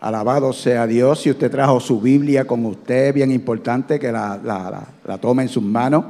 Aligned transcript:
Alabado 0.00 0.52
sea 0.52 0.86
Dios. 0.86 1.22
Si 1.22 1.30
usted 1.30 1.50
trajo 1.50 1.80
su 1.80 2.00
Biblia 2.00 2.46
con 2.46 2.64
usted, 2.66 3.12
bien 3.12 3.32
importante 3.32 3.98
que 3.98 4.12
la, 4.12 4.38
la, 5.04 5.18
tome 5.18 5.42
en 5.42 5.48
sus 5.48 5.62
manos. 5.62 6.04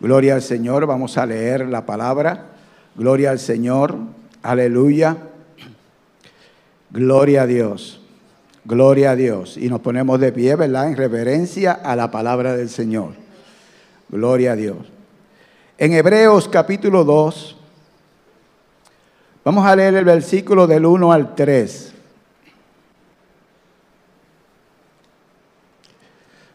Gloria 0.00 0.34
al 0.34 0.42
Señor. 0.42 0.84
Vamos 0.86 1.16
a 1.16 1.24
leer 1.24 1.66
la 1.66 1.86
palabra. 1.86 2.48
Gloria 2.94 3.30
al 3.30 3.38
Señor. 3.38 3.96
Aleluya. 4.42 5.16
Gloria 6.90 7.42
a 7.42 7.46
Dios. 7.46 8.00
Gloria 8.64 9.12
a 9.12 9.16
Dios. 9.16 9.56
Y 9.56 9.68
nos 9.68 9.80
ponemos 9.80 10.20
de 10.20 10.30
pie, 10.30 10.54
¿verdad? 10.54 10.88
En 10.88 10.96
reverencia 10.96 11.72
a 11.72 11.96
la 11.96 12.10
palabra 12.10 12.54
del 12.54 12.68
Señor. 12.68 13.14
Gloria 14.10 14.52
a 14.52 14.56
Dios. 14.56 14.76
En 15.78 15.94
Hebreos 15.94 16.48
capítulo 16.48 17.02
2, 17.02 17.56
vamos 19.42 19.66
a 19.66 19.74
leer 19.74 19.94
el 19.94 20.04
versículo 20.04 20.66
del 20.66 20.84
1 20.84 21.12
al 21.12 21.34
3. 21.34 21.91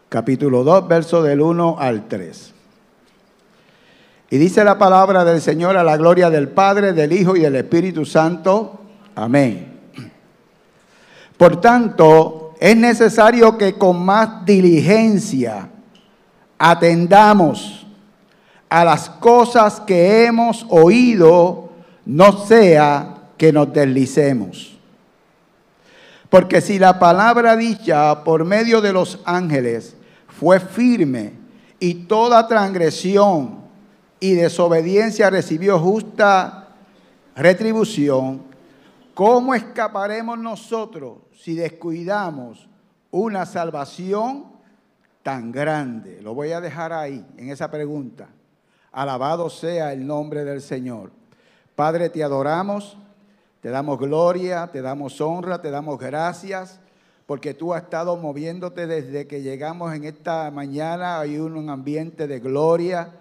Capítulo 0.09 0.63
2, 0.63 0.87
verso 0.87 1.21
del 1.21 1.41
1 1.41 1.77
al 1.79 2.07
3. 2.07 2.53
Y 4.29 4.37
dice 4.37 4.63
la 4.63 4.77
palabra 4.77 5.23
del 5.23 5.41
Señor 5.41 5.77
a 5.77 5.83
la 5.83 5.97
gloria 5.97 6.29
del 6.29 6.49
Padre, 6.49 6.93
del 6.93 7.13
Hijo 7.13 7.35
y 7.35 7.41
del 7.41 7.55
Espíritu 7.55 8.05
Santo. 8.05 8.81
Amén. 9.15 9.79
Por 11.37 11.61
tanto, 11.61 12.53
es 12.59 12.75
necesario 12.75 13.57
que 13.57 13.73
con 13.73 14.03
más 14.03 14.45
diligencia 14.45 15.69
atendamos 16.57 17.85
a 18.69 18.83
las 18.83 19.09
cosas 19.09 19.79
que 19.79 20.25
hemos 20.25 20.65
oído, 20.69 21.69
no 22.05 22.45
sea 22.45 23.15
que 23.37 23.53
nos 23.53 23.71
deslicemos. 23.71 24.77
Porque 26.29 26.59
si 26.59 26.79
la 26.79 26.99
palabra 26.99 27.55
dicha 27.55 28.23
por 28.23 28.43
medio 28.43 28.81
de 28.81 28.91
los 28.91 29.19
ángeles 29.23 29.96
fue 30.39 30.59
firme 30.59 31.33
y 31.79 32.05
toda 32.05 32.47
transgresión 32.47 33.57
y 34.19 34.33
desobediencia 34.33 35.31
recibió 35.31 35.79
justa 35.79 36.75
retribución, 37.35 38.43
¿cómo 39.15 39.55
escaparemos 39.55 40.37
nosotros 40.37 41.19
si 41.35 41.55
descuidamos 41.55 42.69
una 43.09 43.47
salvación 43.47 44.45
tan 45.23 45.51
grande? 45.51 46.21
Lo 46.21 46.35
voy 46.35 46.51
a 46.51 46.61
dejar 46.61 46.93
ahí, 46.93 47.25
en 47.37 47.49
esa 47.49 47.71
pregunta. 47.71 48.27
Alabado 48.91 49.49
sea 49.49 49.91
el 49.91 50.05
nombre 50.05 50.43
del 50.43 50.61
Señor. 50.61 51.11
Padre, 51.75 52.09
te 52.09 52.23
adoramos, 52.23 52.95
te 53.59 53.69
damos 53.69 53.97
gloria, 53.97 54.69
te 54.71 54.83
damos 54.83 55.19
honra, 55.19 55.61
te 55.61 55.71
damos 55.71 55.97
gracias 55.97 56.79
porque 57.27 57.53
tú 57.53 57.73
has 57.73 57.83
estado 57.83 58.15
moviéndote 58.15 58.87
desde 58.87 59.27
que 59.27 59.41
llegamos 59.41 59.93
en 59.93 60.05
esta 60.05 60.49
mañana. 60.49 61.19
Hay 61.19 61.37
un 61.37 61.69
ambiente 61.69 62.25
de 62.25 62.39
gloria. 62.39 63.11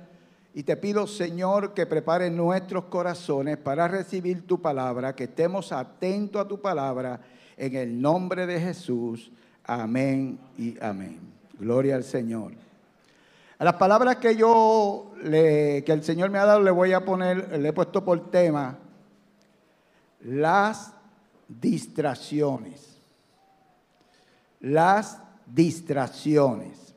Y 0.55 0.63
te 0.63 0.77
pido, 0.77 1.09
Señor, 1.09 1.75
que 1.75 1.87
prepare 1.87 2.31
nuestros 2.31 2.85
corazones 2.85 3.57
para 3.57 3.89
recibir 3.89 4.47
tu 4.47 4.63
palabra, 4.63 5.15
que 5.15 5.25
estemos 5.25 5.73
atentos 5.73 6.41
a 6.41 6.47
tu 6.47 6.61
palabra, 6.61 7.21
en 7.57 7.75
el 7.75 8.01
nombre 8.01 8.47
de 8.47 8.61
Jesús. 8.61 9.33
Amén 9.65 10.39
y 10.57 10.77
amén. 10.81 11.19
Gloria 11.59 11.97
al 11.97 12.05
Señor. 12.05 12.53
A 13.59 13.65
las 13.65 13.75
palabras 13.75 14.17
que 14.17 14.37
yo, 14.37 15.15
le, 15.25 15.83
que 15.85 15.93
el 15.93 16.05
Señor 16.05 16.31
me 16.31 16.39
ha 16.39 16.47
dado, 16.47 16.63
le 16.63 16.71
voy 16.71 16.93
a 16.93 17.05
poner, 17.05 17.59
le 17.59 17.71
he 17.71 17.73
puesto 17.73 18.05
por 18.05 18.31
tema, 18.31 18.79
las 20.21 20.93
distracciones 21.49 22.86
las 24.61 25.19
distracciones. 25.47 26.95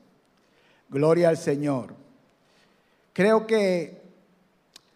Gloria 0.90 1.30
al 1.30 1.38
Señor. 1.38 1.94
Creo 3.14 3.46
que 3.46 4.02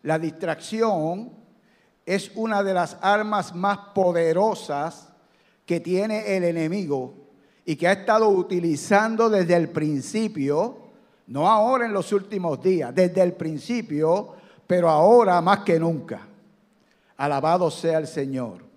la 0.04 0.18
distracción 0.20 1.32
es 2.06 2.32
una 2.36 2.64
de 2.64 2.74
las 2.74 2.98
armas 3.02 3.56
más 3.56 3.78
poderosas 3.94 5.10
que 5.66 5.80
tiene 5.80 6.36
el 6.36 6.44
enemigo 6.44 7.14
y 7.66 7.76
que 7.76 7.88
ha 7.88 7.94
estado 7.94 8.28
utilizando 8.30 9.30
desde 9.30 9.56
el 9.56 9.70
principio, 9.70 10.78
no 11.28 11.50
ahora 11.50 11.86
en 11.86 11.94
los 11.94 12.12
últimos 12.12 12.62
días, 12.62 12.94
desde 12.94 13.22
el 13.22 13.34
principio, 13.34 14.34
pero 14.68 14.90
ahora 14.90 15.40
más 15.42 15.60
que 15.60 15.80
nunca. 15.80 16.28
Alabado 17.16 17.72
sea 17.72 18.00
el 18.00 18.08
Señor. 18.08 18.73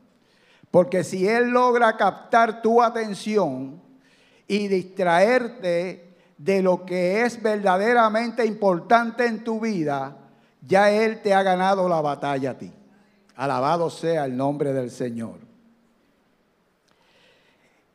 Porque 0.70 1.04
si 1.04 1.26
Él 1.26 1.50
logra 1.50 1.96
captar 1.96 2.62
tu 2.62 2.82
atención 2.82 3.80
y 4.46 4.68
distraerte 4.68 6.14
de 6.36 6.62
lo 6.62 6.84
que 6.84 7.22
es 7.22 7.42
verdaderamente 7.42 8.44
importante 8.44 9.26
en 9.26 9.42
tu 9.42 9.60
vida, 9.60 10.16
ya 10.66 10.90
Él 10.90 11.22
te 11.22 11.32
ha 11.32 11.42
ganado 11.42 11.88
la 11.88 12.00
batalla 12.00 12.50
a 12.50 12.58
ti. 12.58 12.72
Alabado 13.36 13.90
sea 13.90 14.24
el 14.24 14.36
nombre 14.36 14.72
del 14.72 14.90
Señor. 14.90 15.46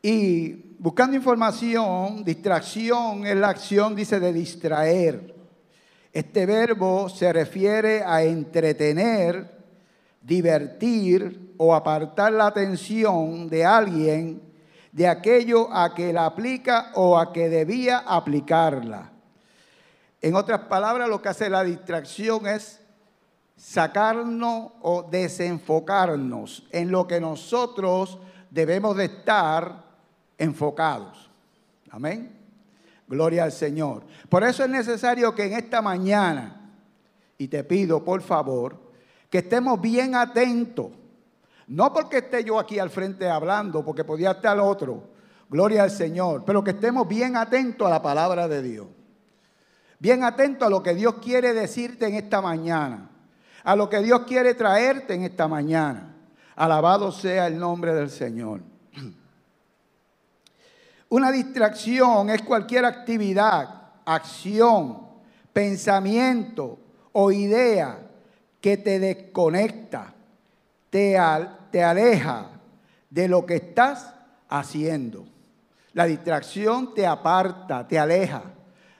Y 0.02 0.54
buscando 0.80 1.16
información, 1.16 2.24
distracción 2.24 3.26
es 3.26 3.36
la 3.36 3.50
acción, 3.50 3.96
dice, 3.96 4.20
de 4.20 4.34
distraer. 4.34 5.36
Este 6.12 6.46
verbo 6.46 7.08
se 7.08 7.31
refiere 7.31 8.04
a 8.04 8.24
entretener, 8.24 9.61
divertir 10.22 11.54
o 11.58 11.74
apartar 11.74 12.32
la 12.34 12.48
atención 12.48 13.50
de 13.50 13.66
alguien 13.66 14.42
de 14.92 15.08
aquello 15.08 15.74
a 15.74 15.94
que 15.96 16.12
la 16.12 16.26
aplica 16.26 16.92
o 16.96 17.18
a 17.18 17.32
que 17.32 17.50
debía 17.50 18.00
aplicarla. 18.00 19.12
En 20.22 20.36
otras 20.36 20.62
palabras, 20.62 21.10
lo 21.10 21.22
que 21.22 21.30
hace 21.30 21.50
la 21.50 21.64
distracción 21.64 22.46
es 22.46 22.80
sacarnos 23.56 24.72
o 24.81 25.04
desenfocarnos 25.04 26.68
en 26.72 26.92
lo 26.92 27.08
que 27.08 27.20
nosotros 27.20 28.20
debemos 28.50 28.98
de 28.98 29.06
estar 29.06 29.84
enfocados. 30.38 31.30
Amén. 31.90 32.38
Gloria 33.08 33.44
al 33.44 33.52
Señor. 33.52 34.04
Por 34.30 34.44
eso 34.44 34.64
es 34.64 34.70
necesario 34.70 35.36
que 35.36 35.46
en 35.46 35.54
esta 35.54 35.81
mañana, 35.81 36.72
y 37.38 37.48
te 37.48 37.64
pido 37.64 38.04
por 38.04 38.22
favor, 38.22 38.81
que 39.31 39.38
estemos 39.38 39.80
bien 39.80 40.14
atentos. 40.14 40.92
No 41.68 41.94
porque 41.94 42.18
esté 42.18 42.44
yo 42.44 42.59
aquí 42.59 42.78
al 42.78 42.90
frente 42.90 43.30
hablando, 43.30 43.84
porque 43.84 44.03
podía 44.03 44.31
estar 44.31 44.59
otro. 44.59 45.09
Gloria 45.50 45.84
al 45.84 45.90
Señor. 45.90 46.44
Pero 46.46 46.62
que 46.64 46.72
estemos 46.72 47.08
bien 47.08 47.38
atentos 47.38 47.88
a 47.88 47.90
la 47.90 48.02
palabra 48.02 48.50
de 48.50 48.62
Dios. 48.62 48.88
Bien 50.00 50.25
atentos 50.25 50.68
a 50.68 50.69
lo 50.69 50.84
que 50.84 50.94
Dios 50.94 51.16
quiere 51.24 51.53
decirte 51.53 52.08
en 52.08 52.16
esta 52.16 52.42
mañana. 52.42 53.09
A 53.64 53.75
lo 53.78 53.90
que 53.90 54.02
Dios 54.02 54.24
quiere 54.28 54.53
traerte 54.53 55.14
en 55.14 55.24
esta 55.24 55.48
mañana. 55.48 56.13
Alabado 56.58 57.09
sea 57.13 57.48
el 57.48 57.58
nombre 57.58 57.94
del 57.94 58.09
Señor. 58.09 58.59
Una 61.08 61.31
distracción 61.31 62.30
es 62.30 62.42
cualquier 62.42 62.84
actividad, 62.84 63.94
acción, 64.03 65.08
pensamiento 65.53 66.80
o 67.13 67.31
idea 67.31 68.11
que 68.62 68.78
te 68.78 69.00
desconecta, 69.00 70.14
te, 70.92 71.18
aleja 71.18 72.50
de 73.10 73.28
lo 73.28 73.46
que 73.46 73.56
estás 73.56 74.14
haciendo. 74.48 75.26
La 75.94 76.06
distracción 76.06 76.94
te 76.94 77.06
aparta, 77.06 77.88
te 77.88 78.00
aleja 78.00 78.44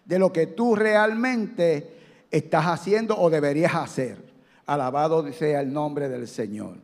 de 0.04 0.20
lo 0.20 0.34
que 0.34 0.48
tú 0.48 0.76
realmente 0.76 1.96
estás 2.32 2.66
haciendo 2.66 3.18
o 3.18 3.30
deberías 3.30 3.76
hacer. 3.76 4.18
Alabado 4.66 5.32
sea 5.32 5.62
el 5.62 5.72
nombre 5.72 6.10
del 6.10 6.28
Señor. 6.28 6.78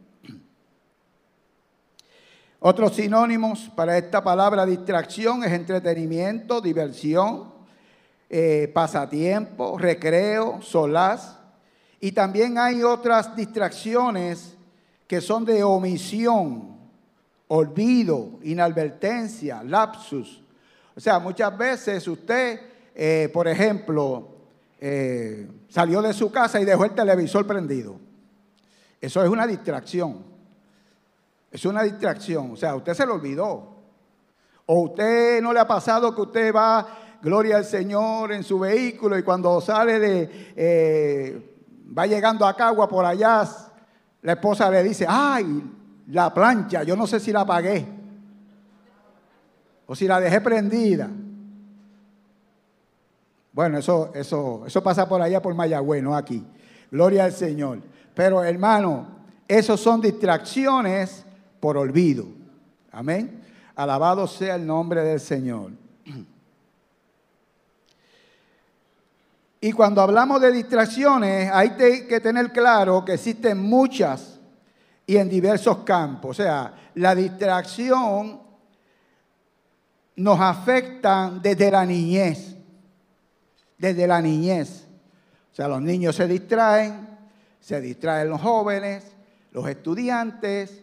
Otros 2.59 2.95
sinónimos 2.95 3.69
para 3.75 3.97
esta 3.97 4.23
palabra 4.23 4.65
distracción 4.65 5.43
es 5.43 5.51
entretenimiento, 5.51 6.59
diversión, 6.59 7.53
eh, 8.29 8.69
pasatiempo, 8.73 9.77
recreo, 9.77 10.61
solaz, 10.61 11.36
y 11.99 12.11
también 12.11 12.57
hay 12.57 12.83
otras 12.83 13.35
distracciones 13.35 14.55
que 15.07 15.21
son 15.21 15.45
de 15.45 15.63
omisión, 15.63 16.77
olvido, 17.47 18.39
inadvertencia, 18.43 19.63
lapsus. 19.63 20.43
O 20.95 20.99
sea, 20.99 21.19
muchas 21.19 21.57
veces 21.57 22.07
usted, 22.07 22.59
eh, 22.93 23.29
por 23.33 23.47
ejemplo, 23.47 24.27
eh, 24.79 25.49
salió 25.69 26.01
de 26.01 26.13
su 26.13 26.31
casa 26.31 26.59
y 26.59 26.65
dejó 26.65 26.85
el 26.85 26.91
televisor 26.91 27.47
prendido. 27.47 27.99
Eso 29.01 29.23
es 29.23 29.29
una 29.29 29.47
distracción. 29.47 30.23
Es 31.51 31.65
una 31.65 31.83
distracción. 31.83 32.51
O 32.51 32.57
sea, 32.57 32.75
usted 32.75 32.93
se 32.93 33.05
lo 33.05 33.15
olvidó. 33.15 33.75
O 34.65 34.81
usted 34.81 35.41
no 35.41 35.53
le 35.53 35.59
ha 35.59 35.67
pasado 35.67 36.13
que 36.13 36.21
usted 36.21 36.53
va, 36.53 36.85
gloria 37.21 37.57
al 37.57 37.65
Señor, 37.65 38.33
en 38.33 38.43
su 38.43 38.59
vehículo 38.59 39.17
y 39.17 39.23
cuando 39.23 39.59
sale 39.61 39.99
de... 39.99 40.53
Eh, 40.55 41.53
va 41.95 42.05
llegando 42.05 42.45
a 42.45 42.55
Cagua 42.55 42.87
por 42.87 43.05
allá, 43.05 43.47
la 44.21 44.33
esposa 44.33 44.69
le 44.69 44.83
dice, 44.83 45.05
ay, 45.07 45.63
la 46.07 46.33
plancha, 46.33 46.83
yo 46.83 46.95
no 46.95 47.07
sé 47.07 47.19
si 47.19 47.31
la 47.31 47.45
pagué. 47.45 47.85
O 49.85 49.95
si 49.95 50.07
la 50.07 50.19
dejé 50.19 50.41
prendida. 50.41 51.09
Bueno, 53.53 53.77
eso, 53.77 54.11
eso, 54.13 54.63
eso 54.67 54.83
pasa 54.83 55.07
por 55.07 55.21
allá 55.21 55.41
por 55.41 55.55
Mayagüez, 55.55 56.03
no 56.03 56.15
aquí. 56.15 56.45
Gloria 56.91 57.25
al 57.25 57.31
Señor. 57.31 57.81
Pero 58.13 58.43
hermano, 58.43 59.07
esos 59.47 59.79
son 59.79 60.01
distracciones 60.01 61.25
por 61.59 61.77
olvido. 61.77 62.25
Amén. 62.91 63.41
Alabado 63.75 64.27
sea 64.27 64.55
el 64.55 64.65
nombre 64.65 65.03
del 65.03 65.19
Señor. 65.19 65.71
Y 69.67 69.73
cuando 69.73 70.01
hablamos 70.01 70.39
de 70.39 70.49
distracciones, 70.49 71.51
hay 71.51 71.71
que 71.71 72.21
tener 72.21 72.53
claro 72.53 73.03
que 73.03 73.15
existen 73.15 73.57
muchas 73.59 74.39
y 75.05 75.17
en 75.17 75.27
diversos 75.27 75.79
campos. 75.79 76.39
O 76.39 76.41
sea, 76.41 76.73
la 76.95 77.13
distracción 77.13 78.39
nos 80.15 80.39
afecta 80.39 81.33
desde 81.41 81.69
la 81.69 81.85
niñez. 81.85 82.55
Desde 83.77 84.07
la 84.07 84.21
niñez. 84.21 84.85
O 85.51 85.55
sea, 85.57 85.67
los 85.67 85.81
niños 85.81 86.15
se 86.15 86.29
distraen, 86.29 87.05
se 87.59 87.81
distraen 87.81 88.29
los 88.29 88.39
jóvenes, 88.39 89.03
los 89.51 89.67
estudiantes, 89.67 90.81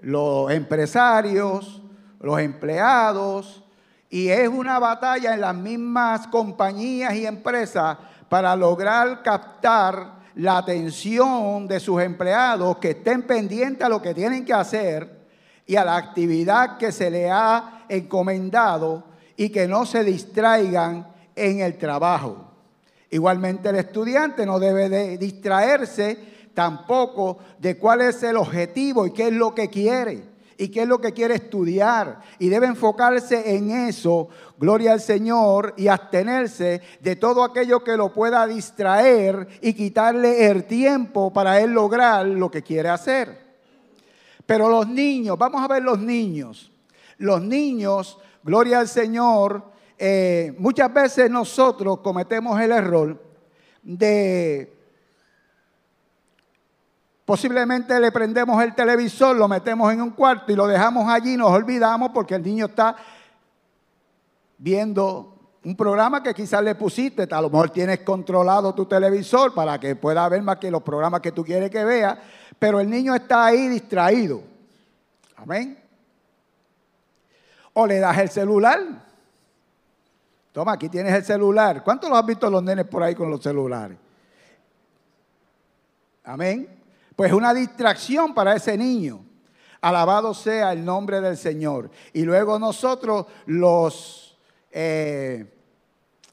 los 0.00 0.50
empresarios, 0.50 1.80
los 2.20 2.38
empleados, 2.38 3.64
y 4.10 4.28
es 4.28 4.46
una 4.48 4.78
batalla 4.78 5.32
en 5.32 5.40
las 5.40 5.54
mismas 5.54 6.26
compañías 6.26 7.14
y 7.14 7.24
empresas 7.24 7.96
para 8.28 8.54
lograr 8.56 9.22
captar 9.22 10.16
la 10.34 10.58
atención 10.58 11.66
de 11.66 11.80
sus 11.80 12.02
empleados 12.02 12.78
que 12.78 12.90
estén 12.90 13.22
pendientes 13.22 13.84
a 13.84 13.88
lo 13.88 14.02
que 14.02 14.14
tienen 14.14 14.44
que 14.44 14.52
hacer 14.52 15.26
y 15.66 15.76
a 15.76 15.84
la 15.84 15.96
actividad 15.96 16.76
que 16.76 16.92
se 16.92 17.10
le 17.10 17.30
ha 17.30 17.84
encomendado 17.88 19.04
y 19.36 19.50
que 19.50 19.66
no 19.66 19.86
se 19.86 20.04
distraigan 20.04 21.06
en 21.34 21.60
el 21.60 21.78
trabajo. 21.78 22.52
Igualmente 23.10 23.70
el 23.70 23.76
estudiante 23.76 24.44
no 24.44 24.58
debe 24.58 24.88
de 24.88 25.18
distraerse 25.18 26.18
tampoco 26.54 27.38
de 27.58 27.78
cuál 27.78 28.02
es 28.02 28.22
el 28.22 28.36
objetivo 28.36 29.06
y 29.06 29.12
qué 29.12 29.28
es 29.28 29.32
lo 29.32 29.54
que 29.54 29.68
quiere 29.68 30.35
y 30.58 30.68
qué 30.68 30.82
es 30.82 30.88
lo 30.88 31.00
que 31.00 31.12
quiere 31.12 31.34
estudiar. 31.34 32.20
Y 32.38 32.48
debe 32.48 32.66
enfocarse 32.66 33.56
en 33.56 33.70
eso, 33.70 34.28
gloria 34.58 34.92
al 34.92 35.00
Señor, 35.00 35.74
y 35.76 35.88
abstenerse 35.88 36.80
de 37.00 37.16
todo 37.16 37.44
aquello 37.44 37.82
que 37.82 37.96
lo 37.96 38.12
pueda 38.12 38.46
distraer 38.46 39.48
y 39.60 39.74
quitarle 39.74 40.46
el 40.46 40.64
tiempo 40.64 41.32
para 41.32 41.60
él 41.60 41.72
lograr 41.72 42.26
lo 42.26 42.50
que 42.50 42.62
quiere 42.62 42.88
hacer. 42.88 43.46
Pero 44.44 44.68
los 44.68 44.88
niños, 44.88 45.36
vamos 45.36 45.62
a 45.62 45.68
ver 45.68 45.82
los 45.82 45.98
niños. 45.98 46.70
Los 47.18 47.42
niños, 47.42 48.18
gloria 48.42 48.80
al 48.80 48.88
Señor, 48.88 49.64
eh, 49.98 50.54
muchas 50.58 50.92
veces 50.92 51.30
nosotros 51.30 52.00
cometemos 52.00 52.60
el 52.60 52.70
error 52.70 53.22
de 53.82 54.75
Posiblemente 57.26 57.98
le 57.98 58.12
prendemos 58.12 58.62
el 58.62 58.72
televisor, 58.72 59.34
lo 59.36 59.48
metemos 59.48 59.92
en 59.92 60.00
un 60.00 60.10
cuarto 60.10 60.52
y 60.52 60.54
lo 60.54 60.68
dejamos 60.68 61.08
allí, 61.08 61.36
nos 61.36 61.50
olvidamos 61.50 62.12
porque 62.14 62.36
el 62.36 62.42
niño 62.44 62.66
está 62.66 62.94
viendo 64.56 65.36
un 65.64 65.76
programa 65.76 66.22
que 66.22 66.32
quizás 66.32 66.62
le 66.62 66.76
pusiste, 66.76 67.26
a 67.28 67.40
lo 67.40 67.50
mejor 67.50 67.70
tienes 67.70 67.98
controlado 68.02 68.72
tu 68.76 68.86
televisor 68.86 69.52
para 69.52 69.80
que 69.80 69.96
pueda 69.96 70.28
ver 70.28 70.40
más 70.40 70.58
que 70.58 70.70
los 70.70 70.84
programas 70.84 71.20
que 71.20 71.32
tú 71.32 71.44
quieres 71.44 71.68
que 71.68 71.84
vea, 71.84 72.16
pero 72.60 72.78
el 72.78 72.88
niño 72.88 73.12
está 73.12 73.46
ahí 73.46 73.66
distraído. 73.66 74.42
Amén. 75.34 75.82
O 77.72 77.88
le 77.88 77.98
das 77.98 78.16
el 78.18 78.30
celular. 78.30 78.80
Toma, 80.52 80.74
aquí 80.74 80.88
tienes 80.88 81.12
el 81.12 81.24
celular. 81.24 81.82
¿Cuántos 81.82 82.08
lo 82.08 82.16
has 82.16 82.24
visto 82.24 82.48
los 82.48 82.62
nenes 82.62 82.86
por 82.86 83.02
ahí 83.02 83.16
con 83.16 83.28
los 83.28 83.42
celulares? 83.42 83.98
Amén. 86.22 86.75
Pues 87.16 87.32
una 87.32 87.54
distracción 87.54 88.34
para 88.34 88.54
ese 88.54 88.76
niño. 88.76 89.24
Alabado 89.80 90.34
sea 90.34 90.72
el 90.72 90.84
nombre 90.84 91.20
del 91.20 91.38
Señor. 91.38 91.90
Y 92.12 92.22
luego 92.22 92.58
nosotros 92.58 93.26
los, 93.46 94.36
eh, 94.70 95.54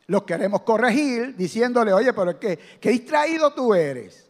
los 0.07 0.23
queremos 0.23 0.61
corregir 0.61 1.35
diciéndole, 1.37 1.93
oye, 1.93 2.13
pero 2.13 2.37
que, 2.37 2.59
qué 2.81 2.89
distraído 2.89 3.53
tú 3.53 3.73
eres. 3.73 4.29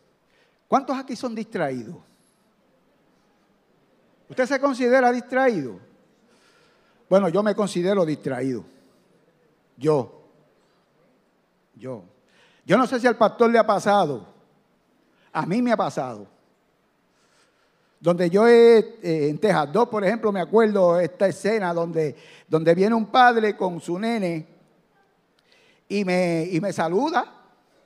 ¿Cuántos 0.68 0.96
aquí 0.98 1.16
son 1.16 1.34
distraídos? 1.34 1.98
¿Usted 4.30 4.46
se 4.46 4.60
considera 4.60 5.12
distraído? 5.12 5.80
Bueno, 7.10 7.30
yo 7.30 7.44
me 7.44 7.56
considero 7.56 8.06
distraído. 8.06 8.64
Yo. 9.78 10.22
Yo. 11.76 12.04
Yo 12.66 12.78
no 12.78 12.88
sé 12.88 13.00
si 13.00 13.08
al 13.08 13.18
pastor 13.18 13.52
le 13.52 13.60
ha 13.60 13.66
pasado. 13.66 14.28
A 15.32 15.46
mí 15.46 15.62
me 15.62 15.72
ha 15.72 15.78
pasado. 15.78 16.33
Donde 18.04 18.30
yo 18.30 18.46
eh, 18.50 18.98
en 19.02 19.38
Texas 19.38 19.72
2, 19.72 19.88
por 19.88 20.04
ejemplo, 20.04 20.30
me 20.34 20.42
acuerdo 20.42 21.00
esta 21.00 21.26
escena 21.26 21.74
donde, 21.74 22.14
donde 22.50 22.76
viene 22.76 22.94
un 22.94 23.06
padre 23.06 23.56
con 23.56 23.80
su 23.80 23.98
nene 23.98 24.46
y 25.88 26.04
me, 26.04 26.46
y 26.52 26.60
me 26.60 26.74
saluda. 26.74 27.26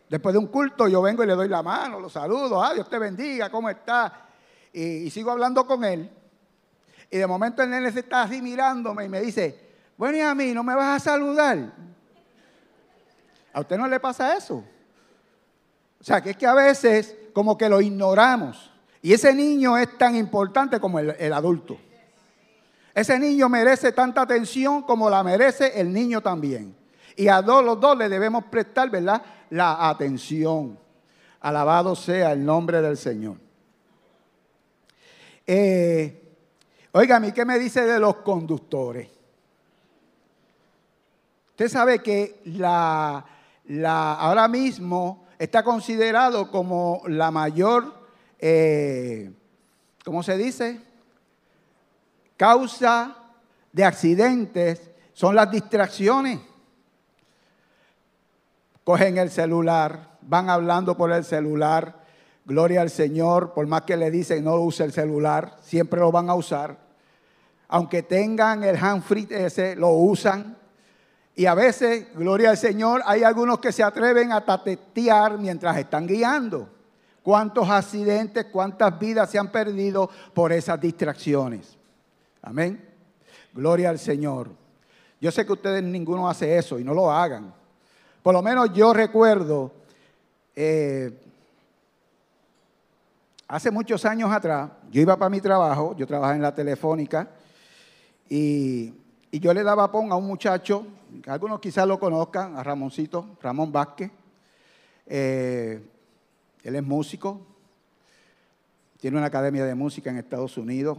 Después 0.09 0.33
de 0.33 0.39
un 0.39 0.47
culto 0.47 0.87
yo 0.87 1.03
vengo 1.03 1.23
y 1.23 1.27
le 1.27 1.35
doy 1.35 1.47
la 1.47 1.61
mano, 1.61 1.99
lo 1.99 2.09
saludo, 2.09 2.63
ah, 2.63 2.73
Dios 2.73 2.89
te 2.89 2.97
bendiga, 2.97 3.51
¿cómo 3.51 3.69
está? 3.69 4.25
Y, 4.73 5.07
sigo 5.11 5.29
hablando 5.29 5.67
con 5.67 5.85
él. 5.85 6.09
Y 7.11 7.17
de 7.19 7.27
momento 7.27 7.61
el 7.61 7.69
nene 7.69 7.91
se 7.91 7.99
está 7.99 8.23
así 8.23 8.41
mirándome 8.41 9.05
y 9.05 9.09
me 9.09 9.21
dice, 9.21 9.67
bueno, 9.97 10.17
y 10.17 10.21
a 10.21 10.33
mí, 10.33 10.51
¿no 10.51 10.63
me 10.63 10.73
vas 10.73 10.99
a 10.99 11.11
saludar? 11.11 11.73
¿A 13.53 13.59
usted 13.59 13.77
no 13.77 13.87
le 13.87 13.99
pasa 13.99 14.35
eso? 14.35 14.63
O 16.01 16.03
sea, 16.03 16.21
que 16.21 16.31
es 16.31 16.37
que 16.37 16.47
a 16.47 16.55
veces 16.55 17.15
como 17.33 17.55
que 17.55 17.69
lo 17.69 17.79
ignoramos. 17.79 18.71
Y 19.01 19.13
ese 19.13 19.33
niño 19.33 19.77
es 19.77 19.97
tan 19.97 20.15
importante 20.15 20.79
como 20.79 20.99
el, 20.99 21.33
adulto. 21.33 21.77
Ese 22.93 23.19
niño 23.19 23.47
merece 23.47 23.91
tanta 23.91 24.21
atención 24.21 24.81
como 24.81 25.09
la 25.09 25.23
merece 25.23 25.79
el 25.79 25.93
niño 25.93 26.21
también. 26.21 26.75
Y 27.15 27.27
a 27.27 27.41
dos, 27.41 27.63
los 27.63 27.79
dos 27.79 27.97
le 27.97 28.09
debemos 28.09 28.45
prestar, 28.45 28.89
¿verdad? 28.89 29.21
La 29.51 29.87
atención. 29.87 30.77
Alabado 31.41 31.95
sea 31.95 32.31
el 32.31 32.43
nombre 32.43 32.81
del 32.81 32.97
Señor. 32.97 33.37
Eh, 35.45 36.23
¿qué 37.33 37.45
me 37.45 37.59
dice 37.59 37.85
de 37.85 37.99
los 37.99 38.17
conductores? 38.17 39.07
Usted 41.51 41.69
sabe 41.69 41.99
que 41.99 42.41
la, 42.45 43.23
la, 43.65 44.13
ahora 44.13 44.47
mismo 44.47 45.25
está 45.39 45.63
considerado 45.63 46.51
como 46.51 47.01
la 47.07 47.31
mayor 47.31 47.96
eh, 48.39 49.31
¿cómo 50.03 50.23
se 50.23 50.37
dice? 50.37 50.79
Causa 52.35 53.15
de 53.71 53.83
accidentes 53.83 54.91
son 55.13 55.35
las 55.35 55.49
distracciones. 55.49 56.39
Cogen 58.83 59.17
el 59.17 59.29
celular, 59.31 60.17
van 60.21 60.49
hablando 60.49 60.95
por 60.95 61.11
el 61.11 61.23
celular. 61.23 62.05
Gloria 62.45 62.81
al 62.81 62.89
Señor, 62.89 63.53
por 63.53 63.67
más 63.67 63.81
que 63.81 63.97
le 63.97 64.09
dicen 64.11 64.43
no 64.43 64.55
use 64.55 64.83
el 64.85 64.93
celular, 64.93 65.57
siempre 65.61 65.99
lo 65.99 66.11
van 66.11 66.29
a 66.29 66.35
usar. 66.35 66.77
Aunque 67.67 68.03
tengan 68.03 68.63
el 68.63 68.77
hand 68.77 69.03
free 69.03 69.27
ese, 69.29 69.75
lo 69.75 69.89
usan. 69.89 70.55
Y 71.35 71.45
a 71.45 71.53
veces, 71.53 72.07
gloria 72.15 72.51
al 72.51 72.57
Señor, 72.57 73.01
hay 73.05 73.23
algunos 73.23 73.59
que 73.59 73.71
se 73.71 73.83
atreven 73.83 74.31
a 74.31 74.45
tatetear 74.45 75.37
mientras 75.37 75.77
están 75.77 76.07
guiando 76.07 76.76
cuántos 77.27 77.69
accidentes, 77.69 78.45
cuántas 78.45 78.97
vidas 78.97 79.29
se 79.29 79.37
han 79.37 79.51
perdido 79.51 80.09
por 80.33 80.53
esas 80.53 80.79
distracciones. 80.79 81.77
Amén. 82.41 82.81
Gloria 83.51 83.89
al 83.89 83.99
Señor. 83.99 84.49
Yo 85.19 85.29
sé 85.29 85.45
que 85.45 85.51
ustedes 85.51 85.83
ninguno 85.83 86.29
hace 86.29 86.57
eso 86.57 86.79
y 86.79 86.85
no 86.85 86.93
lo 86.93 87.11
hagan. 87.11 87.53
Por 88.23 88.33
lo 88.33 88.41
menos 88.41 88.71
yo 88.71 88.93
recuerdo, 88.93 89.73
eh, 90.55 91.19
hace 93.49 93.71
muchos 93.71 94.05
años 94.05 94.31
atrás, 94.31 94.71
yo 94.89 95.01
iba 95.01 95.17
para 95.17 95.27
mi 95.29 95.41
trabajo, 95.41 95.97
yo 95.97 96.07
trabajaba 96.07 96.37
en 96.37 96.41
la 96.41 96.55
telefónica, 96.55 97.29
y, 98.29 98.93
yo 99.33 99.53
le 99.53 99.63
daba 99.63 99.91
pon 99.91 100.13
a 100.13 100.15
un 100.15 100.27
muchacho, 100.27 100.87
algunos 101.25 101.59
quizás 101.59 101.85
lo 101.85 101.99
conozcan, 101.99 102.55
a 102.55 102.63
Ramoncito, 102.63 103.35
Ramón 103.41 103.69
Vázquez. 103.69 104.11
Eh, 105.05 105.81
él 106.67 106.75
es 106.75 106.83
músico, 106.83 107.39
tiene 108.99 109.15
una 109.15 109.27
academia 109.27 109.63
de 109.63 109.73
música 109.73 110.09
en 110.09 110.17
Estados 110.17 110.57
Unidos, 110.57 110.97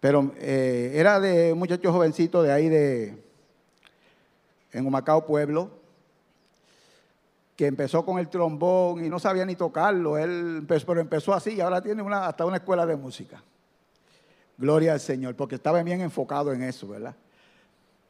pero 0.00 0.32
eh, 0.38 0.90
era 0.96 1.20
de 1.20 1.52
un 1.52 1.60
muchacho 1.60 1.92
jovencito 1.92 2.42
de 2.42 2.50
ahí 2.50 2.68
de, 2.68 3.22
en 4.72 4.84
Humacao 4.84 5.24
Pueblo, 5.24 5.70
que 7.54 7.68
empezó 7.68 8.04
con 8.04 8.18
el 8.18 8.28
trombón 8.28 9.04
y 9.04 9.08
no 9.08 9.20
sabía 9.20 9.46
ni 9.46 9.54
tocarlo, 9.54 10.18
él 10.18 10.66
pero 10.66 11.00
empezó 11.00 11.32
así 11.32 11.52
y 11.52 11.60
ahora 11.60 11.80
tiene 11.80 12.02
una, 12.02 12.26
hasta 12.26 12.44
una 12.44 12.56
escuela 12.56 12.84
de 12.84 12.96
música. 12.96 13.40
Gloria 14.58 14.94
al 14.94 15.00
Señor, 15.00 15.36
porque 15.36 15.54
estaba 15.54 15.80
bien 15.84 16.00
enfocado 16.00 16.52
en 16.52 16.64
eso, 16.64 16.88
¿verdad? 16.88 17.14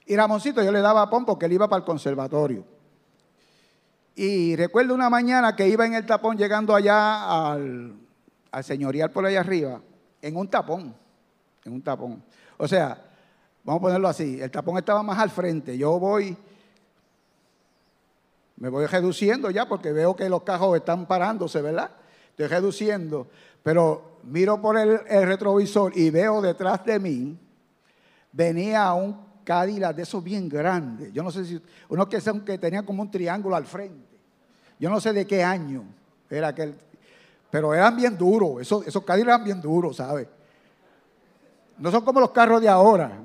Y 0.07 0.16
Ramoncito 0.16 0.62
yo 0.62 0.73
le 0.73 0.81
daba 0.81 1.11
pon 1.11 1.26
porque 1.26 1.45
él 1.45 1.52
iba 1.52 1.69
para 1.69 1.81
el 1.81 1.85
conservatorio. 1.85 2.74
Y 4.14 4.54
recuerdo 4.56 4.94
una 4.94 5.11
mañana 5.11 5.56
que 5.56 5.68
iba 5.68 5.87
en 5.87 5.94
el 5.94 6.06
tapón 6.06 6.37
llegando 6.37 6.75
allá 6.75 7.52
al, 7.52 7.94
al 8.50 8.64
señorial 8.64 9.11
por 9.11 9.26
allá 9.26 9.40
arriba, 9.40 9.80
en 10.23 10.37
un 10.37 10.49
tapón, 10.49 10.94
en 11.64 11.73
un 11.73 11.83
tapón. 11.83 12.23
O 12.56 12.68
sea, 12.68 12.97
vamos 13.64 13.80
a 13.80 13.83
ponerlo 13.83 14.09
así, 14.09 14.40
el 14.40 14.50
tapón 14.50 14.78
estaba 14.78 15.02
más 15.02 15.18
al 15.18 15.30
frente, 15.30 15.76
yo 15.76 15.99
voy, 15.99 16.37
me 18.56 18.68
voy 18.68 18.87
reduciendo 18.87 19.50
ya 19.50 19.66
porque 19.66 19.90
veo 19.92 20.14
que 20.14 20.28
los 20.28 20.42
cajos 20.42 20.76
están 20.76 21.06
parándose, 21.06 21.61
¿verdad? 21.61 21.90
Estoy 22.30 22.47
reduciendo, 22.47 23.26
pero 23.62 24.18
miro 24.25 24.61
por 24.61 24.78
el, 24.78 25.00
retrovisor 25.06 25.97
y 25.97 26.11
veo 26.11 26.40
detrás 26.40 26.85
de 26.85 26.99
mí, 26.99 27.38
venía 28.33 28.92
un 28.92 29.34
Cadillac 29.45 29.95
de 29.95 30.03
esos 30.03 30.25
bien 30.25 30.49
grandes. 30.49 31.13
Yo 31.13 31.23
no 31.23 31.31
sé 31.31 31.45
si, 31.45 31.61
uno 31.89 32.09
que, 32.09 32.19
que 32.45 32.59
tenía 32.59 32.83
como 32.85 33.03
un 33.03 33.11
triángulo 33.11 33.55
al 33.55 33.67
frente. 33.67 34.17
Yo 34.79 34.91
no 34.91 35.01
sé 35.01 35.13
de 35.13 35.27
qué 35.27 35.43
año 35.43 35.85
era 36.29 36.49
aquel, 36.49 36.75
pero 37.51 37.73
eran 37.73 37.97
bien 37.97 38.19
duros, 38.19 38.61
esos, 38.61 38.87
esos 38.87 39.05
Cadillac 39.05 39.29
eran 39.29 39.45
bien 39.45 39.61
duros, 39.61 39.97
¿sabes? 39.97 40.27
No 41.79 41.91
son 41.91 42.05
como 42.05 42.21
los 42.21 42.31
carros 42.31 42.61
de 42.61 42.69
ahora, 42.69 43.21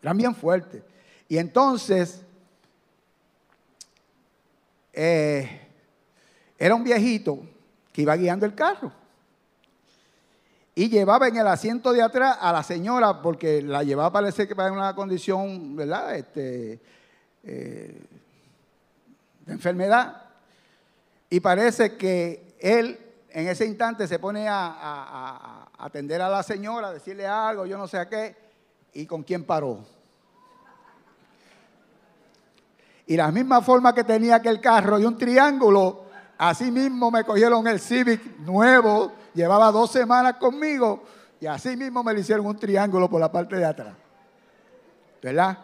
eran 0.00 0.16
bien 0.16 0.34
fuertes. 0.34 0.82
Y 1.28 1.38
entonces, 1.38 2.22
eh, 4.92 5.60
era 6.58 6.74
un 6.74 6.84
viejito 6.84 7.40
que 7.92 8.02
iba 8.02 8.16
guiando 8.16 8.46
el 8.46 8.54
carro. 8.54 8.92
Y 10.74 10.88
llevaba 10.88 11.28
en 11.28 11.36
el 11.36 11.46
asiento 11.46 11.92
de 11.92 12.02
atrás 12.02 12.38
a 12.40 12.52
la 12.52 12.62
señora, 12.62 13.20
porque 13.20 13.60
la 13.60 13.82
llevaba 13.82 14.10
parece 14.10 14.48
que 14.48 14.56
para 14.56 14.72
una 14.72 14.94
condición, 14.94 15.76
¿verdad? 15.76 16.16
Este, 16.16 16.80
eh, 17.42 18.02
de 19.44 19.52
enfermedad. 19.52 20.22
Y 21.28 21.40
parece 21.40 21.96
que 21.96 22.56
él 22.58 22.98
en 23.34 23.48
ese 23.48 23.66
instante 23.66 24.06
se 24.06 24.18
pone 24.18 24.46
a, 24.48 25.68
atender 25.78 26.20
a 26.22 26.28
la 26.28 26.42
señora, 26.42 26.88
a 26.88 26.92
decirle 26.92 27.26
algo, 27.26 27.66
yo 27.66 27.76
no 27.76 27.88
sé 27.88 27.98
a 27.98 28.08
qué, 28.08 28.36
y 28.92 29.06
con 29.06 29.22
quién 29.22 29.44
paró. 29.44 29.84
Y 33.06 33.16
la 33.16 33.32
misma 33.32 33.62
forma 33.62 33.94
que 33.94 34.04
tenía 34.04 34.36
aquel 34.36 34.60
carro 34.60 34.98
y 34.98 35.04
un 35.04 35.18
triángulo, 35.18 36.04
así 36.38 36.70
mismo 36.70 37.10
me 37.10 37.24
cogieron 37.24 37.66
el 37.66 37.80
Civic 37.80 38.38
nuevo, 38.38 39.12
llevaba 39.34 39.70
dos 39.70 39.90
semanas 39.90 40.34
conmigo, 40.34 41.04
y 41.40 41.46
así 41.46 41.76
mismo 41.76 42.02
me 42.02 42.14
le 42.14 42.20
hicieron 42.20 42.46
un 42.46 42.56
triángulo 42.56 43.08
por 43.08 43.20
la 43.20 43.30
parte 43.30 43.56
de 43.56 43.64
atrás. 43.64 43.94
¿Verdad? 45.22 45.58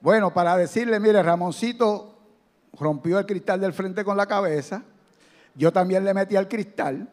Bueno, 0.00 0.32
para 0.32 0.56
decirle, 0.56 1.00
mire, 1.00 1.22
Ramoncito 1.22 2.14
rompió 2.78 3.18
el 3.18 3.26
cristal 3.26 3.60
del 3.60 3.72
frente 3.72 4.04
con 4.04 4.16
la 4.16 4.26
cabeza 4.26 4.82
yo 5.56 5.72
también 5.72 6.04
le 6.04 6.14
metí 6.14 6.36
al 6.36 6.48
cristal. 6.48 7.08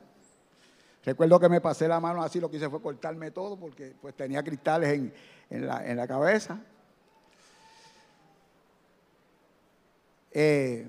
Recuerdo 1.06 1.40
que 1.40 1.50
me 1.50 1.62
pasé 1.62 1.88
la 1.88 2.00
mano 2.00 2.22
así, 2.22 2.40
lo 2.40 2.50
que 2.50 2.58
hice 2.58 2.70
fue 2.70 2.82
cortarme 2.82 3.32
todo 3.32 3.58
porque 3.58 3.94
pues 4.02 4.16
tenía 4.16 4.44
cristales 4.44 5.12
en, 5.50 5.68
la, 5.68 6.08
cabeza. 6.08 6.60
Eh, 10.32 10.88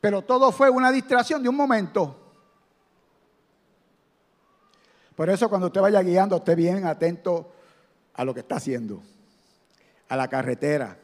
pero 0.00 0.22
todo 0.22 0.52
fue 0.52 0.70
una 0.70 0.92
distracción 0.92 1.42
de 1.42 1.48
un 1.48 1.56
momento. 1.56 2.27
Por 5.18 5.28
eso 5.30 5.48
cuando 5.48 5.66
usted 5.66 5.80
vaya 5.80 6.00
guiando, 6.00 6.36
esté 6.36 6.54
bien 6.54 6.86
atento 6.86 7.50
a 8.14 8.24
lo 8.24 8.32
que 8.32 8.38
está 8.38 8.54
haciendo, 8.54 9.02
a 10.08 10.14
la 10.16 10.28
carretera, 10.28 10.96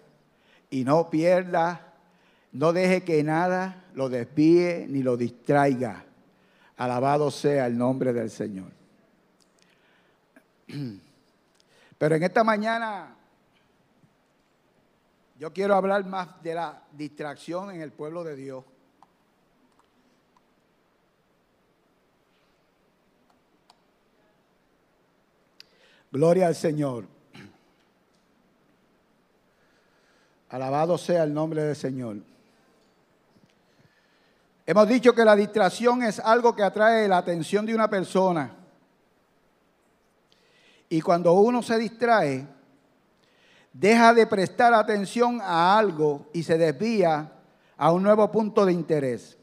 y 0.70 0.84
no 0.84 1.10
pierda 1.10 1.90
no 2.52 2.72
deje 2.72 3.02
que 3.02 3.24
nada 3.24 3.82
lo 3.94 4.08
desvíe 4.08 4.86
ni 4.88 5.02
lo 5.02 5.16
distraiga. 5.16 6.04
Alabado 6.76 7.32
sea 7.32 7.66
el 7.66 7.76
nombre 7.76 8.12
del 8.12 8.30
Señor. 8.30 8.70
Pero 11.98 12.14
en 12.14 12.22
esta 12.22 12.44
mañana 12.44 13.16
yo 15.40 15.52
quiero 15.52 15.74
hablar 15.74 16.06
más 16.06 16.40
de 16.40 16.54
la 16.54 16.84
distracción 16.92 17.72
en 17.72 17.80
el 17.80 17.90
pueblo 17.90 18.22
de 18.22 18.36
Dios. 18.36 18.64
Gloria 26.14 26.46
al 26.46 26.54
Señor. 26.54 27.08
Alabado 30.48 30.96
sea 30.96 31.24
el 31.24 31.34
nombre 31.34 31.64
del 31.64 31.74
Señor. 31.74 32.18
Hemos 34.64 34.88
dicho 34.88 35.12
que 35.12 35.24
la 35.24 35.34
distracción 35.34 36.04
es 36.04 36.20
algo 36.20 36.54
que 36.54 36.62
atrae 36.62 37.08
la 37.08 37.18
atención 37.18 37.66
de 37.66 37.74
una 37.74 37.90
persona. 37.90 38.54
Y 40.88 41.00
cuando 41.00 41.32
uno 41.32 41.64
se 41.64 41.78
distrae, 41.78 42.46
deja 43.72 44.14
de 44.14 44.28
prestar 44.28 44.72
atención 44.72 45.40
a 45.42 45.76
algo 45.76 46.28
y 46.32 46.44
se 46.44 46.56
desvía 46.56 47.32
a 47.76 47.90
un 47.90 48.04
nuevo 48.04 48.30
punto 48.30 48.64
de 48.64 48.72
interés. 48.72 49.36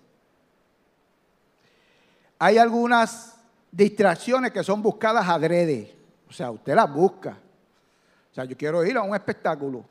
Hay 2.39 2.57
algunas 2.57 3.35
distracciones 3.73 4.53
que 4.53 4.63
son 4.63 4.81
buscadas 4.81 5.27
adrede. 5.27 6.00
O 6.31 6.33
sea, 6.33 6.49
usted 6.49 6.73
las 6.73 6.89
busca. 6.89 7.37
O 8.31 8.33
sea, 8.33 8.45
yo 8.45 8.55
quiero 8.55 8.85
ir 8.85 8.95
a 8.95 9.01
un 9.01 9.13
espectáculo, 9.13 9.83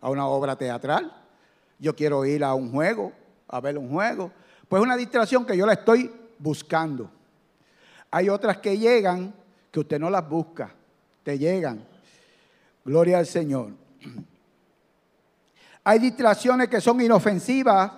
a 0.00 0.08
una 0.08 0.26
obra 0.26 0.56
teatral. 0.56 1.12
Yo 1.78 1.94
quiero 1.94 2.24
ir 2.24 2.42
a 2.42 2.54
un 2.54 2.72
juego, 2.72 3.12
a 3.46 3.60
ver 3.60 3.76
un 3.76 3.90
juego. 3.90 4.32
Pues 4.70 4.82
una 4.82 4.96
distracción 4.96 5.44
que 5.44 5.54
yo 5.54 5.66
la 5.66 5.74
estoy 5.74 6.10
buscando. 6.38 7.10
Hay 8.10 8.30
otras 8.30 8.56
que 8.56 8.78
llegan 8.78 9.34
que 9.70 9.80
usted 9.80 10.00
no 10.00 10.08
las 10.08 10.26
busca, 10.26 10.72
te 11.22 11.38
llegan. 11.38 11.86
Gloria 12.86 13.18
al 13.18 13.26
Señor. 13.26 13.72
Hay 15.84 15.98
distracciones 15.98 16.68
que 16.68 16.80
son 16.80 17.02
inofensivas, 17.02 17.92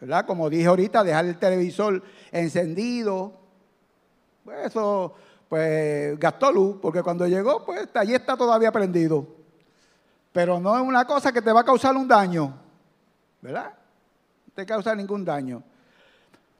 ¿verdad? 0.00 0.24
Como 0.24 0.48
dije 0.48 0.68
ahorita, 0.68 1.04
dejar 1.04 1.26
el 1.26 1.38
televisor 1.38 2.02
encendido. 2.32 3.34
Pues 4.42 4.68
eso, 4.68 5.14
pues 5.50 6.16
gastó 6.20 6.52
luz, 6.52 6.76
porque 6.80 7.02
cuando 7.02 7.26
llegó, 7.26 7.64
pues 7.64 7.88
allí 7.94 8.14
está 8.14 8.36
todavía 8.36 8.70
prendido. 8.70 9.26
Pero 10.32 10.60
no 10.60 10.76
es 10.76 10.80
una 10.80 11.04
cosa 11.04 11.32
que 11.32 11.42
te 11.42 11.50
va 11.50 11.62
a 11.62 11.64
causar 11.64 11.96
un 11.96 12.06
daño, 12.06 12.56
¿verdad? 13.40 13.74
No 14.46 14.52
te 14.54 14.64
causa 14.64 14.94
ningún 14.94 15.24
daño. 15.24 15.60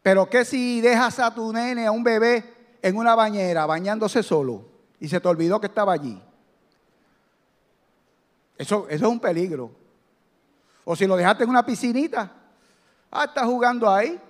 Pero 0.02 0.28
¿qué 0.28 0.44
si 0.44 0.80
dejas 0.80 1.20
a 1.20 1.32
tu 1.32 1.52
nene, 1.52 1.87
a 1.87 1.92
un 1.92 2.02
bebé, 2.02 2.42
en 2.82 2.97
una 2.97 3.14
bañera 3.14 3.64
bañándose 3.64 4.25
solo 4.25 4.64
y 4.99 5.09
se 5.09 5.20
te 5.20 5.28
olvidó 5.28 5.61
que 5.61 5.68
estaba 5.68 5.92
allí? 5.92 6.20
Eso, 8.59 8.88
eso 8.88 9.06
es 9.06 9.12
un 9.12 9.20
peligro. 9.20 9.70
O 10.85 10.97
si 10.97 11.06
lo 11.06 11.16
dejaste 11.16 11.44
en 11.44 11.50
una 11.50 11.64
piscinita, 11.64 12.28
ah, 13.09 13.25
está 13.25 13.47
jugando 13.47 13.88
ahí. 13.88 14.20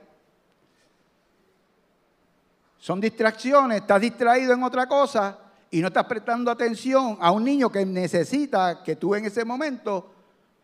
Son 2.80 2.98
distracciones, 2.98 3.82
estás 3.82 4.00
distraído 4.00 4.54
en 4.54 4.62
otra 4.62 4.88
cosa 4.88 5.36
y 5.70 5.80
no 5.82 5.88
estás 5.88 6.06
prestando 6.06 6.50
atención 6.50 7.18
a 7.20 7.30
un 7.30 7.44
niño 7.44 7.70
que 7.70 7.84
necesita 7.84 8.82
que 8.82 8.96
tú 8.96 9.14
en 9.14 9.26
ese 9.26 9.44
momento 9.44 10.10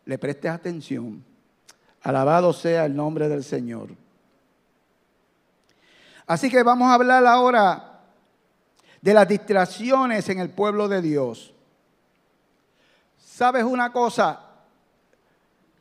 le 0.06 0.16
prestes 0.16 0.50
atención. 0.50 1.22
Alabado 2.02 2.54
sea 2.54 2.86
el 2.86 2.96
nombre 2.96 3.28
del 3.28 3.44
Señor. 3.44 3.90
Así 6.26 6.48
que 6.48 6.62
vamos 6.62 6.88
a 6.88 6.94
hablar 6.94 7.24
ahora 7.26 8.00
de 9.02 9.12
las 9.14 9.28
distracciones 9.28 10.26
en 10.30 10.40
el 10.40 10.48
pueblo 10.48 10.88
de 10.88 11.02
Dios. 11.02 11.52
¿Sabes 13.18 13.62
una 13.62 13.92
cosa? 13.92 14.40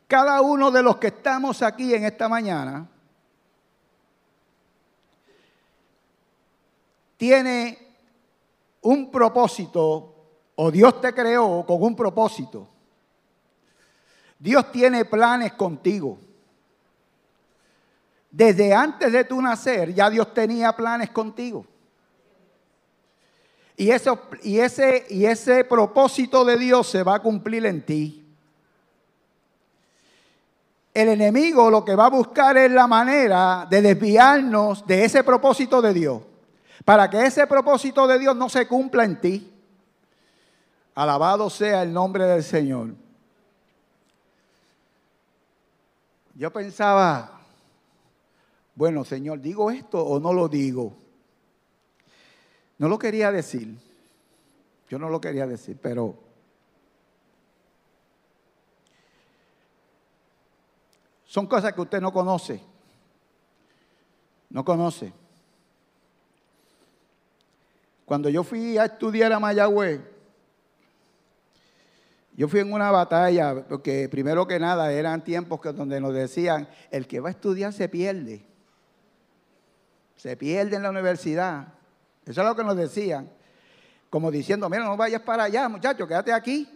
Cada 0.06 0.42
uno 0.42 0.70
de 0.70 0.84
los 0.84 0.98
que 0.98 1.08
estamos 1.08 1.62
aquí 1.62 1.94
en 1.94 2.04
esta 2.04 2.28
mañana 2.28 2.90
tiene 7.18 7.78
un 8.82 9.10
propósito, 9.10 10.14
o 10.56 10.72
Dios 10.72 11.02
te 11.02 11.14
creó 11.14 11.66
con 11.66 11.82
un 11.82 11.96
propósito. 11.96 12.68
Dios 14.38 14.72
tiene 14.72 15.06
planes 15.06 15.54
contigo. 15.54 16.20
Desde 18.30 18.74
antes 18.74 19.12
de 19.12 19.24
tu 19.24 19.42
nacer 19.42 19.94
ya 19.94 20.10
Dios 20.10 20.34
tenía 20.34 20.76
planes 20.76 21.10
contigo. 21.10 21.66
Y, 23.78 23.90
y, 24.44 24.60
ese, 24.60 25.06
y 25.10 25.26
ese 25.26 25.64
propósito 25.64 26.46
de 26.46 26.58
Dios 26.58 26.88
se 26.88 27.04
va 27.04 27.16
a 27.16 27.22
cumplir 27.22 27.66
en 27.66 27.86
ti. 27.86 28.26
El 30.94 31.10
enemigo 31.10 31.70
lo 31.70 31.84
que 31.84 31.96
va 31.96 32.06
a 32.06 32.10
buscar 32.10 32.56
es 32.56 32.72
la 32.72 32.88
manera 32.88 33.68
de 33.70 33.82
desviarnos 33.82 34.86
de 34.88 35.04
ese 35.04 35.24
propósito 35.24 35.82
de 35.82 35.94
Dios. 35.94 36.22
Para 36.84 37.10
que 37.10 37.26
ese 37.26 37.48
propósito 37.48 38.06
de 38.08 38.20
Dios 38.20 38.36
no 38.36 38.50
se 38.50 38.68
cumpla 38.68 39.06
en 39.06 39.22
ti. 39.22 39.54
Alabado 40.94 41.50
sea 41.50 41.84
el 41.84 41.94
nombre 41.94 42.26
del 42.26 42.44
Señor. 42.44 42.90
yo 46.36 46.52
pensaba, 46.52 47.40
bueno, 48.76 49.06
Señor, 49.06 49.40
¿digo 49.40 49.72
esto 49.72 50.04
o 50.04 50.20
no 50.20 50.34
lo 50.34 50.50
digo? 50.50 50.94
No 52.78 52.90
lo 52.90 53.00
quería 53.00 53.32
decir. 53.32 53.78
Yo 54.90 55.00
no 55.00 55.10
lo 55.10 55.22
quería 55.22 55.48
decir, 55.48 55.80
pero 55.82 56.16
son 61.26 61.48
cosas 61.48 61.74
que 61.74 61.82
usted 61.82 62.02
no 62.02 62.12
conoce. 62.12 62.62
No 64.50 64.66
conoce. 64.66 65.14
Cuando 68.06 68.30
yo 68.30 68.44
fui 68.44 68.78
a 68.78 68.86
estudiar 68.86 69.34
a 69.34 69.40
Mayagüez, 69.40 70.00
yo 72.38 72.48
fui 72.48 72.60
en 72.60 72.72
una 72.72 72.92
batalla, 72.92 73.66
porque 73.68 74.10
primero 74.10 74.46
que 74.46 74.60
nada 74.60 74.92
eran 74.92 75.24
tiempos 75.24 75.60
que 75.62 75.72
donde 75.72 76.00
nos 76.00 76.14
decían, 76.14 76.68
el 76.92 77.08
que 77.08 77.20
va 77.20 77.30
a 77.30 77.32
estudiar 77.32 77.74
se 77.74 77.90
pierde. 77.90 78.46
Se 80.18 80.36
pierde 80.36 80.76
en 80.76 80.84
la 80.84 80.90
universidad. 80.90 81.74
Eso 82.26 82.42
es 82.42 82.48
lo 82.48 82.56
que 82.56 82.64
nos 82.64 82.76
decían. 82.76 83.30
Como 84.10 84.32
diciendo, 84.32 84.70
mira, 84.70 84.84
no 84.84 84.98
vayas 84.98 85.22
para 85.22 85.44
allá, 85.44 85.70
muchacho, 85.70 86.06
quédate 86.08 86.34
aquí. 86.34 86.70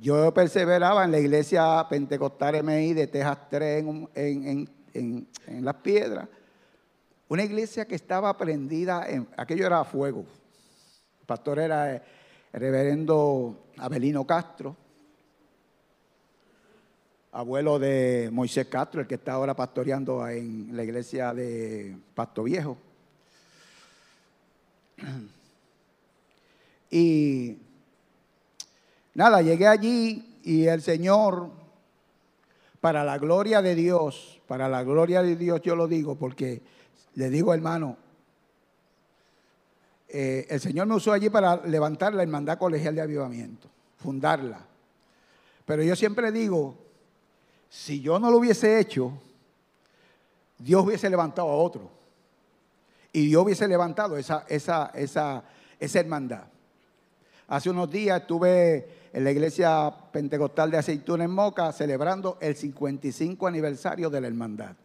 Yo 0.00 0.32
perseveraba 0.32 1.04
en 1.04 1.12
la 1.12 1.18
iglesia 1.18 1.86
pentecostal 1.88 2.62
MI 2.62 2.94
de 2.94 3.06
Texas 3.06 3.38
3 3.50 3.84
en, 4.14 4.68
en 4.94 5.64
las 5.64 5.74
piedras. 5.76 6.28
Una 7.28 7.42
iglesia 7.42 7.86
que 7.86 7.96
estaba 7.96 8.36
prendida, 8.36 9.08
en, 9.08 9.26
aquello 9.36 9.66
era 9.66 9.84
fuego. 9.84 10.24
El 11.20 11.26
pastor 11.26 11.58
era 11.58 11.96
el 11.96 12.02
reverendo 12.52 13.66
Abelino 13.78 14.24
Castro, 14.24 14.76
abuelo 17.32 17.78
de 17.80 18.30
Moisés 18.32 18.66
Castro, 18.68 19.00
el 19.00 19.08
que 19.08 19.16
está 19.16 19.32
ahora 19.32 19.54
pastoreando 19.54 20.26
en 20.28 20.74
la 20.76 20.84
iglesia 20.84 21.34
de 21.34 21.96
Pasto 22.14 22.44
Viejo. 22.44 22.78
Y 26.88 27.58
nada, 29.14 29.42
llegué 29.42 29.66
allí 29.66 30.38
y 30.44 30.66
el 30.66 30.80
Señor, 30.80 31.50
para 32.80 33.02
la 33.02 33.18
gloria 33.18 33.60
de 33.60 33.74
Dios, 33.74 34.40
para 34.46 34.68
la 34.68 34.84
gloria 34.84 35.22
de 35.22 35.34
Dios 35.34 35.60
yo 35.62 35.74
lo 35.74 35.88
digo 35.88 36.14
porque 36.14 36.62
le 37.16 37.30
digo, 37.30 37.52
hermano, 37.52 37.96
eh, 40.08 40.46
el 40.50 40.60
Señor 40.60 40.86
me 40.86 40.94
usó 40.94 41.12
allí 41.12 41.30
para 41.30 41.56
levantar 41.66 42.14
la 42.14 42.22
hermandad 42.22 42.58
colegial 42.58 42.94
de 42.94 43.00
avivamiento, 43.00 43.68
fundarla. 43.96 44.60
Pero 45.64 45.82
yo 45.82 45.96
siempre 45.96 46.30
digo, 46.30 46.76
si 47.70 48.02
yo 48.02 48.18
no 48.18 48.30
lo 48.30 48.36
hubiese 48.36 48.78
hecho, 48.78 49.12
Dios 50.58 50.84
hubiese 50.84 51.08
levantado 51.08 51.48
a 51.48 51.56
otro. 51.56 51.90
Y 53.12 53.28
Dios 53.28 53.44
hubiese 53.44 53.66
levantado 53.66 54.18
esa, 54.18 54.44
esa, 54.46 54.90
esa, 54.94 55.42
esa 55.80 56.00
hermandad. 56.00 56.44
Hace 57.48 57.70
unos 57.70 57.90
días 57.90 58.20
estuve 58.20 59.08
en 59.10 59.24
la 59.24 59.30
iglesia 59.30 59.90
pentecostal 60.12 60.70
de 60.70 60.76
Aceituna 60.76 61.24
en 61.24 61.30
Moca 61.30 61.72
celebrando 61.72 62.36
el 62.42 62.54
55 62.54 63.46
aniversario 63.46 64.10
de 64.10 64.20
la 64.20 64.26
hermandad. 64.26 64.76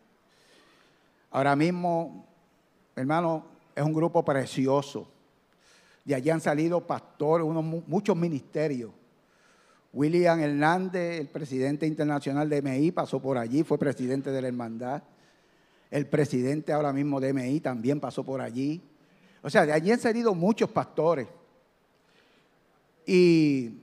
Ahora 1.32 1.56
mismo, 1.56 2.28
hermano, 2.96 3.46
es 3.74 3.84
un 3.84 3.94
grupo 3.94 4.24
precioso. 4.24 5.08
De 6.04 6.14
allí 6.14 6.30
han 6.30 6.42
salido 6.42 6.86
pastores, 6.86 7.48
unos, 7.48 7.64
muchos 7.88 8.18
ministerios. 8.18 8.92
William 9.94 10.40
Hernández, 10.40 11.20
el 11.20 11.28
presidente 11.28 11.86
internacional 11.86 12.50
de 12.50 12.62
MI, 12.62 12.92
pasó 12.92 13.22
por 13.22 13.38
allí, 13.38 13.64
fue 13.64 13.78
presidente 13.78 14.32
de 14.32 14.42
la 14.42 14.48
hermandad. 14.48 15.04
El 15.90 16.08
presidente 16.08 16.74
ahora 16.74 16.94
mismo 16.94 17.20
de 17.20 17.34
MI 17.34 17.60
también 17.60 18.00
pasó 18.00 18.24
por 18.24 18.42
allí. 18.42 18.82
O 19.42 19.50
sea, 19.50 19.66
de 19.66 19.74
allí 19.74 19.92
han 19.92 20.00
salido 20.00 20.34
muchos 20.34 20.70
pastores. 20.70 21.28
Y, 23.06 23.80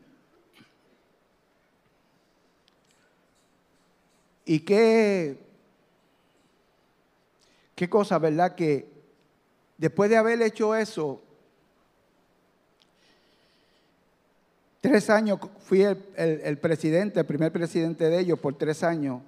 y 4.45 4.61
qué, 4.61 5.48
Qué 7.79 7.89
cosa, 7.89 8.19
¿verdad? 8.19 8.57
Que 8.57 8.91
después 9.77 10.11
de 10.11 10.17
haber 10.17 10.43
hecho 10.43 10.75
eso, 10.75 11.23
tres 14.81 15.09
años 15.11 15.39
fui 15.61 15.83
el, 15.85 16.59
presidente, 16.59 17.21
el 17.21 17.27
primer 17.27 17.53
presidente 17.53 18.11
de 18.11 18.19
ellos 18.19 18.41
por 18.41 18.59
tres 18.59 18.83
años. 18.83 19.23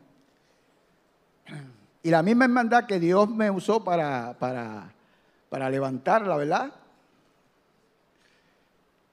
Y 2.02 2.10
la 2.10 2.24
misma 2.24 2.46
hermandad 2.46 2.86
que 2.86 2.98
Dios 2.98 3.30
me 3.30 3.52
usó 3.52 3.84
para, 3.84 4.36
para, 4.36 4.92
para 5.48 5.70
levantarla, 5.70 6.36
¿verdad? 6.36 6.72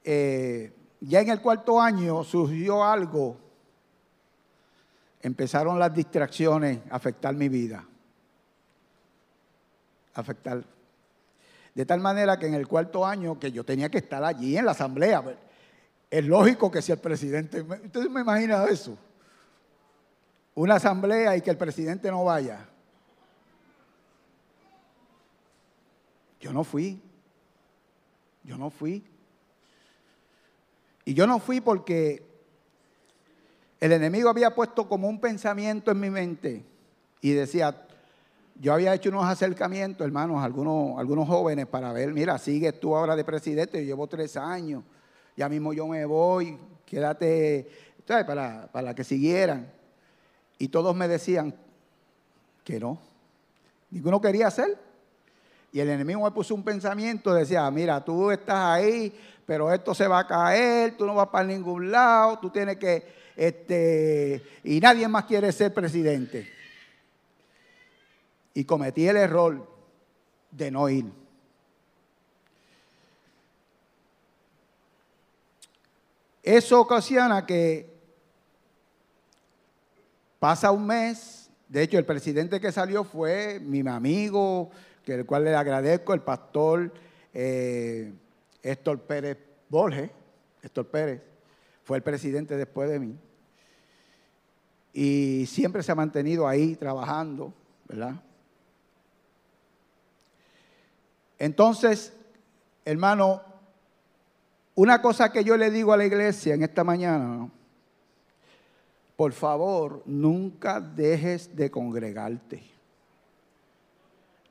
Eh, 0.04 0.73
ya 1.02 1.21
en 1.21 1.30
el 1.30 1.41
cuarto 1.41 1.80
año 1.80 2.23
surgió 2.23 2.84
algo, 2.84 3.38
empezaron 5.21 5.78
las 5.78 5.93
distracciones 5.93 6.80
a 6.89 6.95
afectar 6.95 7.36
mi 7.36 7.50
vida 7.50 7.86
afectar. 10.19 10.63
De 11.73 11.86
tal 11.86 11.99
manera 11.99 12.39
que 12.39 12.47
en 12.47 12.56
el 12.56 12.67
cuarto 12.67 13.06
año 13.06 13.39
que 13.39 13.51
yo 13.51 13.63
tenía 13.63 13.89
que 13.89 13.99
estar 13.99 14.23
allí 14.23 14.58
en 14.58 14.65
la 14.65 14.71
asamblea, 14.71 15.23
pues, 15.23 15.36
es 16.10 16.25
lógico 16.25 16.71
que 16.71 16.82
si 16.82 16.91
el 16.91 16.99
presidente, 16.99 17.62
¿ustedes 17.62 18.10
me 18.10 18.21
imaginan 18.21 18.67
eso? 18.69 18.97
Una 20.56 20.75
asamblea 20.75 21.36
y 21.38 21.41
que 21.41 21.51
el 21.51 21.58
presidente 21.58 22.10
no 22.10 22.23
vaya. 22.23 22.67
Yo 26.39 26.51
no 26.53 26.63
fui. 26.63 27.01
Yo 28.43 28.58
no 28.58 28.69
fui. 28.69 29.03
Y 31.06 31.13
yo 31.13 31.27
no 31.27 31.39
fui 31.39 31.62
porque 31.62 32.25
el 33.80 33.91
enemigo 33.91 34.30
había 34.30 34.56
puesto 34.56 34.89
como 34.89 35.08
un 35.08 35.21
pensamiento 35.21 35.91
en 35.91 35.99
mi 35.99 36.10
mente 36.10 36.65
y 37.21 37.32
decía, 37.32 37.87
yo 38.60 38.74
había 38.74 38.93
hecho 38.93 39.10
unos 39.10 39.26
acercamientos, 39.26 40.06
hermanos, 40.06 40.43
algunos, 40.43 40.98
algunos 41.00 41.28
jóvenes 41.28 41.67
para 41.67 41.93
ver, 41.93 42.12
mira, 42.12 42.38
sigues 42.38 42.80
tú 42.80 42.96
ahora 42.96 43.15
de 43.15 43.24
presidente, 43.24 43.80
yo 43.80 43.86
llevo 43.86 44.08
tres 44.08 44.36
años, 44.36 44.84
ya 45.36 45.48
mismo 45.48 45.74
yo 45.74 45.88
me 45.88 46.06
voy, 46.06 46.58
quédate. 46.86 47.70
Para, 48.08 48.70
para 48.72 48.96
que 48.96 49.04
siguieran. 49.04 49.70
Y 50.58 50.70
todos 50.70 50.96
me 50.96 51.10
decían 51.10 51.54
que 52.63 52.80
no. 52.80 52.98
Ninguno 53.91 54.22
quería 54.22 54.48
hacer. 54.48 54.78
Y 55.74 55.82
el 55.82 55.89
enemigo 55.89 56.24
me 56.24 56.32
puso 56.32 56.56
un 56.56 56.63
pensamiento, 56.63 57.34
decía, 57.34 57.70
mira, 57.70 58.04
tú 58.04 58.32
estás 58.32 58.56
ahí, 58.58 59.13
pero 59.46 59.74
esto 59.74 59.93
se 59.93 60.08
va 60.08 60.20
a 60.20 60.28
caer, 60.28 60.96
tú 60.96 61.06
no 61.06 61.15
vas 61.15 61.28
para 61.28 61.46
ningún 61.46 61.91
lado, 61.91 62.39
tú 62.39 62.50
tienes 62.50 62.78
que, 62.78 63.04
este, 63.36 64.41
y 64.63 64.80
nadie 64.80 65.06
más 65.10 65.26
quiere 65.26 65.52
ser 65.52 65.74
presidente 65.74 66.57
y 68.58 68.65
cometí 68.65 69.08
el 69.08 69.17
error 69.17 69.70
de 70.50 70.72
no 70.72 70.89
ir. 70.89 71.06
Eso 76.41 76.82
ocasiona 76.82 77.46
que 77.46 77.88
pasa 80.39 80.72
un 80.72 80.88
mes, 80.88 81.52
de 81.70 81.84
hecho 81.84 82.00
el 82.00 82.06
presidente 82.06 82.60
que 82.60 82.72
salió 82.72 83.04
fue 83.04 83.60
mi 83.60 83.88
amigo, 83.88 84.72
que 85.06 85.13
el 85.13 85.28
cual 85.28 85.43
le 85.43 85.54
agradezco, 85.54 86.15
el 86.15 86.22
pastor 86.22 86.91
eh, 87.36 88.12
Héctor 88.63 89.02
Pérez 89.02 89.38
Borges, 89.70 90.10
Héctor 90.63 90.88
Pérez, 90.88 91.22
fue 91.84 91.98
el 91.98 92.04
presidente 92.04 92.58
después 92.58 92.89
de 92.89 92.98
mí. 93.02 93.15
Y 94.93 95.46
siempre 95.46 95.84
se 95.84 95.91
ha 95.91 95.96
mantenido 95.96 96.48
ahí 96.48 96.76
trabajando, 96.76 97.54
¿verdad? 97.88 98.24
Entonces, 101.39 102.13
hermano, 102.86 103.41
una 104.76 105.02
cosa 105.02 105.32
que 105.32 105.43
yo 105.43 105.58
le 105.58 105.71
digo 105.71 105.93
a 105.93 105.97
la 105.97 106.06
iglesia 106.06 106.54
en 106.54 106.63
esta 106.63 106.84
mañana, 106.84 107.50
por 109.15 109.34
favor, 109.34 110.04
nunca 110.06 110.80
dejes 110.80 111.56
de 111.56 111.71
congregarte. 111.71 112.63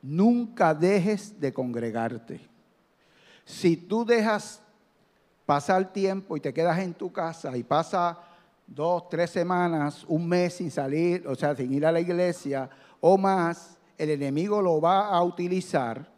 Nunca 0.01 0.73
dejes 0.73 1.39
de 1.39 1.53
congregarte. 1.53 2.41
Si 3.45 3.77
tú 3.77 4.05
dejas 4.05 4.61
pasar 5.45 5.93
tiempo 5.93 6.35
y 6.35 6.41
te 6.41 6.53
quedas 6.53 6.79
en 6.79 6.93
tu 6.93 7.11
casa 7.11 7.55
y 7.55 7.63
pasa 7.63 8.19
dos, 8.67 9.07
tres 9.07 9.29
semanas, 9.29 10.03
un 10.09 10.27
mes 10.27 10.55
sin 10.55 10.69
salir, 10.69 11.25
o 11.25 11.35
sea, 11.35 11.55
sin 11.55 11.73
ir 11.73 11.85
a 11.85 11.91
la 11.91 12.01
iglesia 12.01 12.69
o 12.99 13.17
más, 13.17 13.77
el 13.97 14.09
enemigo 14.09 14.61
lo 14.61 14.81
va 14.81 15.07
a 15.07 15.23
utilizar 15.23 16.16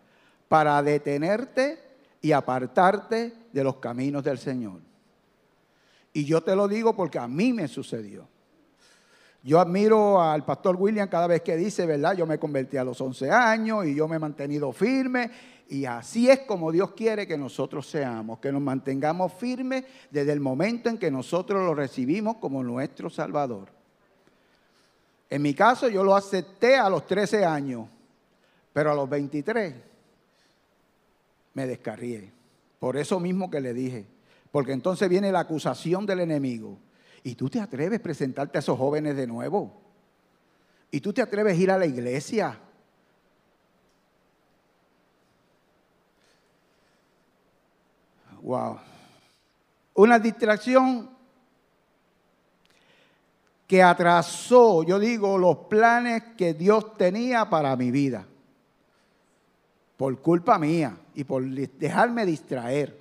para 0.50 0.82
detenerte 0.84 1.80
y 2.22 2.34
apartarte 2.34 3.34
de 3.54 3.64
los 3.64 3.78
caminos 3.78 4.24
del 4.24 4.40
Señor. 4.40 4.82
Y 6.12 6.26
yo 6.26 6.42
te 6.42 6.56
lo 6.56 6.68
digo 6.68 6.96
porque 6.96 7.20
a 7.20 7.28
mí 7.28 7.54
me 7.54 7.68
sucedió. 7.68 8.28
Yo 9.42 9.60
admiro 9.60 10.22
al 10.22 10.44
pastor 10.44 10.76
William 10.76 11.08
cada 11.08 11.28
vez 11.28 11.42
que 11.44 11.56
dice, 11.56 11.86
¿verdad? 11.86 12.18
Yo 12.18 12.26
me 12.26 12.40
convertí 12.40 12.76
a 12.76 12.84
los 12.84 13.00
11 13.00 13.32
años 13.32 13.86
y 13.86 13.96
yo 13.96 14.08
me 14.08 14.18
he 14.18 14.20
mantenido 14.20 14.74
firme. 14.74 15.32
Y 15.70 15.86
así 15.86 16.30
es 16.30 16.40
como 16.40 16.72
Dios 16.72 16.92
quiere 16.92 17.28
que 17.28 17.38
nosotros 17.38 17.88
seamos, 17.88 18.40
que 18.40 18.52
nos 18.52 18.62
mantengamos 18.62 19.32
firmes 19.34 19.86
desde 20.10 20.34
el 20.34 20.40
momento 20.40 20.90
en 20.90 20.98
que 20.98 21.12
nosotros 21.12 21.64
lo 21.64 21.76
recibimos 21.76 22.38
como 22.38 22.64
nuestro 22.64 23.10
Salvador. 23.10 23.70
En 25.30 25.44
mi 25.44 25.54
caso 25.54 25.88
yo 25.88 26.04
lo 26.04 26.16
acepté 26.16 26.76
a 26.76 26.90
los 26.90 27.06
13 27.06 27.46
años, 27.46 27.88
pero 28.74 28.92
a 28.92 28.96
los 28.96 29.08
23 29.08 29.89
me 31.60 31.68
descarrié. 31.68 32.32
Por 32.80 32.96
eso 32.96 33.20
mismo 33.20 33.50
que 33.50 33.60
le 33.60 33.74
dije, 33.74 34.06
porque 34.50 34.72
entonces 34.72 35.10
viene 35.10 35.30
la 35.30 35.42
acusación 35.42 36.06
del 36.06 36.22
enemigo. 36.22 36.80
Y 37.22 37.36
tú 37.36 37.50
te 37.50 37.60
atreves 37.60 38.00
a 38.00 38.04
presentarte 38.04 38.58
a 38.58 38.60
esos 38.60 38.78
jóvenes 38.78 39.18
de 39.18 39.28
nuevo. 39.28 39.82
Y 40.90 41.02
tú 41.02 41.12
te 41.12 41.22
atreves 41.22 41.58
a 41.58 41.62
ir 41.62 41.70
a 41.70 41.78
la 41.78 41.86
iglesia. 41.86 42.58
Wow. 48.42 48.80
Una 49.96 50.18
distracción 50.18 51.10
que 53.68 53.84
atrasó, 53.84 54.84
yo 54.84 54.98
digo, 54.98 55.38
los 55.38 55.58
planes 55.68 56.24
que 56.38 56.54
Dios 56.54 56.96
tenía 56.96 57.50
para 57.50 57.76
mi 57.76 57.92
vida. 57.92 58.26
Por 59.98 60.22
culpa 60.22 60.58
mía 60.58 60.98
y 61.20 61.26
por 61.26 61.44
dejarme 61.44 62.26
distraer. 62.26 62.96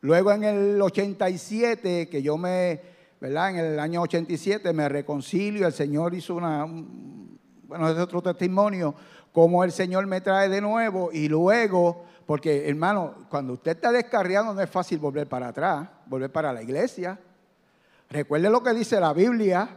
Luego 0.00 0.32
en 0.32 0.44
el 0.44 0.80
87, 0.80 2.08
que 2.08 2.22
yo 2.22 2.38
me, 2.38 2.80
¿verdad? 3.20 3.50
En 3.50 3.56
el 3.58 3.78
año 3.78 4.00
87 4.00 4.72
me 4.72 4.88
reconcilio, 4.88 5.66
el 5.66 5.74
Señor 5.74 6.14
hizo 6.14 6.34
una, 6.34 6.64
bueno, 6.64 7.90
es 7.90 7.98
otro 7.98 8.22
testimonio, 8.22 8.94
como 9.30 9.64
el 9.64 9.72
Señor 9.72 10.06
me 10.06 10.22
trae 10.22 10.48
de 10.48 10.62
nuevo 10.62 11.10
y 11.12 11.28
luego, 11.28 12.06
porque 12.24 12.66
hermano, 12.66 13.26
cuando 13.28 13.52
usted 13.52 13.72
está 13.72 13.92
descarriando 13.92 14.54
no 14.54 14.62
es 14.62 14.70
fácil 14.70 14.98
volver 14.98 15.28
para 15.28 15.48
atrás, 15.48 15.90
volver 16.06 16.32
para 16.32 16.54
la 16.54 16.62
iglesia. 16.62 17.18
Recuerde 18.08 18.48
lo 18.48 18.62
que 18.62 18.72
dice 18.72 18.98
la 18.98 19.12
Biblia, 19.12 19.68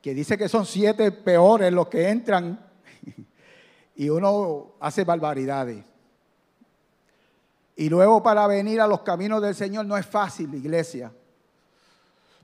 que 0.00 0.14
dice 0.14 0.38
que 0.38 0.48
son 0.48 0.66
siete 0.66 1.10
peores 1.10 1.72
los 1.72 1.88
que 1.88 2.08
entran 2.08 2.67
y 3.98 4.08
uno 4.10 4.74
hace 4.78 5.02
barbaridades. 5.02 5.84
Y 7.74 7.88
luego 7.88 8.22
para 8.22 8.46
venir 8.46 8.80
a 8.80 8.86
los 8.86 9.00
caminos 9.00 9.42
del 9.42 9.56
Señor 9.56 9.86
no 9.86 9.96
es 9.96 10.06
fácil, 10.06 10.54
iglesia. 10.54 11.12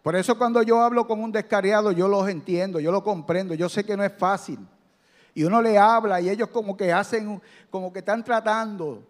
Por 0.02 0.16
eso 0.16 0.36
cuando 0.36 0.62
yo 0.62 0.80
hablo 0.82 1.06
con 1.06 1.22
un 1.22 1.30
descarriado, 1.30 1.92
yo 1.92 2.08
los 2.08 2.28
entiendo, 2.28 2.80
yo 2.80 2.90
lo 2.90 3.04
comprendo, 3.04 3.54
yo 3.54 3.68
sé 3.68 3.84
que 3.84 3.96
no 3.96 4.02
es 4.02 4.12
fácil. 4.12 4.58
Y 5.32 5.44
uno 5.44 5.62
le 5.62 5.78
habla 5.78 6.20
y 6.20 6.28
ellos 6.28 6.48
como 6.48 6.76
que 6.76 6.92
hacen, 6.92 7.40
como 7.70 7.92
que 7.92 8.00
están 8.00 8.24
tratando. 8.24 9.04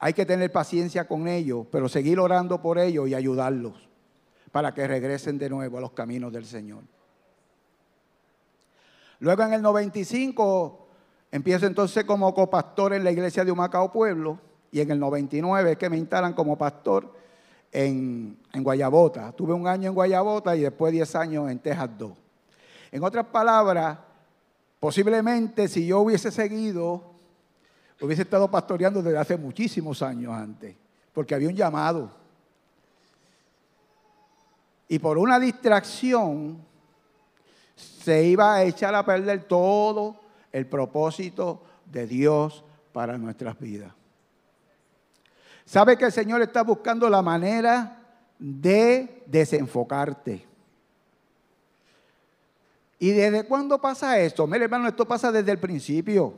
Hay 0.00 0.12
que 0.12 0.26
tener 0.26 0.50
paciencia 0.50 1.06
con 1.06 1.28
ellos, 1.28 1.68
pero 1.70 1.88
seguir 1.88 2.18
orando 2.18 2.60
por 2.60 2.80
ellos 2.80 3.08
y 3.08 3.14
ayudarlos 3.14 3.74
para 4.50 4.74
que 4.74 4.88
regresen 4.88 5.38
de 5.38 5.48
nuevo 5.48 5.78
a 5.78 5.80
los 5.80 5.92
caminos 5.92 6.32
del 6.32 6.46
Señor. 6.46 6.82
Luego 9.20 9.44
en 9.44 9.52
el 9.52 9.62
95 9.62 10.85
empiezo 11.36 11.66
entonces 11.66 12.04
como 12.04 12.32
copastor 12.32 12.94
en 12.94 13.04
la 13.04 13.10
iglesia 13.10 13.44
de 13.44 13.52
Humacao 13.52 13.92
Pueblo 13.92 14.38
y 14.72 14.80
en 14.80 14.90
el 14.90 14.98
99 14.98 15.72
es 15.72 15.78
que 15.78 15.90
me 15.90 15.98
instalan 15.98 16.32
como 16.32 16.56
pastor 16.56 17.14
en, 17.70 18.38
Guayabota. 18.54 19.32
Tuve 19.32 19.52
un 19.52 19.68
año 19.68 19.90
en 19.90 19.94
Guayabota 19.94 20.56
y 20.56 20.62
después 20.62 20.92
10 20.92 21.14
años 21.16 21.50
en 21.50 21.58
Texas 21.58 21.90
2. 21.98 22.12
En 22.90 23.04
otras 23.04 23.26
palabras, 23.26 23.98
posiblemente 24.80 25.68
si 25.68 25.86
yo 25.86 26.00
hubiese 26.00 26.30
seguido, 26.30 27.02
hubiese 28.00 28.22
estado 28.22 28.50
pastoreando 28.50 29.02
desde 29.02 29.18
hace 29.18 29.36
muchísimos 29.36 30.00
años 30.00 30.32
antes, 30.32 30.74
porque 31.12 31.34
había 31.34 31.48
un 31.48 31.56
llamado. 31.56 32.10
Y 34.88 34.98
por 34.98 35.18
una 35.18 35.38
distracción 35.38 36.64
se 37.74 38.24
iba 38.24 38.54
a 38.54 38.62
echar 38.62 38.94
a 38.94 39.04
perder 39.04 39.44
todo 39.44 40.25
el 40.56 40.66
propósito 40.66 41.60
de 41.84 42.06
Dios 42.06 42.64
para 42.94 43.18
nuestras 43.18 43.58
vidas. 43.58 43.92
Sabe 45.66 45.98
que 45.98 46.06
el 46.06 46.12
Señor 46.12 46.40
está 46.40 46.62
buscando 46.62 47.10
la 47.10 47.20
manera 47.20 47.98
de 48.38 49.22
desenfocarte. 49.26 50.46
¿Y 52.98 53.10
desde 53.10 53.44
cuándo 53.44 53.78
pasa 53.78 54.18
esto? 54.18 54.46
Mire, 54.46 54.64
hermano, 54.64 54.88
esto 54.88 55.06
pasa 55.06 55.30
desde 55.30 55.52
el 55.52 55.58
principio. 55.58 56.32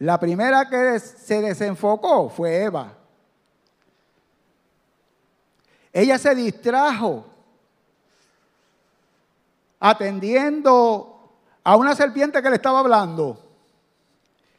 La 0.00 0.18
primera 0.18 0.68
que 0.68 0.98
se 0.98 1.40
desenfocó 1.40 2.28
fue 2.28 2.64
Eva. 2.64 2.94
Ella 5.92 6.18
se 6.18 6.34
distrajo 6.34 7.26
atendiendo 9.78 11.17
a 11.68 11.76
una 11.76 11.94
serpiente 11.94 12.40
que 12.40 12.48
le 12.48 12.56
estaba 12.56 12.78
hablando. 12.78 13.44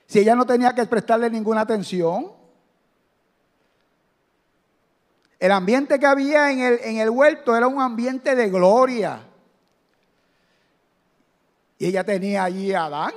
Si 0.06 0.20
ella 0.20 0.36
no 0.36 0.46
tenía 0.46 0.76
que 0.76 0.86
prestarle 0.86 1.28
ninguna 1.28 1.62
atención. 1.62 2.32
El 5.40 5.52
ambiente 5.52 5.98
que 5.98 6.06
había 6.06 6.52
en 6.52 6.60
el, 6.60 6.80
en 6.84 6.98
el 6.98 7.10
huerto 7.10 7.58
era 7.58 7.66
un 7.66 7.82
ambiente 7.82 8.36
de 8.36 8.48
gloria. 8.52 9.24
Y 11.80 11.88
ella 11.88 12.04
tenía 12.04 12.44
allí 12.44 12.76
a 12.76 12.84
Adán. 12.84 13.14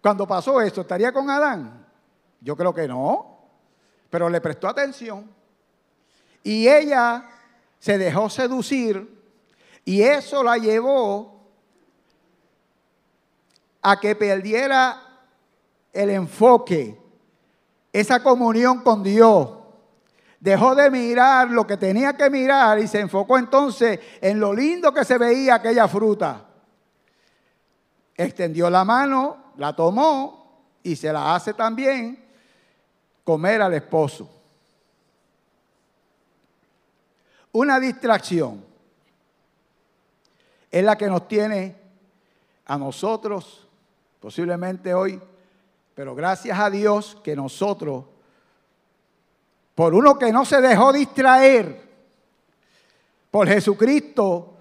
Cuando 0.00 0.26
pasó 0.26 0.62
esto, 0.62 0.80
¿estaría 0.80 1.12
con 1.12 1.28
Adán? 1.28 1.86
Yo 2.40 2.56
creo 2.56 2.72
que 2.72 2.88
no. 2.88 3.38
Pero 4.08 4.30
le 4.30 4.40
prestó 4.40 4.66
atención. 4.66 5.30
Y 6.42 6.66
ella 6.68 7.22
se 7.78 7.98
dejó 7.98 8.30
seducir 8.30 9.20
y 9.84 10.00
eso 10.00 10.42
la 10.42 10.56
llevó 10.56 11.39
a 13.82 13.98
que 13.98 14.14
perdiera 14.14 15.02
el 15.92 16.10
enfoque, 16.10 16.98
esa 17.92 18.22
comunión 18.22 18.82
con 18.82 19.02
Dios 19.02 19.60
Dejó 20.40 20.74
de 20.74 20.90
mirar 20.90 21.50
lo 21.50 21.66
que 21.66 21.76
tenía 21.76 22.14
que 22.14 22.30
mirar 22.30 22.78
y 22.78 22.88
se 22.88 22.98
enfocó 22.98 23.36
entonces 23.36 24.00
en 24.22 24.40
lo 24.40 24.54
lindo 24.54 24.92
que 24.92 25.04
se 25.04 25.18
veía 25.18 25.56
aquella 25.56 25.86
fruta. 25.86 26.46
Extendió 28.16 28.70
la 28.70 28.82
mano, 28.82 29.52
la 29.58 29.76
tomó 29.76 30.62
y 30.82 30.96
se 30.96 31.12
la 31.12 31.34
hace 31.34 31.52
también 31.52 32.24
comer 33.22 33.60
al 33.60 33.74
esposo. 33.74 34.30
Una 37.52 37.78
distracción 37.78 38.64
es 40.70 40.82
la 40.82 40.96
que 40.96 41.08
nos 41.08 41.28
tiene 41.28 41.76
a 42.64 42.78
nosotros, 42.78 43.68
posiblemente 44.20 44.94
hoy, 44.94 45.20
pero 45.94 46.14
gracias 46.14 46.58
a 46.58 46.70
Dios 46.70 47.18
que 47.24 47.34
nosotros 47.34 48.04
por 49.74 49.94
uno 49.94 50.18
que 50.18 50.30
no 50.30 50.44
se 50.44 50.60
dejó 50.60 50.92
distraer 50.92 51.88
por 53.30 53.48
Jesucristo, 53.48 54.58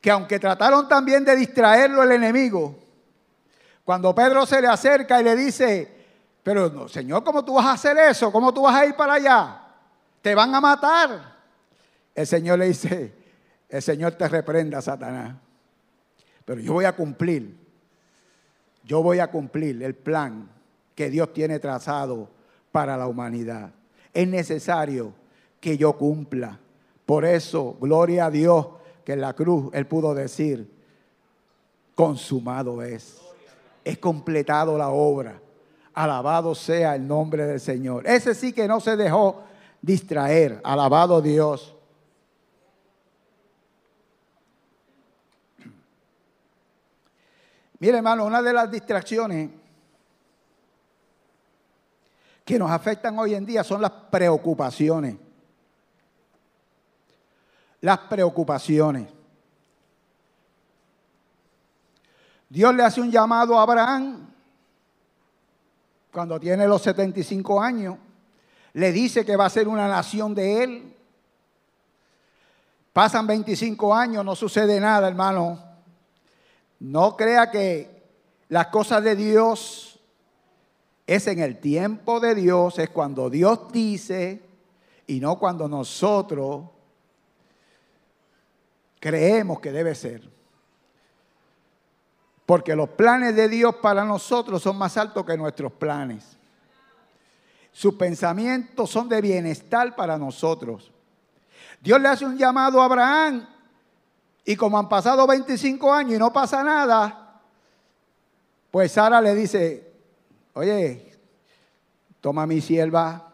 que 0.00 0.12
aunque 0.12 0.38
trataron 0.38 0.86
también 0.86 1.24
de 1.24 1.34
distraerlo 1.34 2.04
el 2.04 2.12
enemigo, 2.12 2.78
cuando 3.84 4.14
Pedro 4.14 4.46
se 4.46 4.60
le 4.60 4.68
acerca 4.68 5.20
y 5.20 5.24
le 5.24 5.34
dice, 5.34 6.00
pero 6.44 6.70
no, 6.70 6.88
Señor, 6.88 7.24
¿cómo 7.24 7.44
tú 7.44 7.54
vas 7.54 7.66
a 7.66 7.72
hacer 7.72 7.98
eso? 7.98 8.30
¿Cómo 8.30 8.54
tú 8.54 8.62
vas 8.62 8.76
a 8.76 8.86
ir 8.86 8.94
para 8.94 9.14
allá? 9.14 9.60
Te 10.22 10.34
van 10.36 10.54
a 10.54 10.60
matar. 10.60 11.36
El 12.14 12.26
Señor 12.26 12.60
le 12.60 12.66
dice, 12.66 13.12
el 13.68 13.82
Señor 13.82 14.12
te 14.12 14.28
reprenda, 14.28 14.80
Satanás. 14.80 15.34
Pero 16.44 16.60
yo 16.60 16.74
voy 16.74 16.84
a 16.84 16.94
cumplir, 16.94 17.56
yo 18.90 19.04
voy 19.04 19.20
a 19.20 19.30
cumplir 19.30 19.80
el 19.84 19.94
plan 19.94 20.50
que 20.96 21.10
Dios 21.10 21.32
tiene 21.32 21.60
trazado 21.60 22.28
para 22.72 22.96
la 22.96 23.06
humanidad 23.06 23.70
es 24.12 24.26
necesario 24.26 25.12
que 25.60 25.76
yo 25.76 25.96
cumpla. 25.96 26.58
Por 27.06 27.24
eso, 27.24 27.76
gloria 27.80 28.26
a 28.26 28.30
Dios, 28.32 28.66
que 29.04 29.12
en 29.12 29.20
la 29.20 29.34
cruz 29.34 29.70
Él 29.72 29.86
pudo 29.86 30.12
decir, 30.12 30.68
consumado 31.94 32.82
es. 32.82 33.20
Es 33.84 33.98
completado 33.98 34.76
la 34.76 34.90
obra. 34.90 35.40
Alabado 35.94 36.52
sea 36.56 36.96
el 36.96 37.06
nombre 37.06 37.46
del 37.46 37.60
Señor. 37.60 38.08
Ese 38.08 38.34
sí 38.34 38.52
que 38.52 38.66
no 38.66 38.80
se 38.80 38.96
dejó 38.96 39.44
distraer. 39.80 40.60
Alabado 40.64 41.22
Dios. 41.22 41.76
Mire 47.80 47.96
hermano, 47.96 48.24
una 48.24 48.40
de 48.40 48.52
las 48.52 48.70
distracciones 48.70 49.50
que 52.44 52.58
nos 52.58 52.70
afectan 52.70 53.18
hoy 53.18 53.34
en 53.34 53.44
día 53.44 53.64
son 53.64 53.82
las 53.82 53.90
preocupaciones. 53.90 55.16
las 57.80 57.98
preocupaciones. 57.98 59.08
Dios 62.48 62.74
le 62.74 62.82
hace 62.82 63.00
un 63.00 63.10
llamado 63.10 63.58
a 63.58 63.62
Abraham 63.62 64.28
cuando 66.12 66.38
tiene 66.40 66.66
los 66.66 66.82
75 66.82 67.62
años. 67.62 67.96
Le 68.72 68.92
dice 68.92 69.24
que 69.24 69.36
va 69.36 69.46
a 69.46 69.50
ser 69.50 69.68
una 69.68 69.88
nación 69.88 70.34
de 70.34 70.62
él. 70.62 70.96
Pasan 72.92 73.26
25 73.26 73.94
años, 73.94 74.24
no 74.24 74.34
sucede 74.34 74.80
nada, 74.80 75.08
hermano. 75.08 75.69
No 76.80 77.16
crea 77.16 77.50
que 77.50 78.02
las 78.48 78.68
cosas 78.68 79.04
de 79.04 79.14
Dios 79.14 80.00
es 81.06 81.26
en 81.26 81.40
el 81.40 81.60
tiempo 81.60 82.20
de 82.20 82.34
Dios, 82.34 82.78
es 82.78 82.90
cuando 82.90 83.28
Dios 83.30 83.70
dice 83.72 84.42
y 85.06 85.20
no 85.20 85.38
cuando 85.38 85.68
nosotros 85.68 86.64
creemos 88.98 89.60
que 89.60 89.72
debe 89.72 89.94
ser. 89.94 90.28
Porque 92.46 92.74
los 92.74 92.88
planes 92.90 93.36
de 93.36 93.48
Dios 93.48 93.76
para 93.76 94.04
nosotros 94.04 94.62
son 94.62 94.76
más 94.76 94.96
altos 94.96 95.24
que 95.24 95.36
nuestros 95.36 95.72
planes. 95.72 96.36
Sus 97.72 97.94
pensamientos 97.94 98.90
son 98.90 99.08
de 99.08 99.20
bienestar 99.20 99.94
para 99.94 100.18
nosotros. 100.18 100.90
Dios 101.80 102.00
le 102.00 102.08
hace 102.08 102.24
un 102.24 102.36
llamado 102.36 102.80
a 102.80 102.86
Abraham 102.86 103.46
y 104.50 104.56
como 104.56 104.80
han 104.80 104.88
pasado 104.88 105.28
25 105.28 105.92
años 105.92 106.14
y 106.14 106.18
no 106.18 106.32
pasa 106.32 106.64
nada, 106.64 107.40
pues 108.68 108.90
Sara 108.90 109.20
le 109.20 109.32
dice, 109.32 109.92
oye, 110.54 111.16
toma 112.20 112.48
mi 112.48 112.60
sierva 112.60 113.32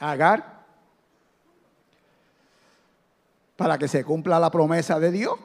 Agar 0.00 0.64
para 3.54 3.78
que 3.78 3.86
se 3.86 4.02
cumpla 4.04 4.40
la 4.40 4.50
promesa 4.50 4.98
de 4.98 5.12
Dios. 5.12 5.38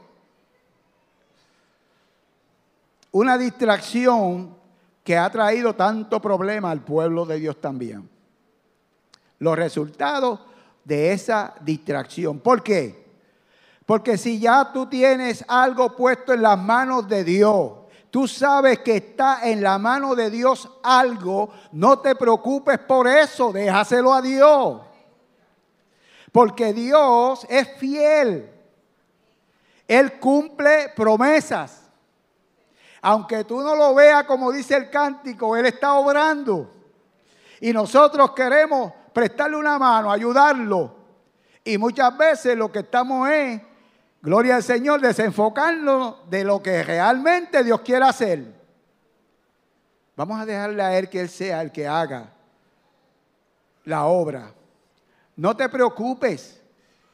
Una 3.11 3.37
distracción 3.37 4.57
que 5.03 5.15
ha 5.15 5.29
traído 5.29 5.75
tanto 5.75 6.19
problema 6.19 6.71
al 6.71 6.81
pueblo 6.81 7.27
de 7.27 7.37
Dios 7.37 7.61
también. 7.61 8.09
Los 9.37 9.55
resultados 9.55 10.39
de 10.87 11.11
esa 11.11 11.53
distracción. 11.59 12.39
¿Por 12.39 12.63
qué? 12.63 13.05
Porque 13.85 14.17
si 14.17 14.39
ya 14.39 14.71
tú 14.71 14.85
tienes 14.85 15.43
algo 15.49 15.93
puesto 15.93 16.31
en 16.33 16.41
las 16.41 16.57
manos 16.57 17.09
de 17.09 17.25
Dios, 17.25 17.73
tú 18.09 18.25
sabes 18.25 18.79
que 18.79 18.95
está 18.95 19.49
en 19.49 19.61
la 19.61 19.77
mano 19.77 20.15
de 20.15 20.29
Dios 20.29 20.69
algo, 20.81 21.49
no 21.73 21.99
te 21.99 22.15
preocupes 22.15 22.79
por 22.79 23.05
eso, 23.05 23.51
déjaselo 23.51 24.13
a 24.13 24.21
Dios. 24.21 24.81
Porque 26.31 26.71
Dios 26.71 27.45
es 27.49 27.67
fiel. 27.77 28.49
Él 29.89 30.19
cumple 30.19 30.89
promesas. 30.95 31.83
Aunque 33.01 33.43
tú 33.43 33.61
no 33.61 33.75
lo 33.75 33.93
veas 33.93 34.23
como 34.23 34.53
dice 34.53 34.75
el 34.75 34.89
cántico, 34.89 35.57
Él 35.57 35.65
está 35.65 35.95
obrando. 35.95 36.71
Y 37.59 37.73
nosotros 37.73 38.31
queremos 38.31 38.93
prestarle 39.17 39.57
una 39.57 39.79
mano, 39.79 40.11
ayudarlo. 40.11 40.95
Y 41.63 41.79
muchas 41.79 42.15
veces 42.15 42.55
lo 42.55 42.71
que 42.71 42.81
estamos 42.81 43.27
es, 43.27 43.59
gloria 44.21 44.57
al 44.57 44.61
Señor, 44.61 45.01
desenfocarnos 45.01 46.29
de 46.29 46.43
lo 46.43 46.61
que 46.61 46.83
realmente 46.83 47.63
Dios 47.63 47.81
quiere 47.81 48.05
hacer. 48.05 48.45
Vamos 50.15 50.39
a 50.39 50.45
dejarle 50.45 50.83
a 50.83 50.95
Él 50.99 51.09
que 51.09 51.19
Él 51.19 51.29
sea 51.29 51.63
el 51.63 51.71
que 51.71 51.87
haga 51.87 52.31
la 53.85 54.05
obra. 54.05 54.53
No 55.35 55.57
te 55.57 55.67
preocupes. 55.67 56.61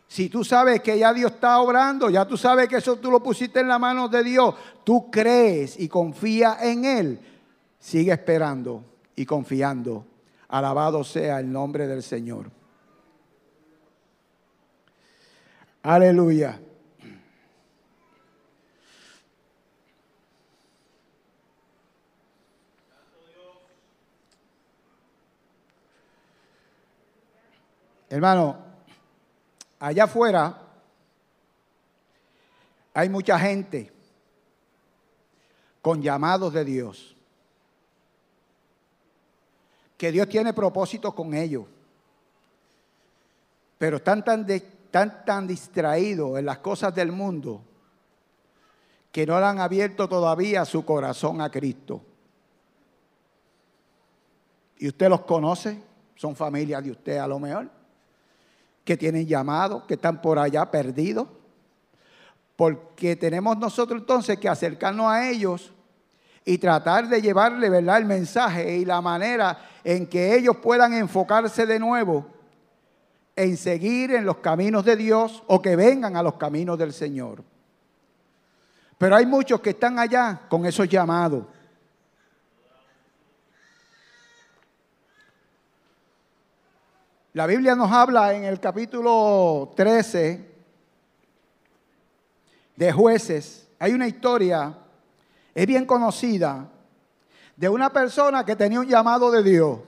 Si 0.06 0.28
tú 0.28 0.44
sabes 0.44 0.82
que 0.82 1.00
ya 1.00 1.14
Dios 1.14 1.32
está 1.32 1.58
obrando, 1.62 2.10
ya 2.10 2.28
tú 2.28 2.36
sabes 2.36 2.68
que 2.68 2.76
eso 2.76 2.98
tú 2.98 3.10
lo 3.10 3.24
pusiste 3.24 3.62
en 3.62 3.70
la 3.70 3.80
mano 3.80 4.10
de 4.10 4.26
Dios, 4.26 4.56
tú 4.84 5.10
crees 5.10 5.80
y 5.80 5.88
confías 5.88 6.64
en 6.64 6.84
Él, 6.84 7.20
sigue 7.80 8.12
esperando 8.12 8.84
y 9.16 9.26
confiando 9.26 10.06
Alabado 10.54 11.04
sea 11.04 11.40
el 11.40 11.52
nombre 11.52 11.88
del 11.88 12.04
Señor. 12.04 12.52
Aleluya. 15.82 16.60
Hermano, 28.08 28.64
allá 29.80 30.04
afuera 30.04 30.56
hay 32.94 33.10
mucha 33.10 33.40
gente 33.40 33.92
con 35.82 36.04
llamados 36.04 36.54
de 36.54 36.64
Dios 36.64 37.13
que 39.98 40.12
Dios 40.12 40.28
tiene 40.30 40.54
propósitos 40.54 41.14
con 41.14 41.34
ellos. 41.34 41.66
Pero 43.78 43.98
están 43.98 44.24
tan, 44.24 44.46
tan, 44.92 45.26
tan 45.26 45.48
distraídos 45.48 46.40
en 46.40 46.46
las 46.46 46.60
cosas 46.60 46.94
del 46.94 47.12
mundo 47.12 47.62
que 49.12 49.28
no 49.28 49.40
le 49.40 49.46
han 49.46 49.60
abierto 49.60 50.10
todavía 50.10 50.66
su 50.66 50.84
corazón 50.84 51.40
a 51.40 51.52
Cristo. 51.52 52.02
Y 54.80 54.88
usted 54.88 55.08
los 55.08 55.22
conoce, 55.22 55.80
son 56.16 56.36
familias 56.36 56.84
de 56.84 56.92
usted 56.92 57.18
a 57.18 57.28
lo 57.28 57.38
mejor, 57.40 57.70
que 58.84 58.98
tienen 58.98 59.28
llamado, 59.28 59.86
que 59.86 59.94
están 59.94 60.20
por 60.20 60.40
allá 60.40 60.70
perdidos. 60.70 61.28
Porque 62.56 63.16
tenemos 63.16 63.58
nosotros 63.58 64.02
entonces 64.02 64.40
que 64.40 64.50
acercarnos 64.50 65.08
a 65.08 65.30
ellos 65.30 65.72
y 66.44 66.58
tratar 66.58 67.08
de 67.08 67.22
llevarle 67.22 67.70
¿verdad? 67.70 68.00
el 68.00 68.06
mensaje 68.06 68.78
y 68.78 68.86
la 68.86 69.00
manera 69.00 69.58
en 69.84 70.08
que 70.08 70.36
ellos 70.36 70.58
puedan 70.58 70.94
enfocarse 70.94 71.66
de 71.66 71.80
nuevo 71.80 72.26
en 73.36 73.58
seguir 73.58 74.12
en 74.12 74.26
los 74.26 74.38
caminos 74.38 74.86
de 74.86 74.96
Dios 74.96 75.44
o 75.48 75.62
que 75.62 75.76
vengan 75.76 76.16
a 76.16 76.24
los 76.24 76.36
caminos 76.36 76.78
del 76.78 76.94
Señor. 76.94 77.44
Pero 78.98 79.16
hay 79.16 79.26
muchos 79.26 79.60
que 79.60 79.72
están 79.72 80.00
allá 80.00 80.42
con 80.48 80.66
esos 80.66 80.88
llamados. 80.88 81.46
La 87.34 87.48
Biblia 87.48 87.76
nos 87.76 87.92
habla 87.92 88.34
en 88.34 88.44
el 88.44 88.60
capítulo 88.60 89.74
13 89.76 90.54
de 92.76 92.92
jueces. 92.92 93.68
Hay 93.80 93.94
una 93.94 94.08
historia 94.08 94.78
es 95.56 95.68
bien 95.68 95.86
conocida 95.86 96.70
de 97.56 97.70
una 97.70 97.92
persona 97.92 98.46
que 98.46 98.56
tenía 98.56 98.80
un 98.80 98.88
llamado 98.88 99.32
de 99.32 99.44
Dios 99.44 99.80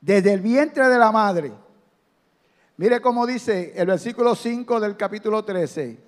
desde 0.00 0.32
el 0.32 0.40
vientre 0.40 0.88
de 0.88 0.98
la 0.98 1.10
madre. 1.10 1.52
Mire 2.76 3.00
cómo 3.00 3.26
dice 3.26 3.72
el 3.74 3.86
versículo 3.86 4.34
5 4.34 4.80
del 4.80 4.96
capítulo 4.96 5.44
13. 5.44 5.98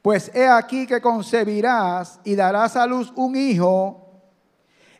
Pues 0.00 0.30
he 0.34 0.48
aquí 0.48 0.86
que 0.86 1.00
concebirás 1.00 2.18
y 2.24 2.34
darás 2.34 2.76
a 2.76 2.86
luz 2.86 3.12
un 3.14 3.36
hijo 3.36 4.08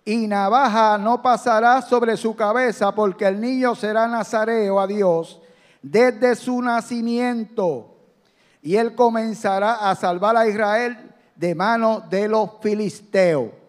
y 0.05 0.27
navaja 0.27 0.99
no 0.99 1.23
pasará 1.23 1.81
sobre 1.81 2.17
su 2.17 2.35
cabeza 2.35 2.93
porque 2.95 3.27
el 3.27 3.41
niño 3.41 3.75
será 3.75 4.07
nazareo 4.07 4.81
a 4.81 4.87
Dios 4.87 5.41
desde 5.81 6.37
su 6.37 6.61
nacimiento 6.61 7.97
y 8.63 8.77
él 8.77 8.95
comenzará 8.95 9.91
a 9.91 9.95
salvar 9.95 10.37
a 10.37 10.47
Israel 10.47 11.15
de 11.35 11.55
mano 11.55 12.01
de 12.09 12.29
los 12.29 12.51
filisteos. 12.61 13.62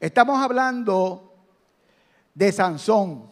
Estamos 0.00 0.40
hablando 0.40 1.32
de 2.34 2.52
Sansón. 2.52 3.30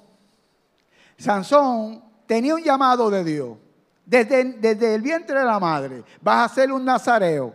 Sansón 1.19 2.03
tenía 2.27 2.55
un 2.55 2.63
llamado 2.63 3.11
de 3.11 3.25
Dios. 3.25 3.59
Desde, 4.07 4.45
desde 4.55 4.95
el 4.95 5.03
vientre 5.03 5.39
de 5.39 5.45
la 5.45 5.59
madre, 5.59 6.05
vas 6.21 6.51
a 6.51 6.55
ser 6.55 6.73
un 6.73 6.85
nazareo. 6.85 7.55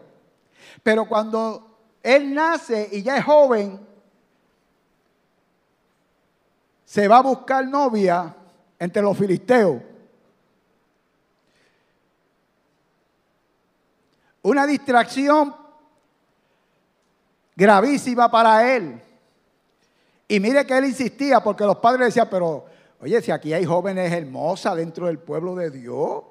Pero 0.82 1.08
cuando 1.08 1.78
él 2.02 2.34
nace 2.34 2.90
y 2.92 3.04
ya 3.04 3.18
es 3.18 3.26
joven, 3.26 3.80
se 6.86 7.08
va 7.08 7.18
a 7.18 7.22
buscar 7.22 7.68
novia 7.68 8.36
entre 8.80 9.02
los 9.02 9.16
filisteos. 9.16 9.82
Una 14.42 14.66
distracción 14.66 15.56
gravísima 17.60 18.32
para 18.32 18.74
él. 18.74 19.02
Y 20.28 20.40
mire 20.40 20.66
que 20.66 20.78
él 20.78 20.86
insistía 20.86 21.42
porque 21.42 21.66
los 21.66 21.78
padres 21.78 22.08
decían, 22.08 22.28
pero 22.32 22.66
oye, 23.02 23.22
si 23.22 23.32
aquí 23.32 23.52
hay 23.52 23.66
jóvenes 23.66 24.12
hermosas 24.12 24.78
dentro 24.78 25.08
del 25.08 25.20
pueblo 25.20 25.56
de 25.56 25.70
Dios, 25.70 26.24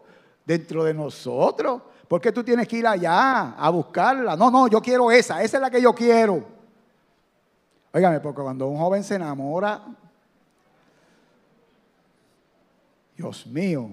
dentro 0.46 0.84
de 0.84 0.94
nosotros, 0.94 1.82
¿por 2.08 2.20
qué 2.20 2.32
tú 2.32 2.42
tienes 2.42 2.66
que 2.66 2.78
ir 2.78 2.86
allá 2.86 3.52
a 3.52 3.68
buscarla? 3.68 4.36
No, 4.36 4.50
no, 4.50 4.68
yo 4.68 4.80
quiero 4.80 5.10
esa, 5.10 5.42
esa 5.42 5.58
es 5.58 5.60
la 5.60 5.70
que 5.70 5.82
yo 5.82 5.94
quiero. 5.94 6.42
Óigame, 7.92 8.20
porque 8.20 8.40
cuando 8.40 8.66
un 8.66 8.78
joven 8.78 9.04
se 9.04 9.16
enamora, 9.16 9.82
Dios 13.16 13.46
mío. 13.46 13.90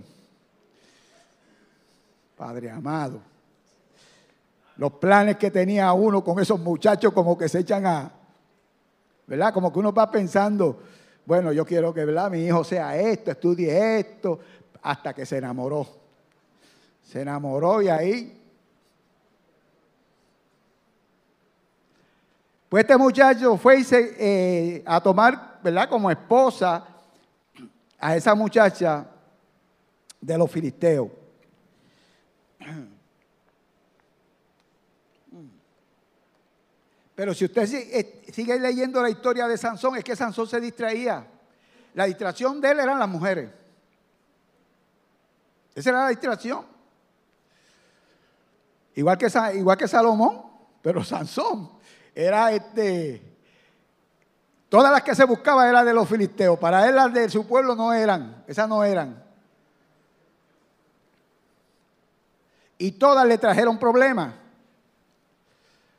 Padre 2.37 2.69
amado. 2.69 3.34
Los 4.77 4.93
planes 4.93 5.38
que 5.38 5.51
tenía 5.51 5.91
uno 5.93 6.23
con 6.23 6.39
esos 6.39 6.59
muchachos 6.59 7.13
como 7.13 7.38
que 7.38 7.47
se 7.47 7.59
echan 7.59 7.85
a, 7.85 8.11
¿verdad? 9.27 9.53
Como 9.53 9.71
que 9.71 9.79
uno 9.79 9.93
va 9.93 10.11
pensando, 10.11 10.79
bueno, 11.25 11.51
yo 11.53 11.65
quiero 11.65 11.93
que 11.93 12.03
¿verdad? 12.03 12.29
mi 12.29 12.45
hijo 12.45 12.63
sea 12.63 12.97
esto, 12.97 13.31
estudie 13.31 13.99
esto, 13.99 14.39
hasta 14.81 15.13
que 15.13 15.25
se 15.25 15.38
enamoró. 15.38 15.88
Se 17.03 17.21
enamoró 17.21 17.81
y 17.81 17.89
ahí... 17.89 18.41
Pues 22.67 22.83
este 22.83 22.97
muchacho 22.97 23.55
fue 23.57 23.81
eh, 23.91 24.83
a 24.85 24.99
tomar, 24.99 25.59
¿verdad? 25.63 25.88
Como 25.88 26.11
esposa 26.11 26.85
a 27.97 28.15
esa 28.15 28.35
muchacha 28.35 29.05
de 30.19 30.38
los 30.38 30.51
filisteos. 30.51 31.09
Pero 37.15 37.34
si 37.34 37.45
usted 37.45 37.73
eh, 37.73 38.21
sigue 38.32 38.60
leyendo 38.60 39.01
la 39.01 39.10
historia 39.10 39.47
de 39.47 39.58
Sansón, 39.58 39.95
es 39.95 40.04
que 40.04 40.15
Sansón 40.15 40.47
se 40.47 40.60
distraía. 40.60 41.25
La 41.93 42.06
distracción 42.06 42.60
de 42.60 42.71
él 42.71 42.80
eran 42.82 42.99
las 42.99 43.08
mujeres. 43.08 43.49
Esa 45.73 45.89
era 45.91 46.04
la 46.04 46.10
distracción. 46.10 46.65
Igual 48.95 49.17
que, 49.17 49.28
igual 49.56 49.78
que 49.78 49.88
Salomón, 49.88 50.43
pero 50.82 51.04
Sansón 51.04 51.71
era 52.13 52.51
este. 52.51 53.21
Todas 54.67 54.91
las 54.91 55.04
que 55.04 55.15
se 55.15 55.23
buscaba 55.23 55.69
eran 55.69 55.86
de 55.86 55.93
los 55.93 56.08
filisteos. 56.08 56.60
Para 56.60 56.88
él 56.88 56.95
las 56.95 57.13
de 57.13 57.30
su 57.30 57.47
pueblo 57.47 57.75
no 57.75 57.93
eran. 57.93 58.43
Esas 58.45 58.67
no 58.67 58.84
eran. 58.84 59.23
Y 62.78 62.91
todas 62.91 63.25
le 63.25 63.38
trajeron 63.38 63.80
problemas. 63.80 64.34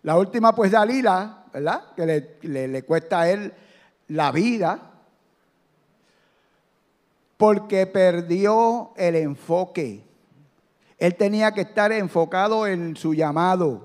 La 0.07 0.17
última, 0.17 0.55
pues, 0.55 0.71
Dalila, 0.71 1.47
¿verdad? 1.53 1.83
Que 1.97 2.39
le, 2.43 2.83
cuesta 2.85 3.23
a 3.23 3.29
él 3.29 3.53
la 4.07 4.31
vida 4.31 4.79
porque 7.37 7.89
perdió 7.89 8.93
el 8.97 9.17
enfoque. 9.17 10.05
Él 10.97 11.17
tenía 11.17 11.51
que 11.51 11.63
estar 11.63 11.91
enfocado 11.91 12.69
en 12.69 12.95
su 12.95 13.15
llamado. 13.15 13.85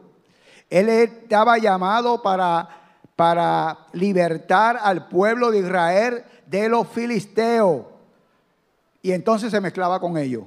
Él 0.70 0.90
estaba 0.90 1.58
llamado 1.58 2.22
para, 2.22 2.70
para 3.16 3.88
libertar 3.94 4.78
al 4.80 5.08
pueblo 5.08 5.50
de 5.50 5.58
Israel 5.58 6.24
de 6.46 6.70
los 6.70 6.88
filisteos. 6.88 7.88
Y 9.02 9.12
entonces 9.12 9.50
se 9.50 9.60
mezclaba 9.60 10.00
con 10.00 10.20
ellos. 10.20 10.44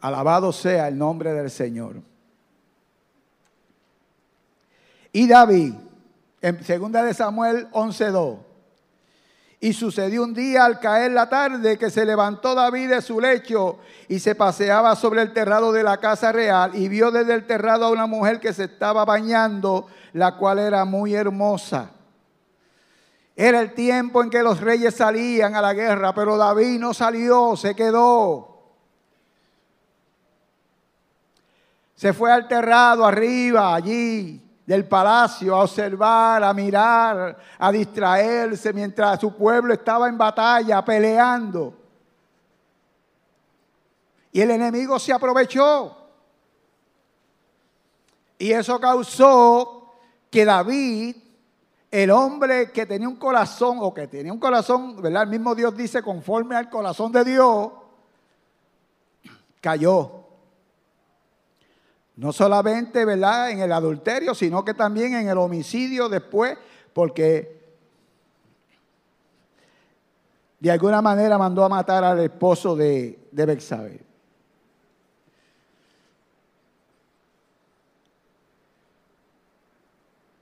Alabado 0.00 0.52
sea 0.52 0.86
el 0.86 0.96
nombre 0.96 1.32
del 1.32 1.50
Señor. 1.50 2.13
Y 5.14 5.28
David, 5.28 5.74
en 6.42 6.58
2 6.58 6.92
de 7.04 7.14
Samuel 7.14 7.68
11:2. 7.70 8.36
Y 9.60 9.72
sucedió 9.72 10.24
un 10.24 10.34
día 10.34 10.64
al 10.64 10.80
caer 10.80 11.12
la 11.12 11.28
tarde 11.28 11.78
que 11.78 11.88
se 11.88 12.04
levantó 12.04 12.56
David 12.56 12.90
de 12.90 13.00
su 13.00 13.20
lecho 13.20 13.78
y 14.08 14.18
se 14.18 14.34
paseaba 14.34 14.96
sobre 14.96 15.22
el 15.22 15.32
terrado 15.32 15.70
de 15.70 15.84
la 15.84 15.98
casa 15.98 16.32
real 16.32 16.74
y 16.74 16.88
vio 16.88 17.12
desde 17.12 17.32
el 17.32 17.46
terrado 17.46 17.84
a 17.84 17.90
una 17.92 18.06
mujer 18.08 18.40
que 18.40 18.52
se 18.52 18.64
estaba 18.64 19.04
bañando, 19.04 19.86
la 20.14 20.36
cual 20.36 20.58
era 20.58 20.84
muy 20.84 21.14
hermosa. 21.14 21.92
Era 23.36 23.60
el 23.60 23.72
tiempo 23.72 24.20
en 24.20 24.30
que 24.30 24.42
los 24.42 24.60
reyes 24.60 24.96
salían 24.96 25.54
a 25.54 25.62
la 25.62 25.74
guerra, 25.74 26.12
pero 26.12 26.36
David 26.36 26.80
no 26.80 26.92
salió, 26.92 27.54
se 27.54 27.76
quedó. 27.76 28.64
Se 31.94 32.12
fue 32.12 32.32
al 32.32 32.48
terrado 32.48 33.06
arriba, 33.06 33.76
allí, 33.76 34.43
del 34.66 34.86
palacio 34.86 35.54
a 35.54 35.64
observar, 35.64 36.42
a 36.42 36.54
mirar, 36.54 37.36
a 37.58 37.72
distraerse 37.72 38.72
mientras 38.72 39.20
su 39.20 39.36
pueblo 39.36 39.74
estaba 39.74 40.08
en 40.08 40.16
batalla, 40.16 40.84
peleando. 40.84 41.74
Y 44.32 44.40
el 44.40 44.50
enemigo 44.50 44.98
se 44.98 45.12
aprovechó. 45.12 45.96
Y 48.38 48.52
eso 48.52 48.80
causó 48.80 49.92
que 50.30 50.44
David, 50.44 51.16
el 51.90 52.10
hombre 52.10 52.72
que 52.72 52.86
tenía 52.86 53.08
un 53.08 53.16
corazón, 53.16 53.78
o 53.80 53.94
que 53.94 54.08
tenía 54.08 54.32
un 54.32 54.40
corazón, 54.40 55.00
¿verdad? 55.00 55.22
El 55.22 55.28
mismo 55.28 55.54
Dios 55.54 55.76
dice, 55.76 56.02
conforme 56.02 56.56
al 56.56 56.68
corazón 56.68 57.12
de 57.12 57.22
Dios, 57.22 57.70
cayó. 59.60 60.23
No 62.16 62.32
solamente, 62.32 63.04
¿verdad?, 63.04 63.50
en 63.50 63.60
el 63.60 63.72
adulterio, 63.72 64.34
sino 64.34 64.64
que 64.64 64.74
también 64.74 65.14
en 65.14 65.28
el 65.28 65.38
homicidio 65.38 66.08
después, 66.08 66.56
porque 66.92 67.60
de 70.60 70.70
alguna 70.70 71.02
manera 71.02 71.36
mandó 71.36 71.64
a 71.64 71.68
matar 71.68 72.04
al 72.04 72.20
esposo 72.20 72.76
de, 72.76 73.18
de 73.30 73.46
Bexabe. 73.46 74.00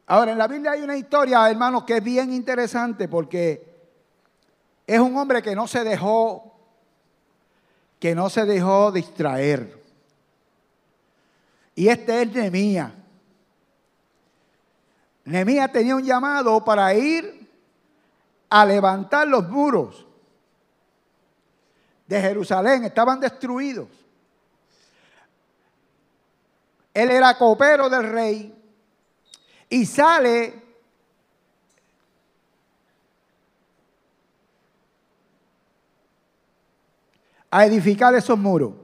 Ahora, 0.06 0.32
en 0.32 0.38
la 0.38 0.46
Biblia 0.46 0.72
hay 0.72 0.82
una 0.82 0.96
historia, 0.96 1.50
hermanos, 1.50 1.84
que 1.84 1.96
es 1.96 2.04
bien 2.04 2.34
interesante 2.34 3.08
porque 3.08 3.66
es 4.86 5.00
un 5.00 5.16
hombre 5.16 5.40
que 5.42 5.56
no 5.56 5.66
se 5.66 5.82
dejó, 5.84 6.54
que 7.98 8.14
no 8.14 8.28
se 8.28 8.44
dejó 8.44 8.92
distraer. 8.92 9.81
Y 11.74 11.88
este 11.88 12.22
es 12.22 12.32
Nehemías. 12.32 12.92
Nehemías 15.24 15.72
tenía 15.72 15.96
un 15.96 16.04
llamado 16.04 16.64
para 16.64 16.92
ir 16.94 17.48
a 18.50 18.66
levantar 18.66 19.26
los 19.28 19.48
muros 19.48 20.06
de 22.06 22.20
Jerusalén. 22.20 22.84
Estaban 22.84 23.20
destruidos. 23.20 23.88
Él 26.92 27.10
era 27.10 27.38
copero 27.38 27.88
del 27.88 28.10
rey 28.10 28.54
y 29.70 29.86
sale 29.86 30.62
a 37.50 37.64
edificar 37.64 38.14
esos 38.14 38.38
muros. 38.38 38.81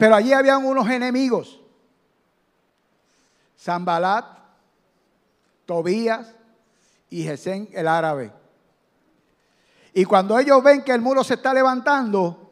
Pero 0.00 0.14
allí 0.14 0.32
habían 0.32 0.64
unos 0.64 0.88
enemigos. 0.88 1.60
Zambalat, 3.58 4.24
Tobías 5.66 6.34
y 7.10 7.22
Gesén 7.22 7.68
el 7.74 7.86
árabe. 7.86 8.32
Y 9.92 10.06
cuando 10.06 10.38
ellos 10.38 10.62
ven 10.62 10.82
que 10.84 10.92
el 10.92 11.02
muro 11.02 11.22
se 11.22 11.34
está 11.34 11.52
levantando, 11.52 12.50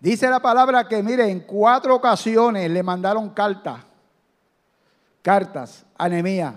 dice 0.00 0.30
la 0.30 0.40
palabra 0.40 0.88
que, 0.88 1.02
mire, 1.02 1.28
en 1.28 1.40
cuatro 1.40 1.96
ocasiones 1.96 2.70
le 2.70 2.82
mandaron 2.82 3.28
cartas, 3.28 3.84
cartas 5.20 5.84
a 5.98 6.08
Nehemías. 6.08 6.54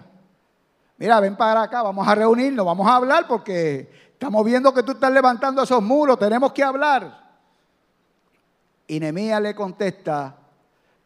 Mira, 0.96 1.20
ven 1.20 1.36
para 1.36 1.64
acá, 1.64 1.82
vamos 1.82 2.08
a 2.08 2.16
reunirnos, 2.16 2.66
vamos 2.66 2.88
a 2.88 2.96
hablar 2.96 3.28
porque 3.28 3.92
estamos 4.14 4.46
viendo 4.46 4.74
que 4.74 4.84
tú 4.84 4.94
estás 4.94 5.12
levantando 5.12 5.62
esos 5.62 5.84
muros, 5.84 6.18
tenemos 6.18 6.54
que 6.54 6.64
hablar. 6.64 7.31
Y 8.92 9.00
Nehemías 9.00 9.42
le 9.42 9.56
contesta, 9.56 10.36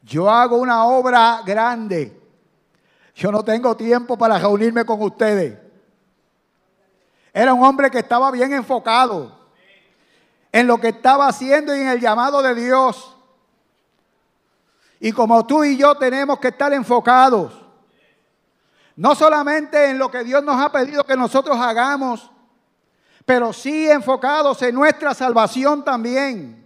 yo 0.01 0.27
hago 0.27 0.57
una 0.57 0.85
obra 0.85 1.43
grande. 1.45 2.19
Yo 3.13 3.31
no 3.31 3.45
tengo 3.45 3.77
tiempo 3.77 4.17
para 4.17 4.39
reunirme 4.39 4.83
con 4.83 4.99
ustedes. 5.03 5.55
Era 7.31 7.53
un 7.53 7.63
hombre 7.63 7.91
que 7.91 7.99
estaba 7.99 8.31
bien 8.31 8.53
enfocado 8.53 9.37
en 10.51 10.65
lo 10.65 10.79
que 10.79 10.87
estaba 10.87 11.27
haciendo 11.27 11.75
y 11.75 11.81
en 11.81 11.89
el 11.89 11.99
llamado 12.01 12.41
de 12.41 12.55
Dios. 12.55 13.15
Y 14.99 15.11
como 15.11 15.45
tú 15.45 15.63
y 15.63 15.77
yo 15.77 15.95
tenemos 15.95 16.39
que 16.39 16.47
estar 16.47 16.73
enfocados, 16.73 17.53
no 18.95 19.13
solamente 19.13 19.91
en 19.91 19.99
lo 19.99 20.09
que 20.09 20.23
Dios 20.23 20.43
nos 20.43 20.59
ha 20.59 20.71
pedido 20.71 21.03
que 21.03 21.15
nosotros 21.15 21.55
hagamos, 21.59 22.31
pero 23.25 23.53
sí 23.53 23.87
enfocados 23.87 24.59
en 24.63 24.73
nuestra 24.73 25.13
salvación 25.13 25.83
también. 25.83 26.64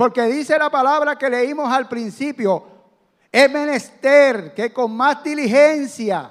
Porque 0.00 0.22
dice 0.22 0.58
la 0.58 0.70
palabra 0.70 1.18
que 1.18 1.28
leímos 1.28 1.70
al 1.70 1.86
principio, 1.86 2.64
es 3.30 3.50
menester 3.52 4.54
que 4.54 4.72
con 4.72 4.96
más 4.96 5.22
diligencia 5.22 6.30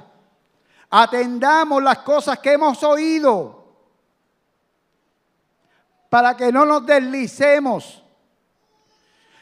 atendamos 0.89 1.83
las 1.83 1.99
cosas 1.99 2.39
que 2.39 2.53
hemos 2.53 2.81
oído 2.81 3.63
para 6.09 6.35
que 6.35 6.51
no 6.51 6.65
nos 6.65 6.83
deslicemos. 6.83 8.03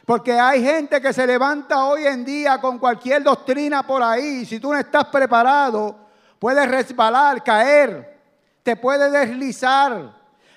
Porque 0.06 0.38
hay 0.38 0.62
gente 0.62 1.00
que 1.00 1.14
se 1.14 1.26
levanta 1.26 1.86
hoy 1.86 2.06
en 2.06 2.26
día 2.26 2.60
con 2.60 2.80
cualquier 2.80 3.24
doctrina 3.24 3.88
por 3.88 4.04
ahí. 4.04 4.46
Si 4.46 4.60
tú 4.60 4.74
no 4.74 4.78
estás 4.78 5.06
preparado, 5.06 5.96
puedes 6.38 6.68
resbalar, 6.68 7.42
caer 7.46 8.20
te 8.62 8.76
puede 8.76 9.10
deslizar. 9.10 10.14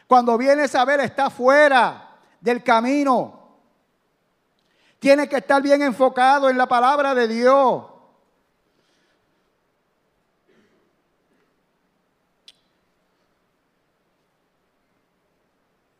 Cuando 0.09 0.37
vienes 0.37 0.75
a 0.75 0.85
ver, 0.85 0.99
está 0.99 1.31
fuera 1.31 2.17
del 2.41 2.65
camino. 2.65 3.40
Tienes 5.01 5.31
que 5.31 5.39
estar 5.39 5.63
bien 5.63 5.81
enfocado 5.81 6.51
en 6.51 6.59
la 6.59 6.69
palabra 6.69 7.15
de 7.15 7.27
Dios. 7.27 7.85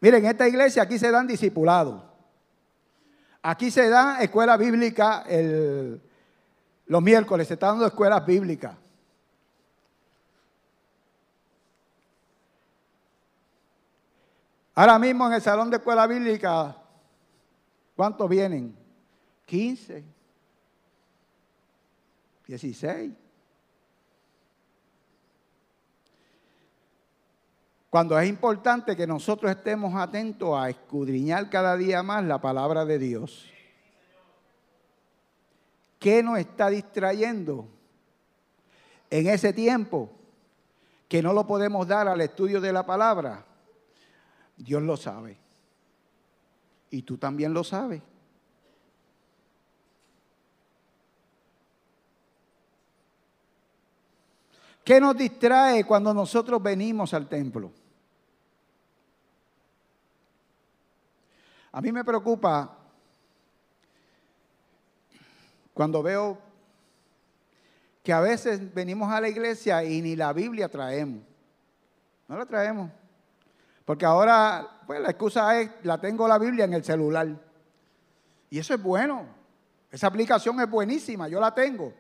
Miren, 0.01 0.25
en 0.25 0.31
esta 0.31 0.47
iglesia 0.47 0.83
aquí 0.83 0.99
se 0.99 1.11
dan 1.11 1.27
discipulados. 1.27 2.03
Aquí 3.43 3.71
se 3.71 3.89
da 3.89 4.21
escuela 4.21 4.59
bíblica 4.59 5.25
los 6.87 7.03
miércoles, 7.03 7.49
se 7.49 7.55
está 7.55 7.69
dando 7.69 7.87
escuelas 7.87 8.25
bíblicas. 8.27 8.77
Ahora 14.75 14.99
mismo 14.99 15.27
en 15.27 15.33
el 15.33 15.43
salón 15.43 15.71
de 15.71 15.79
escuela 15.79 16.07
bíblica, 16.07 16.77
¿cuántos 17.97 18.29
vienen? 18.29 18.80
15, 19.51 20.05
16. 22.47 23.13
Cuando 27.91 28.17
es 28.17 28.29
importante 28.29 28.95
que 28.95 29.09
nosotros 29.09 29.51
estemos 29.51 29.93
atentos 29.97 30.57
a 30.57 30.71
escudriñar 30.71 31.51
cada 31.51 31.77
día 31.77 32.01
más 32.05 32.23
la 32.23 32.41
palabra 32.41 32.85
de 32.85 33.01
Dios. 33.01 33.51
¿Qué 35.99 36.23
nos 36.23 36.39
está 36.39 36.71
distrayendo 36.71 37.67
en 39.11 39.27
ese 39.27 39.53
tiempo 39.53 40.13
que 41.09 41.25
no 41.25 41.33
lo 41.33 41.45
podemos 41.45 41.89
dar 41.89 42.07
al 42.07 42.21
estudio 42.21 42.61
de 42.61 42.73
la 42.73 42.87
palabra? 42.87 43.45
Dios 44.57 44.81
lo 44.81 44.97
sabe. 44.97 45.37
Y 46.93 47.03
tú 47.03 47.19
también 47.19 47.53
lo 47.53 47.65
sabes. 47.65 48.01
¿Qué 54.91 55.01
nos 55.01 55.17
distrae 55.17 55.85
cuando 55.85 56.13
nosotros 56.13 56.61
venimos 56.61 57.15
al 57.15 57.29
templo? 57.29 57.71
A 61.71 61.81
mí 61.81 61.93
me 61.93 62.05
preocupa 62.05 62.77
cuando 65.73 66.03
veo 66.03 66.37
que 68.03 68.13
a 68.13 68.19
veces 68.19 68.75
venimos 68.75 69.13
a 69.13 69.21
la 69.21 69.29
iglesia 69.29 69.85
y 69.85 70.03
ni 70.03 70.17
la 70.17 70.33
Biblia 70.33 70.69
traemos. 70.69 71.23
No 72.27 72.37
la 72.37 72.47
traemos. 72.47 72.91
Porque 73.85 74.05
ahora, 74.05 74.81
pues 74.89 75.01
la 75.01 75.11
excusa 75.11 75.61
es, 75.61 75.71
la 75.85 76.01
tengo 76.01 76.27
la 76.27 76.37
Biblia 76.37 76.65
en 76.65 76.75
el 76.75 76.83
celular. 76.83 77.29
Y 78.51 78.59
eso 78.59 78.75
es 78.75 78.83
bueno. 78.83 79.25
Esa 79.93 80.09
aplicación 80.09 80.61
es 80.61 80.69
buenísima, 80.69 81.29
yo 81.29 81.39
la 81.39 81.55
tengo. 81.55 81.95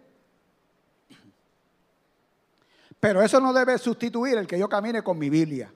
Pero 3.01 3.23
eso 3.23 3.41
no 3.41 3.53
debe 3.55 3.79
sustituir 3.79 4.37
el 4.37 4.47
que 4.47 4.59
yo 4.59 4.69
camine 4.69 5.03
con 5.03 5.19
mi 5.19 5.31
Biblia. 5.31 5.73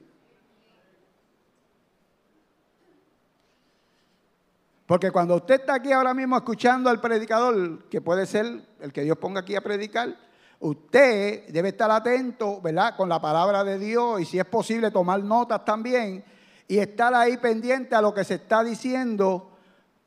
Porque 4.86 5.10
cuando 5.10 5.36
usted 5.36 5.60
está 5.60 5.74
aquí 5.74 5.92
ahora 5.92 6.12
mismo 6.12 6.36
escuchando 6.36 6.90
al 6.90 7.00
predicador, 7.00 7.84
que 7.88 8.02
puede 8.02 8.26
ser 8.26 8.62
el 8.80 8.92
que 8.92 9.00
Dios 9.02 9.16
ponga 9.16 9.40
aquí 9.40 9.56
a 9.56 9.62
predicar, 9.62 10.14
usted 10.60 11.48
debe 11.48 11.70
estar 11.70 11.90
atento, 11.90 12.60
¿verdad? 12.60 12.94
Con 12.94 13.08
la 13.08 13.18
palabra 13.18 13.64
de 13.64 13.78
Dios 13.78 14.20
y 14.20 14.26
si 14.26 14.38
es 14.38 14.44
posible 14.44 14.90
tomar 14.90 15.22
notas 15.24 15.64
también 15.64 16.22
y 16.68 16.78
estar 16.78 17.14
ahí 17.14 17.38
pendiente 17.38 17.94
a 17.94 18.02
lo 18.02 18.12
que 18.12 18.24
se 18.24 18.34
está 18.34 18.62
diciendo, 18.62 19.52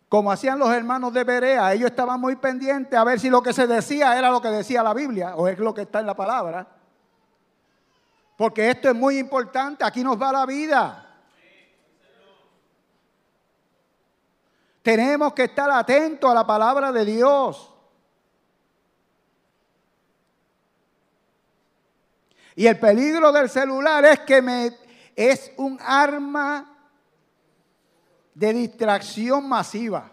como 0.07 0.31
hacían 0.31 0.59
los 0.59 0.69
hermanos 0.69 1.11
de 1.11 1.23
Berea. 1.23 1.73
Ellos 1.73 1.89
estaban 1.89 2.21
muy 2.21 2.35
pendientes 2.35 2.97
a 2.97 3.03
ver 3.03 3.19
si 3.19 3.31
lo 3.31 3.41
que 3.41 3.53
se 3.53 3.65
decía 3.65 4.17
era 4.17 4.29
lo 4.29 4.41
que 4.41 4.49
decía 4.49 4.83
la 4.83 4.93
Biblia 4.93 5.35
o 5.35 5.47
es 5.47 5.57
lo 5.57 5.73
que 5.73 5.81
está 5.81 5.99
en 5.99 6.05
la 6.05 6.15
palabra. 6.15 6.76
Porque 8.37 8.69
esto 8.69 8.89
es 8.89 8.95
muy 8.95 9.17
importante, 9.17 9.83
aquí 9.83 10.03
nos 10.03 10.21
va 10.21 10.31
la 10.31 10.45
vida. 10.45 11.03
Tenemos 14.83 15.33
que 15.33 15.45
estar 15.45 15.69
atentos 15.69 16.29
a 16.29 16.35
la 16.35 16.45
palabra 16.45 16.91
de 16.91 17.03
Dios. 17.03 17.73
Y 22.55 22.67
el 22.67 22.79
peligro 22.79 23.31
del 23.31 23.49
celular 23.49 24.05
es 24.05 24.19
que 24.19 24.71
es 25.15 25.51
un 25.57 25.79
arma 25.81 26.77
de 28.35 28.53
distracción 28.53 29.49
masiva. 29.49 30.11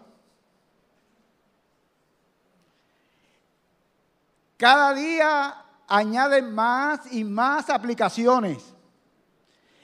Cada 4.57 4.93
día 4.93 5.64
añaden 5.87 6.53
más 6.53 7.11
y 7.11 7.23
más 7.23 7.69
aplicaciones. 7.69 8.73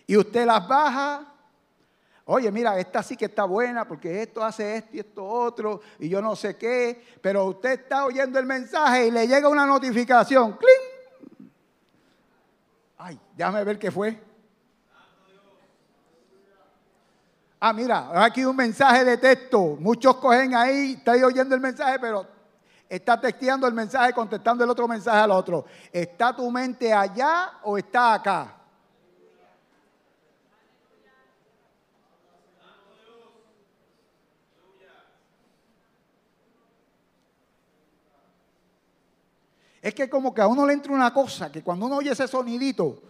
Y 0.08 0.18
usted 0.18 0.46
las 0.46 0.68
baja 0.68 1.32
Oye, 2.26 2.52
mira, 2.52 2.80
esta 2.80 3.02
sí 3.02 3.18
que 3.18 3.26
está 3.26 3.44
buena 3.44 3.86
porque 3.86 4.22
esto 4.22 4.42
hace 4.42 4.78
esto 4.78 4.96
y 4.96 5.00
esto 5.00 5.26
otro 5.26 5.82
y 6.00 6.08
yo 6.08 6.22
no 6.22 6.34
sé 6.36 6.56
qué, 6.56 7.04
pero 7.22 7.46
usted 7.46 7.82
está 7.82 8.06
oyendo 8.06 8.40
el 8.40 8.46
mensaje 8.46 9.08
y 9.08 9.12
le 9.12 9.28
llega 9.28 9.50
una 9.50 9.66
notificación. 9.66 10.58
¡Cling! 10.58 11.50
Ay, 12.98 13.20
déjame 13.36 13.64
ver 13.64 13.80
qué 13.80 13.92
fue. 13.92 14.18
Ah, 17.60 17.74
mira, 17.74 18.24
aquí 18.24 18.46
un 18.46 18.56
mensaje 18.56 19.04
de 19.04 19.18
texto. 19.18 19.76
Muchos 19.80 20.16
cogen 20.16 20.56
ahí, 20.56 20.94
está 20.94 21.12
oyendo 21.12 21.54
el 21.54 21.62
mensaje, 21.62 22.00
pero 22.00 22.26
está 22.92 23.20
texteando 23.22 23.66
el 23.68 23.74
mensaje, 23.74 24.12
contestando 24.12 24.66
el 24.66 24.70
otro 24.70 24.86
mensaje 24.86 25.18
al 25.18 25.32
otro. 25.32 25.66
¿Está 25.94 26.36
tu 26.36 26.52
mente 26.52 26.92
allá 26.92 27.54
o 27.64 27.78
está 27.78 28.16
acá? 28.16 28.58
Es 39.82 39.96
que 39.96 40.10
como 40.10 40.34
que 40.34 40.42
a 40.42 40.48
uno 40.48 40.68
le 40.68 40.74
entra 40.74 40.92
una 40.92 41.14
cosa, 41.14 41.50
que 41.50 41.64
cuando 41.64 41.86
uno 41.86 41.96
oye 41.96 42.12
ese 42.12 42.28
sonidito, 42.28 43.04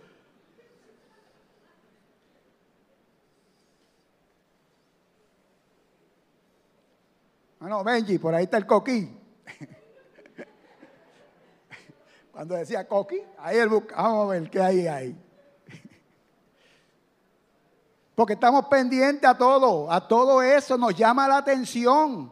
Bueno, 7.59 7.83
Benji, 7.83 8.17
por 8.17 8.33
ahí 8.33 8.45
está 8.45 8.57
el 8.57 8.65
coquí. 8.65 9.20
Cuando 12.31 12.55
decía 12.55 12.87
coquí, 12.87 13.21
ahí 13.37 13.57
el 13.57 13.69
vamos 13.69 13.93
a 13.95 14.25
ver 14.31 14.49
qué 14.49 14.61
hay 14.61 14.87
ahí. 14.87 15.15
Porque 18.15 18.33
estamos 18.33 18.65
pendientes 18.67 19.29
a 19.29 19.37
todo, 19.37 19.91
a 19.91 20.07
todo 20.07 20.41
eso 20.41 20.77
nos 20.77 20.95
llama 20.95 21.27
la 21.27 21.37
atención. 21.37 22.31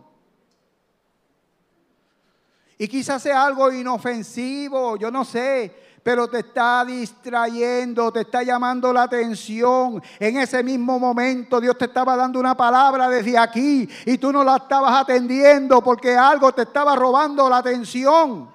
Y 2.78 2.88
quizás 2.88 3.22
sea 3.22 3.46
algo 3.46 3.72
inofensivo, 3.72 4.96
yo 4.96 5.12
no 5.12 5.26
sé, 5.26 5.89
pero 6.10 6.28
te 6.28 6.40
está 6.40 6.84
distrayendo, 6.84 8.12
te 8.12 8.22
está 8.22 8.42
llamando 8.42 8.92
la 8.92 9.04
atención. 9.04 10.02
En 10.20 10.38
ese 10.38 10.64
mismo 10.64 10.98
momento 10.98 11.62
Dios 11.62 11.78
te 11.78 11.86
estaba 11.86 12.16
dando 12.16 12.40
una 12.40 12.58
palabra 12.58 13.08
desde 13.08 13.38
aquí 13.38 13.88
y 14.08 14.18
tú 14.18 14.34
no 14.34 14.44
la 14.44 14.56
estabas 14.56 15.02
atendiendo 15.02 15.84
porque 15.84 16.18
algo 16.18 16.52
te 16.52 16.64
estaba 16.64 16.96
robando 16.96 17.48
la 17.48 17.58
atención. 17.58 18.50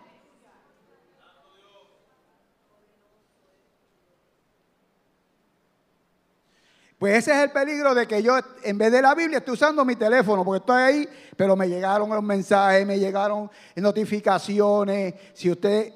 Pues 6.98 7.18
ese 7.18 7.30
es 7.30 7.38
el 7.38 7.52
peligro 7.52 7.94
de 7.94 8.08
que 8.08 8.20
yo, 8.20 8.36
en 8.64 8.78
vez 8.78 8.90
de 8.90 9.00
la 9.00 9.14
Biblia, 9.14 9.38
estoy 9.38 9.54
usando 9.54 9.84
mi 9.84 9.94
teléfono, 9.94 10.44
porque 10.44 10.58
estoy 10.58 10.82
ahí, 10.82 11.08
pero 11.36 11.54
me 11.54 11.68
llegaron 11.68 12.10
los 12.10 12.22
mensajes, 12.24 12.84
me 12.84 12.98
llegaron 12.98 13.48
notificaciones. 13.76 15.14
Si 15.34 15.52
usted, 15.52 15.92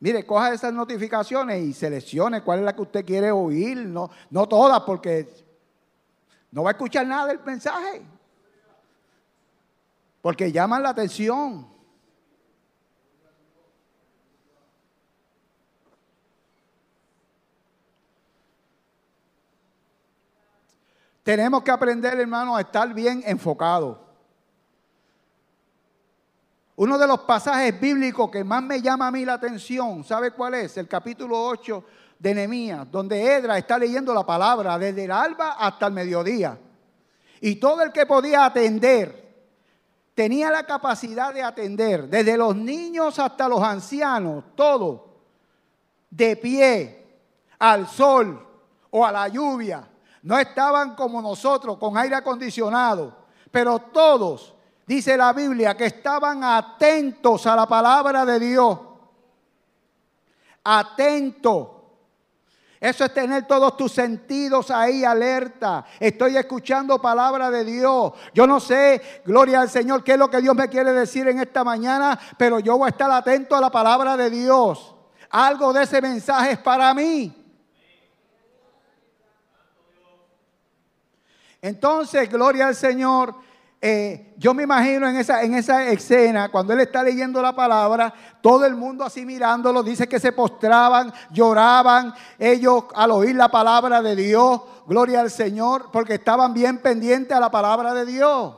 mire, 0.00 0.24
coja 0.26 0.52
esas 0.52 0.72
notificaciones 0.72 1.62
y 1.62 1.72
seleccione 1.72 2.42
cuál 2.42 2.60
es 2.60 2.64
la 2.64 2.74
que 2.74 2.82
usted 2.82 3.04
quiere 3.04 3.30
oír, 3.30 3.78
no, 3.78 4.10
no 4.30 4.48
todas, 4.48 4.80
porque 4.80 5.28
no 6.50 6.62
va 6.62 6.70
a 6.70 6.72
escuchar 6.72 7.06
nada 7.06 7.26
del 7.26 7.40
mensaje. 7.44 8.02
Porque 10.22 10.50
llaman 10.50 10.82
la 10.82 10.90
atención. 10.90 11.68
Tenemos 21.22 21.64
que 21.64 21.72
aprender, 21.72 22.20
hermano, 22.20 22.54
a 22.54 22.60
estar 22.60 22.94
bien 22.94 23.20
enfocado. 23.26 24.05
Uno 26.76 26.98
de 26.98 27.06
los 27.06 27.20
pasajes 27.20 27.78
bíblicos 27.80 28.30
que 28.30 28.44
más 28.44 28.62
me 28.62 28.82
llama 28.82 29.06
a 29.06 29.10
mí 29.10 29.24
la 29.24 29.34
atención, 29.34 30.04
¿sabe 30.04 30.32
cuál 30.32 30.54
es? 30.54 30.76
El 30.76 30.86
capítulo 30.86 31.42
8 31.46 31.84
de 32.18 32.34
Nehemías, 32.34 32.90
donde 32.90 33.34
Edra 33.34 33.56
está 33.56 33.78
leyendo 33.78 34.12
la 34.12 34.26
palabra 34.26 34.78
desde 34.78 35.04
el 35.04 35.10
alba 35.10 35.52
hasta 35.52 35.86
el 35.86 35.92
mediodía. 35.94 36.58
Y 37.40 37.56
todo 37.56 37.82
el 37.82 37.92
que 37.92 38.04
podía 38.04 38.44
atender, 38.44 39.26
tenía 40.14 40.50
la 40.50 40.64
capacidad 40.64 41.32
de 41.32 41.42
atender, 41.42 42.08
desde 42.08 42.36
los 42.36 42.54
niños 42.54 43.18
hasta 43.18 43.48
los 43.48 43.62
ancianos, 43.62 44.44
todo, 44.54 45.16
de 46.10 46.36
pie, 46.36 47.06
al 47.58 47.86
sol 47.86 48.46
o 48.90 49.04
a 49.04 49.12
la 49.12 49.28
lluvia. 49.28 49.88
No 50.22 50.38
estaban 50.38 50.94
como 50.94 51.22
nosotros, 51.22 51.78
con 51.78 51.96
aire 51.96 52.16
acondicionado, 52.16 53.16
pero 53.50 53.78
todos, 53.78 54.55
dice 54.86 55.16
la 55.16 55.32
Biblia, 55.32 55.76
que 55.76 55.86
estaban 55.86 56.44
atentos 56.44 57.46
a 57.46 57.56
la 57.56 57.66
palabra 57.66 58.24
de 58.24 58.38
Dios. 58.38 58.78
Atentos 60.64 61.76
eso 62.80 63.04
es 63.04 63.14
tener 63.14 63.46
todos 63.46 63.76
tus 63.76 63.92
sentidos 63.92 64.70
ahí 64.70 65.04
alerta. 65.04 65.84
Estoy 65.98 66.36
escuchando 66.36 67.00
palabra 67.00 67.50
de 67.50 67.64
Dios. 67.64 68.12
Yo 68.34 68.46
no 68.46 68.60
sé, 68.60 69.22
gloria 69.24 69.62
al 69.62 69.70
Señor, 69.70 70.04
qué 70.04 70.12
es 70.12 70.18
lo 70.18 70.30
que 70.30 70.42
Dios 70.42 70.54
me 70.54 70.68
quiere 70.68 70.92
decir 70.92 71.26
en 71.26 71.40
esta 71.40 71.64
mañana, 71.64 72.18
pero 72.36 72.60
yo 72.60 72.76
voy 72.76 72.86
a 72.86 72.90
estar 72.90 73.10
atento 73.10 73.56
a 73.56 73.60
la 73.60 73.70
palabra 73.70 74.16
de 74.16 74.28
Dios. 74.28 74.94
Algo 75.30 75.72
de 75.72 75.84
ese 75.84 76.02
mensaje 76.02 76.52
es 76.52 76.58
para 76.58 76.92
mí. 76.92 77.44
Entonces, 81.62 82.30
gloria 82.30 82.68
al 82.68 82.74
Señor. 82.74 83.34
Eh, 83.80 84.34
yo 84.38 84.54
me 84.54 84.62
imagino 84.62 85.06
en 85.06 85.16
esa, 85.16 85.42
en 85.42 85.54
esa 85.54 85.86
escena, 85.88 86.50
cuando 86.50 86.72
él 86.72 86.80
está 86.80 87.02
leyendo 87.02 87.42
la 87.42 87.54
palabra, 87.54 88.12
todo 88.40 88.64
el 88.64 88.74
mundo 88.74 89.04
así 89.04 89.26
mirándolo, 89.26 89.82
dice 89.82 90.08
que 90.08 90.18
se 90.18 90.32
postraban, 90.32 91.12
lloraban, 91.30 92.14
ellos 92.38 92.84
al 92.94 93.10
oír 93.10 93.36
la 93.36 93.50
palabra 93.50 94.00
de 94.00 94.16
Dios, 94.16 94.62
gloria 94.86 95.20
al 95.20 95.30
Señor, 95.30 95.90
porque 95.92 96.14
estaban 96.14 96.54
bien 96.54 96.78
pendientes 96.78 97.36
a 97.36 97.40
la 97.40 97.50
palabra 97.50 97.92
de 97.92 98.06
Dios. 98.06 98.56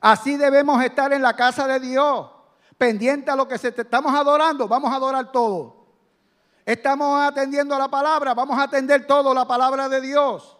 Así 0.00 0.36
debemos 0.36 0.82
estar 0.84 1.10
en 1.14 1.22
la 1.22 1.34
casa 1.34 1.66
de 1.66 1.80
Dios, 1.80 2.30
pendiente 2.76 3.30
a 3.30 3.36
lo 3.36 3.48
que 3.48 3.56
se 3.56 3.68
estamos 3.68 4.14
adorando, 4.14 4.68
vamos 4.68 4.92
a 4.92 4.96
adorar 4.96 5.32
todo. 5.32 5.86
Estamos 6.66 7.22
atendiendo 7.22 7.74
a 7.74 7.78
la 7.78 7.88
palabra, 7.88 8.34
vamos 8.34 8.58
a 8.58 8.64
atender 8.64 9.06
todo 9.06 9.32
la 9.32 9.46
palabra 9.46 9.88
de 9.88 10.02
Dios. 10.02 10.58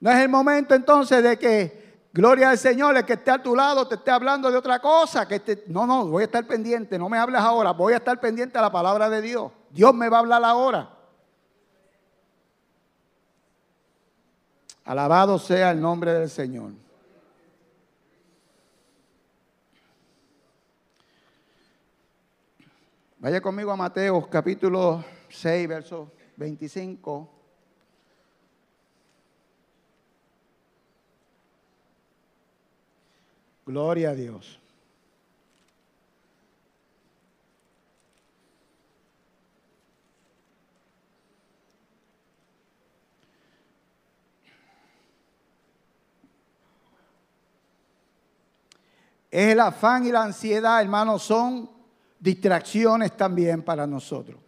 No 0.00 0.10
es 0.10 0.16
el 0.18 0.28
momento 0.28 0.74
entonces 0.74 1.22
de 1.22 1.38
que, 1.38 2.08
gloria 2.12 2.50
al 2.50 2.58
Señor, 2.58 2.96
el 2.96 3.04
que 3.04 3.14
esté 3.14 3.30
a 3.30 3.42
tu 3.42 3.56
lado 3.56 3.88
te 3.88 3.96
esté 3.96 4.10
hablando 4.10 4.50
de 4.50 4.56
otra 4.56 4.80
cosa. 4.80 5.26
Que 5.26 5.64
no, 5.66 5.86
no, 5.86 6.06
voy 6.06 6.22
a 6.22 6.26
estar 6.26 6.46
pendiente, 6.46 6.98
no 6.98 7.08
me 7.08 7.18
hables 7.18 7.40
ahora, 7.40 7.72
voy 7.72 7.94
a 7.94 7.96
estar 7.96 8.20
pendiente 8.20 8.58
a 8.58 8.62
la 8.62 8.70
palabra 8.70 9.10
de 9.10 9.20
Dios. 9.22 9.50
Dios 9.70 9.94
me 9.94 10.08
va 10.08 10.18
a 10.18 10.20
hablar 10.20 10.44
ahora. 10.44 10.90
Alabado 14.84 15.38
sea 15.38 15.70
el 15.72 15.80
nombre 15.80 16.14
del 16.14 16.30
Señor. 16.30 16.72
Vaya 23.18 23.40
conmigo 23.40 23.72
a 23.72 23.76
Mateo 23.76 24.30
capítulo 24.30 25.04
6, 25.28 25.68
verso 25.68 26.12
25. 26.36 27.37
Gloria 33.68 34.08
a 34.08 34.14
Dios. 34.14 34.58
Es 49.30 49.52
el 49.52 49.60
afán 49.60 50.06
y 50.06 50.12
la 50.12 50.22
ansiedad, 50.22 50.80
hermanos, 50.80 51.22
son 51.22 51.70
distracciones 52.18 53.14
también 53.18 53.62
para 53.62 53.86
nosotros. 53.86 54.40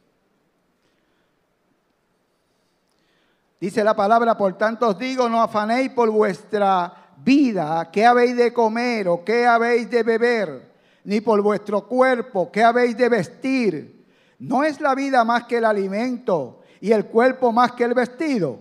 Dice 3.61 3.85
la 3.85 3.95
palabra, 3.95 4.35
por 4.39 4.57
tanto 4.57 4.89
os 4.89 4.99
digo, 4.99 5.29
no 5.29 5.43
afanéis 5.43 5.91
por 5.91 6.11
vuestra 6.11 7.00
vida, 7.25 7.91
qué 7.93 8.07
habéis 8.07 8.37
de 8.37 8.53
comer 8.53 9.09
o 9.09 9.25
qué 9.25 9.47
habéis 9.47 9.91
de 9.91 10.03
beber, 10.03 10.73
ni 11.05 11.21
por 11.21 11.41
vuestro 11.43 11.87
cuerpo, 11.87 12.51
qué 12.51 12.63
habéis 12.63 12.97
de 12.97 13.09
vestir. 13.09 14.07
¿No 14.39 14.65
es 14.65 14.81
la 14.81 14.95
vida 14.95 15.25
más 15.25 15.45
que 15.45 15.59
el 15.59 15.65
alimento 15.65 16.61
y 16.81 16.93
el 16.93 17.07
cuerpo 17.07 17.53
más 17.53 17.73
que 17.73 17.85
el 17.85 17.95
vestido? 17.95 18.59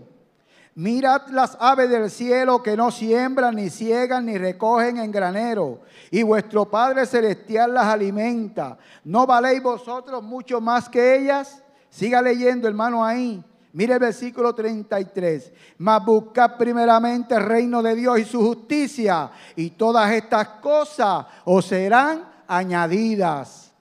Mirad 0.75 1.27
las 1.29 1.57
aves 1.59 1.89
del 1.89 2.09
cielo 2.09 2.63
que 2.63 2.77
no 2.77 2.89
siembran, 2.91 3.55
ni 3.55 3.69
ciegan, 3.69 4.25
ni 4.25 4.37
recogen 4.37 4.97
en 4.97 5.11
granero, 5.11 5.81
y 6.09 6.23
vuestro 6.23 6.69
Padre 6.69 7.05
Celestial 7.05 7.73
las 7.73 7.85
alimenta. 7.85 8.77
¿No 9.03 9.25
valéis 9.25 9.61
vosotros 9.61 10.23
mucho 10.23 10.61
más 10.61 10.87
que 10.87 11.17
ellas? 11.17 11.61
Siga 11.89 12.21
leyendo, 12.21 12.67
hermano, 12.67 13.03
ahí. 13.03 13.43
Mire 13.73 13.93
el 13.93 13.99
versículo 13.99 14.53
33. 14.53 15.51
Mas 15.77 16.03
buscad 16.03 16.57
primeramente 16.57 17.35
el 17.35 17.43
reino 17.43 17.81
de 17.83 17.95
Dios 17.95 18.19
y 18.19 18.25
su 18.25 18.41
justicia, 18.41 19.31
y 19.55 19.71
todas 19.71 20.11
estas 20.11 20.47
cosas 20.61 21.25
os 21.45 21.65
serán 21.65 22.27
añadidas. 22.47 23.71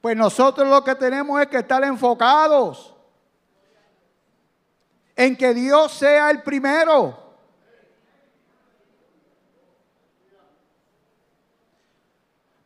Pues 0.00 0.16
nosotros 0.16 0.68
lo 0.68 0.84
que 0.84 0.94
tenemos 0.94 1.40
es 1.40 1.46
que 1.48 1.58
estar 1.58 1.82
enfocados 1.82 2.94
en 5.16 5.36
que 5.36 5.54
Dios 5.54 5.92
sea 5.92 6.30
el 6.30 6.42
primero. 6.42 7.24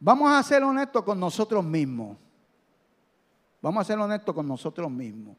Vamos 0.00 0.32
a 0.32 0.42
ser 0.42 0.62
honestos 0.62 1.04
con 1.04 1.18
nosotros 1.18 1.64
mismos. 1.64 2.16
Vamos 3.60 3.80
a 3.80 3.84
ser 3.84 3.98
honestos 3.98 4.34
con 4.34 4.46
nosotros 4.46 4.90
mismos. 4.90 5.36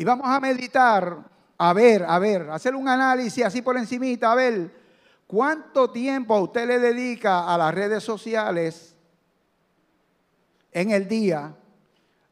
Y 0.00 0.04
vamos 0.04 0.26
a 0.28 0.40
meditar, 0.40 1.18
a 1.58 1.72
ver, 1.74 2.06
a 2.08 2.18
ver, 2.18 2.48
hacer 2.48 2.74
un 2.74 2.88
análisis 2.88 3.44
así 3.44 3.60
por 3.60 3.76
encimita, 3.76 4.32
a 4.32 4.34
ver 4.34 4.74
cuánto 5.26 5.90
tiempo 5.90 6.40
usted 6.40 6.66
le 6.66 6.78
dedica 6.78 7.46
a 7.46 7.58
las 7.58 7.74
redes 7.74 8.02
sociales 8.02 8.96
en 10.72 10.90
el 10.90 11.06
día, 11.06 11.54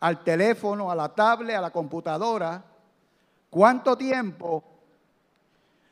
al 0.01 0.25
teléfono, 0.25 0.91
a 0.91 0.95
la 0.95 1.14
tablet, 1.14 1.57
a 1.57 1.61
la 1.61 1.71
computadora. 1.71 2.64
¿Cuánto 3.51 3.99
tiempo? 3.99 4.64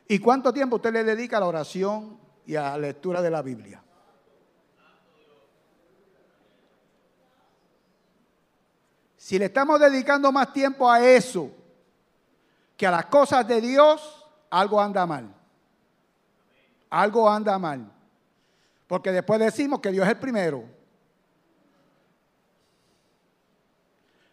¿Y 0.07 0.17
cuánto 0.17 0.51
tiempo 0.51 0.77
usted 0.77 0.93
le 0.93 1.03
dedica 1.03 1.37
a 1.37 1.41
la 1.41 1.45
oración 1.45 2.17
y 2.47 2.55
a 2.55 2.71
la 2.71 2.77
lectura 2.79 3.21
de 3.21 3.29
la 3.29 3.43
Biblia? 3.43 3.83
Si 9.15 9.37
le 9.37 9.45
estamos 9.45 9.79
dedicando 9.79 10.31
más 10.31 10.51
tiempo 10.51 10.89
a 10.89 11.05
eso 11.05 11.51
que 12.77 12.85
a 12.85 12.91
las 12.91 13.07
cosas 13.07 13.45
de 13.47 13.59
Dios 13.59 14.25
algo 14.51 14.79
anda 14.79 15.05
mal. 15.05 15.33
Algo 16.91 17.27
anda 17.27 17.57
mal. 17.57 17.91
Porque 18.85 19.11
después 19.11 19.39
decimos 19.39 19.81
que 19.81 19.91
Dios 19.91 20.05
es 20.05 20.13
el 20.13 20.19
primero. 20.19 20.63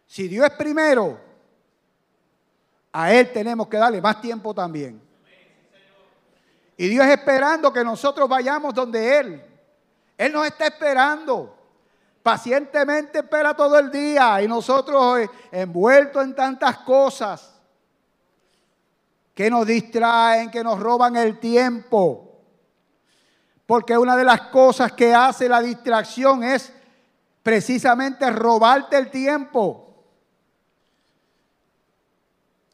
Si 0.06 0.28
Dios 0.28 0.46
es 0.46 0.52
primero, 0.52 1.18
a 2.92 3.12
Él 3.12 3.32
tenemos 3.32 3.66
que 3.66 3.78
darle 3.78 4.00
más 4.00 4.20
tiempo 4.20 4.54
también. 4.54 5.02
Y 6.76 6.88
Dios 6.88 7.06
esperando 7.06 7.72
que 7.72 7.82
nosotros 7.82 8.28
vayamos 8.28 8.74
donde 8.74 9.18
Él. 9.18 9.44
Él 10.18 10.32
nos 10.32 10.46
está 10.46 10.66
esperando. 10.66 11.56
Pacientemente 12.22 13.18
espera 13.18 13.54
todo 13.54 13.78
el 13.78 13.90
día 13.90 14.40
y 14.42 14.48
nosotros 14.48 15.20
eh, 15.20 15.30
envueltos 15.50 16.22
en 16.22 16.34
tantas 16.34 16.78
cosas 16.78 17.53
que 19.34 19.50
nos 19.50 19.66
distraen, 19.66 20.50
que 20.50 20.62
nos 20.62 20.78
roban 20.78 21.16
el 21.16 21.38
tiempo. 21.38 22.40
Porque 23.66 23.98
una 23.98 24.16
de 24.16 24.24
las 24.24 24.42
cosas 24.42 24.92
que 24.92 25.14
hace 25.14 25.48
la 25.48 25.60
distracción 25.60 26.44
es 26.44 26.72
precisamente 27.42 28.30
robarte 28.30 28.96
el 28.96 29.10
tiempo. 29.10 29.80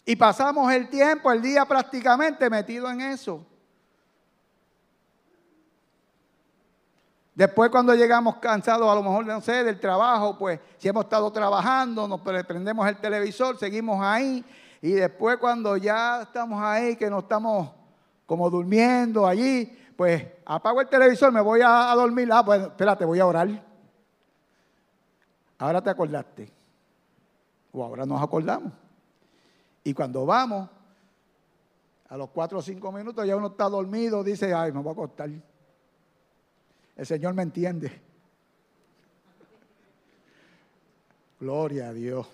Y 0.05 0.17
pasamos 0.17 0.73
el 0.73 0.89
tiempo, 0.89 1.31
el 1.33 1.41
día 1.41 1.65
prácticamente 1.65 2.51
metido 2.51 2.91
en 2.91 3.01
eso. 3.01 3.47
Después 7.35 7.71
cuando 7.71 7.95
llegamos 7.95 8.37
cansados, 8.37 8.91
a 8.91 8.95
lo 8.95 9.03
mejor, 9.03 9.25
no 9.25 9.41
sé, 9.41 9.65
del 9.65 9.81
trabajo, 9.81 10.37
pues 10.37 10.61
si 10.77 10.89
hemos 10.89 11.05
estado 11.05 11.31
trabajando, 11.33 12.07
nos 12.07 12.21
prendemos 12.21 12.87
el 12.87 12.97
televisor, 12.97 13.57
seguimos 13.57 14.03
ahí. 14.03 14.45
Y 14.83 14.93
después 14.93 15.37
cuando 15.39 15.77
ya 15.77 16.23
estamos 16.23 16.63
ahí, 16.63 16.97
que 16.97 17.11
no 17.11 17.21
estamos 17.21 17.71
como 18.25 18.49
durmiendo 18.49 19.27
allí, 19.27 19.77
pues 19.97 20.27
apago 20.47 20.81
el 20.81 20.89
televisor, 20.89 21.31
me 21.33 21.41
voy 21.41 21.61
a, 21.63 21.93
dormir. 21.95 22.29
Ah, 22.33 22.45
pues 22.45 22.63
espérate, 22.63 23.05
voy 23.05 23.21
a 23.21 23.27
orar. 23.27 23.65
Ahora 25.59 25.83
te 25.83 25.91
acordaste. 25.91 26.51
O 27.73 27.85
ahora 27.85 28.07
nos 28.07 28.23
acordamos. 28.23 28.73
Y 29.85 29.93
cuando 29.93 30.25
vamos, 30.25 30.71
a 32.09 32.17
los 32.17 32.31
cuatro 32.31 32.59
o 32.59 32.63
cinco 32.63 32.91
minutos 32.91 33.27
ya 33.27 33.37
uno 33.37 33.49
está 33.49 33.69
dormido, 33.69 34.25
dice, 34.25 34.53
ay, 34.55 34.73
me 34.73 34.81
voy 34.81 34.91
a 34.91 34.93
acostar. 34.93 35.31
El 36.97 37.07
Señor 37.07 37.35
me 37.35 37.43
entiende. 37.43 38.01
Gloria 41.39 41.89
a 41.89 41.93
Dios. 41.93 42.27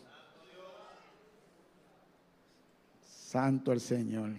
Santo 3.37 3.71
el 3.71 3.83
Señor. 3.83 4.31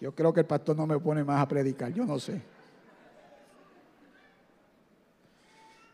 Yo 0.00 0.14
creo 0.14 0.32
que 0.32 0.40
el 0.40 0.46
pastor 0.46 0.74
no 0.74 0.86
me 0.86 0.98
pone 0.98 1.22
más 1.22 1.42
a 1.42 1.46
predicar, 1.46 1.92
yo 1.92 2.06
no 2.06 2.18
sé. 2.18 2.40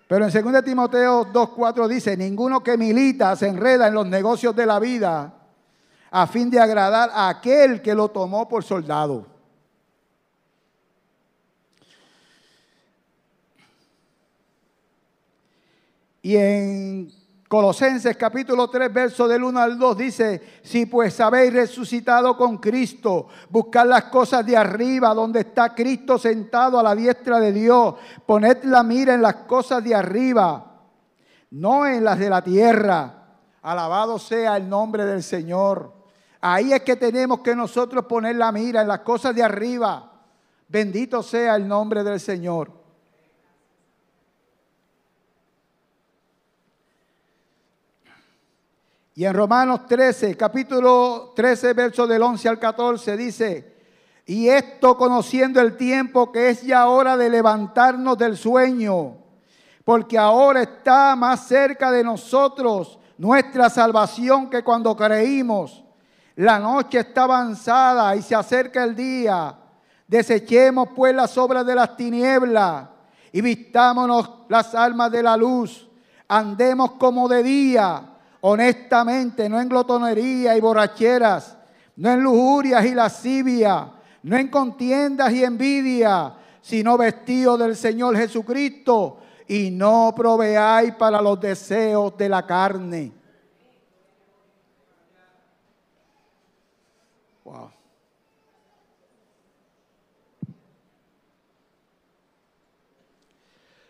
Pero 0.07 0.29
en 0.29 0.53
2 0.53 0.65
Timoteo 0.65 1.27
2.4 1.33 1.89
dice, 1.89 2.17
ninguno 2.17 2.63
que 2.63 2.79
milita 2.79 3.35
se 3.35 3.49
enreda 3.49 3.89
en 3.89 3.95
los 3.95 4.07
negocios 4.07 4.55
de 4.55 4.65
la 4.65 4.79
vida 4.79 5.35
a 6.09 6.27
fin 6.29 6.49
de 6.51 6.61
agradar 6.61 7.11
a 7.13 7.29
aquel 7.29 7.83
que 7.83 7.97
lo 7.97 8.13
tomó 8.13 8.49
por 8.49 8.63
soldado. 8.63 9.27
Y 16.23 16.37
en 16.37 17.16
Colosenses 17.49 18.17
capítulo 18.17 18.69
3, 18.69 18.93
verso 18.93 19.29
del 19.29 19.45
1 19.45 19.61
al 19.61 19.79
2 19.79 19.97
dice, 19.97 20.61
si 20.63 20.87
pues 20.87 21.21
habéis 21.21 21.53
resucitado 21.53 22.37
con 22.37 22.59
Cristo, 22.59 23.29
buscad 23.51 23.87
las 23.87 24.05
cosas 24.05 24.45
de 24.45 24.57
arriba, 24.57 25.15
donde 25.15 25.41
está 25.41 25.73
Cristo 25.73 26.19
sentado 26.19 26.77
a 26.77 26.83
la 26.83 26.97
diestra 26.97 27.39
de 27.39 27.53
Dios, 27.53 27.95
poned 28.27 28.65
la 28.65 28.83
mira 28.83 29.15
en 29.15 29.23
las 29.23 29.37
cosas 29.47 29.85
de 29.85 29.95
arriba, 29.95 30.81
no 31.51 31.87
en 31.87 32.03
las 32.03 32.19
de 32.19 32.31
la 32.31 32.43
tierra. 32.43 33.13
Alabado 33.63 34.19
sea 34.19 34.57
el 34.57 34.69
nombre 34.69 35.05
del 35.05 35.23
Señor. 35.23 35.93
Ahí 36.41 36.73
es 36.73 36.83
que 36.83 36.97
tenemos 36.97 37.41
que 37.41 37.55
nosotros 37.55 38.07
poner 38.07 38.37
la 38.37 38.51
mira 38.51 38.83
en 38.83 38.89
las 38.89 39.01
cosas 39.01 39.35
de 39.35 39.45
arriba. 39.45 40.13
Bendito 40.69 41.23
sea 41.23 41.55
el 41.55 41.67
nombre 41.67 42.03
del 42.03 42.19
Señor. 42.19 42.86
Y 49.19 49.25
en 49.25 49.33
Romanos 49.33 49.87
13, 49.87 50.37
capítulo 50.37 51.33
13, 51.35 51.73
verso 51.73 52.07
del 52.07 52.23
11 52.23 52.51
al 52.51 52.59
14, 52.59 53.17
dice, 53.17 53.75
y 54.27 54.47
esto 54.49 54.99
conociendo 54.99 55.59
el 55.59 55.75
tiempo 55.79 56.31
que 56.31 56.51
es 56.51 56.61
ya 56.61 56.87
hora 56.87 57.17
de 57.17 57.31
levantarnos 57.31 58.19
del 58.19 58.37
sueño, 58.37 59.17
porque 59.87 60.19
ahora 60.19 60.61
está 60.61 61.17
más 61.17 61.47
cerca 61.47 61.91
de 61.91 62.05
nosotros 62.05 62.99
nuestra 63.17 63.71
salvación 63.71 64.51
que 64.51 64.63
cuando 64.63 64.95
creímos. 64.95 65.83
La 66.35 66.59
noche 66.59 66.99
está 66.99 67.23
avanzada 67.23 68.15
y 68.17 68.21
se 68.21 68.35
acerca 68.35 68.85
el 68.85 68.95
día. 68.95 69.57
Desechemos 70.07 70.91
pues 70.95 71.15
las 71.15 71.39
obras 71.39 71.65
de 71.65 71.75
las 71.75 71.97
tinieblas 71.97 72.87
y 73.33 73.41
vistámonos 73.41 74.31
las 74.51 74.75
almas 74.75 75.11
de 75.11 75.23
la 75.23 75.39
luz. 75.39 75.89
Andemos 76.29 76.91
como 76.99 77.27
de 77.31 77.43
día 77.43 78.13
honestamente, 78.49 79.49
no 79.49 79.61
en 79.61 79.69
glotonería 79.69 80.57
y 80.57 80.61
borracheras, 80.61 81.57
no 81.97 82.13
en 82.13 82.23
lujurias 82.23 82.85
y 82.85 82.95
lascivia, 82.95 83.91
no 84.23 84.37
en 84.37 84.47
contiendas 84.47 85.33
y 85.33 85.43
envidia, 85.43 86.33
sino 86.61 86.97
vestido 86.97 87.59
del 87.59 87.75
Señor 87.75 88.17
Jesucristo 88.17 89.19
y 89.49 89.73
no 89.73 90.15
proveáis 90.17 90.95
para 90.95 91.21
los 91.21 91.41
deseos 91.41 92.17
de 92.17 92.29
la 92.29 92.47
carne. 92.47 93.13
Wow. 97.43 97.71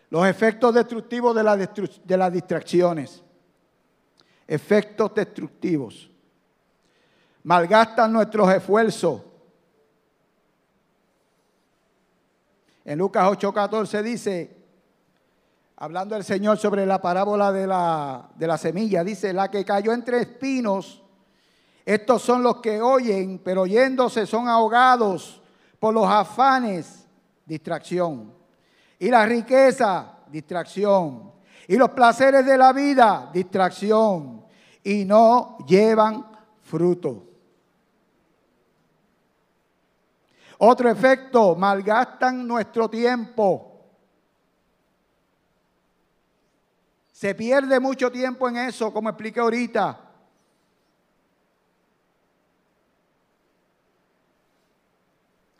Los 0.09 0.25
efectos 0.25 0.73
destructivos 0.73 1.35
de, 1.35 1.43
la 1.43 1.55
de 1.55 2.17
las 2.17 2.33
distracciones 2.33 3.26
efectos 4.47 5.13
destructivos. 5.13 6.09
Malgastan 7.43 8.11
nuestros 8.11 8.53
esfuerzos. 8.53 9.21
En 12.85 12.99
Lucas 12.99 13.27
8:14 13.27 14.01
dice, 14.01 14.57
hablando 15.75 16.15
el 16.15 16.23
Señor 16.23 16.57
sobre 16.57 16.85
la 16.85 17.01
parábola 17.01 17.51
de 17.51 17.67
la, 17.67 18.29
de 18.35 18.47
la 18.47 18.57
semilla, 18.57 19.03
dice, 19.03 19.33
la 19.33 19.51
que 19.51 19.65
cayó 19.65 19.91
entre 19.91 20.21
espinos, 20.21 21.03
estos 21.85 22.21
son 22.21 22.43
los 22.43 22.57
que 22.57 22.81
oyen, 22.81 23.39
pero 23.39 23.61
oyéndose 23.61 24.25
son 24.25 24.47
ahogados 24.47 25.41
por 25.79 25.93
los 25.93 26.07
afanes, 26.07 27.07
distracción. 27.45 28.33
Y 28.99 29.09
la 29.09 29.25
riqueza, 29.25 30.17
distracción. 30.27 31.36
Y 31.67 31.75
los 31.75 31.89
placeres 31.91 32.45
de 32.45 32.57
la 32.57 32.71
vida, 32.71 33.29
distracción. 33.33 34.45
Y 34.83 35.03
no 35.03 35.57
llevan 35.67 36.25
fruto. 36.61 37.23
Otro 40.59 40.89
efecto, 40.89 41.55
malgastan 41.55 42.47
nuestro 42.47 42.89
tiempo. 42.89 43.73
Se 47.11 47.35
pierde 47.35 47.79
mucho 47.79 48.11
tiempo 48.11 48.47
en 48.47 48.57
eso, 48.57 48.93
como 48.93 49.09
expliqué 49.09 49.39
ahorita. 49.39 50.01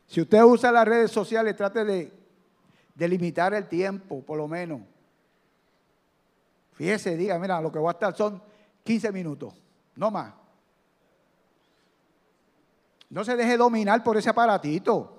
Si 0.08 0.22
usted 0.22 0.41
usa 0.43 0.72
las 0.72 0.88
redes 0.88 1.12
sociales, 1.12 1.55
trate 1.55 1.84
de, 1.84 2.14
de 2.95 3.08
limitar 3.08 3.53
el 3.53 3.68
tiempo, 3.68 4.22
por 4.24 4.38
lo 4.38 4.47
menos. 4.47 4.82
Fíjese, 6.78 7.17
diga, 7.17 7.39
mira, 7.39 7.59
lo 7.59 7.71
que 7.71 7.80
voy 7.80 7.88
a 7.88 7.93
estar 7.93 8.15
son 8.15 8.39
15 8.84 9.11
minutos, 9.11 9.59
no 9.95 10.11
más. 10.11 10.32
No 13.09 13.23
se 13.23 13.36
deje 13.36 13.57
dominar 13.57 14.03
por 14.03 14.15
ese 14.15 14.30
aparatito. 14.30 15.15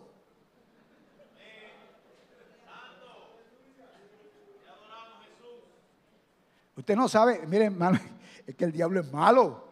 Usted 6.76 6.94
no 6.94 7.09
sabe, 7.09 7.44
miren, 7.44 7.72
hermano, 7.72 7.98
es 8.46 8.54
que 8.54 8.64
el 8.64 8.70
diablo 8.70 9.00
es 9.00 9.12
malo. 9.12 9.64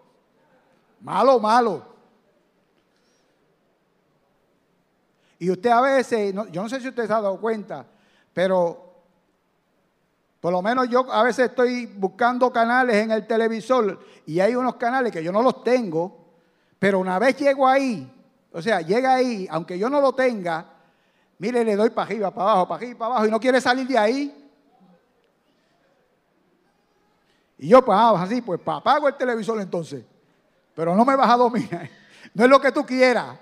Malo, 1.00 1.38
malo. 1.38 1.86
Y 5.38 5.50
usted 5.50 5.70
a 5.70 5.80
veces, 5.80 6.34
yo 6.34 6.62
no 6.62 6.68
sé 6.68 6.80
si 6.80 6.88
usted 6.88 7.06
se 7.06 7.12
ha 7.12 7.20
dado 7.20 7.40
cuenta, 7.40 7.86
pero 8.34 8.85
por 10.46 10.52
lo 10.52 10.62
menos 10.62 10.88
yo 10.88 11.12
a 11.12 11.24
veces 11.24 11.48
estoy 11.48 11.86
buscando 11.86 12.52
canales 12.52 12.94
en 12.94 13.10
el 13.10 13.26
televisor 13.26 13.98
y 14.26 14.38
hay 14.38 14.54
unos 14.54 14.76
canales 14.76 15.10
que 15.10 15.20
yo 15.20 15.32
no 15.32 15.42
los 15.42 15.64
tengo, 15.64 16.24
pero 16.78 17.00
una 17.00 17.18
vez 17.18 17.36
llego 17.36 17.66
ahí, 17.66 18.08
o 18.52 18.62
sea, 18.62 18.80
llega 18.80 19.16
ahí, 19.16 19.48
aunque 19.50 19.76
yo 19.76 19.90
no 19.90 20.00
lo 20.00 20.12
tenga, 20.12 20.64
mire, 21.38 21.64
le 21.64 21.74
doy 21.74 21.90
para 21.90 22.06
arriba, 22.06 22.30
para 22.30 22.52
abajo, 22.52 22.68
para 22.68 22.76
arriba, 22.76 22.96
para 22.96 23.10
abajo 23.10 23.26
y 23.26 23.30
no 23.32 23.40
quiere 23.40 23.60
salir 23.60 23.88
de 23.88 23.98
ahí. 23.98 24.52
Y 27.58 27.66
yo, 27.66 27.84
pues, 27.84 27.98
ah, 28.00 28.14
así, 28.22 28.40
pues 28.40 28.60
apago 28.64 29.08
el 29.08 29.16
televisor 29.16 29.60
entonces. 29.60 30.04
Pero 30.76 30.94
no 30.94 31.04
me 31.04 31.16
vas 31.16 31.28
a 31.28 31.36
dominar. 31.36 31.90
No 32.34 32.44
es 32.44 32.50
lo 32.50 32.60
que 32.60 32.70
tú 32.70 32.86
quieras. 32.86 33.36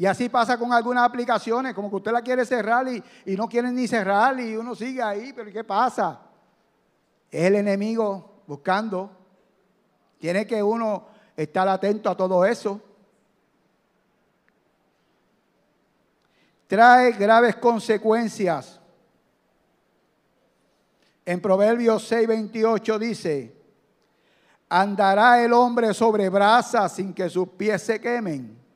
Y 0.00 0.06
así 0.06 0.28
pasa 0.28 0.56
con 0.56 0.72
algunas 0.72 1.04
aplicaciones, 1.04 1.74
como 1.74 1.90
que 1.90 1.96
usted 1.96 2.12
la 2.12 2.22
quiere 2.22 2.46
cerrar 2.46 2.86
y, 2.86 3.02
no 3.36 3.48
quiere 3.48 3.72
ni 3.72 3.88
cerrar 3.88 4.38
y 4.38 4.56
uno 4.56 4.76
sigue 4.76 5.02
ahí, 5.02 5.32
pero 5.32 5.50
¿qué 5.50 5.64
pasa? 5.64 6.20
Es 7.28 7.44
el 7.46 7.56
enemigo 7.56 8.42
buscando. 8.46 9.10
Tiene 10.20 10.46
que 10.46 10.62
uno 10.62 11.08
estar 11.36 11.66
atento 11.66 12.08
a 12.08 12.16
todo 12.16 12.44
eso. 12.44 12.80
Trae 16.68 17.10
graves 17.12 17.56
consecuencias. 17.56 18.80
En 21.26 21.40
Proverbios 21.40 22.08
6:28 22.10 22.98
dice, 22.98 23.56
andará 24.68 25.42
el 25.42 25.52
hombre 25.52 25.92
sobre 25.92 26.28
brasas 26.28 26.94
sin 26.94 27.12
que 27.12 27.28
sus 27.28 27.48
pies 27.48 27.82
se 27.82 28.00
quemen 28.00 28.67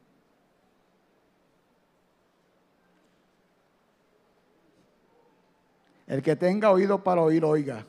El 6.12 6.22
que 6.22 6.36
tenga 6.36 6.70
oído 6.70 7.02
para 7.02 7.22
oír, 7.22 7.42
oiga. 7.42 7.86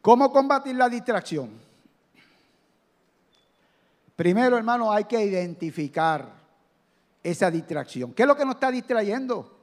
¿Cómo 0.00 0.30
combatir 0.30 0.76
la 0.76 0.88
distracción? 0.88 1.50
Primero, 4.14 4.56
hermano, 4.56 4.92
hay 4.92 5.02
que 5.02 5.20
identificar 5.20 6.30
esa 7.24 7.50
distracción. 7.50 8.14
¿Qué 8.14 8.22
es 8.22 8.28
lo 8.28 8.36
que 8.36 8.44
nos 8.44 8.54
está 8.54 8.70
distrayendo? 8.70 9.58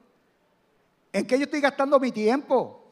¿En 1.13 1.25
qué 1.25 1.37
yo 1.37 1.45
estoy 1.45 1.61
gastando 1.61 1.97
mi 1.97 2.11
tiempo? 2.11 2.83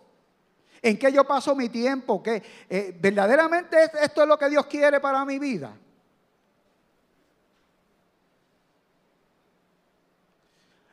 ¿En 0.82 0.98
qué 0.98 1.12
yo 1.12 1.26
paso 1.26 1.54
mi 1.58 1.68
tiempo? 1.68 2.24
¿Qué, 2.24 2.42
eh, 2.70 2.98
¿Verdaderamente 2.98 3.76
esto 4.02 4.22
es 4.22 4.28
lo 4.30 4.38
que 4.38 4.48
Dios 4.48 4.66
quiere 4.66 5.02
para 5.02 5.26
mi 5.26 5.40
vida? 5.40 5.78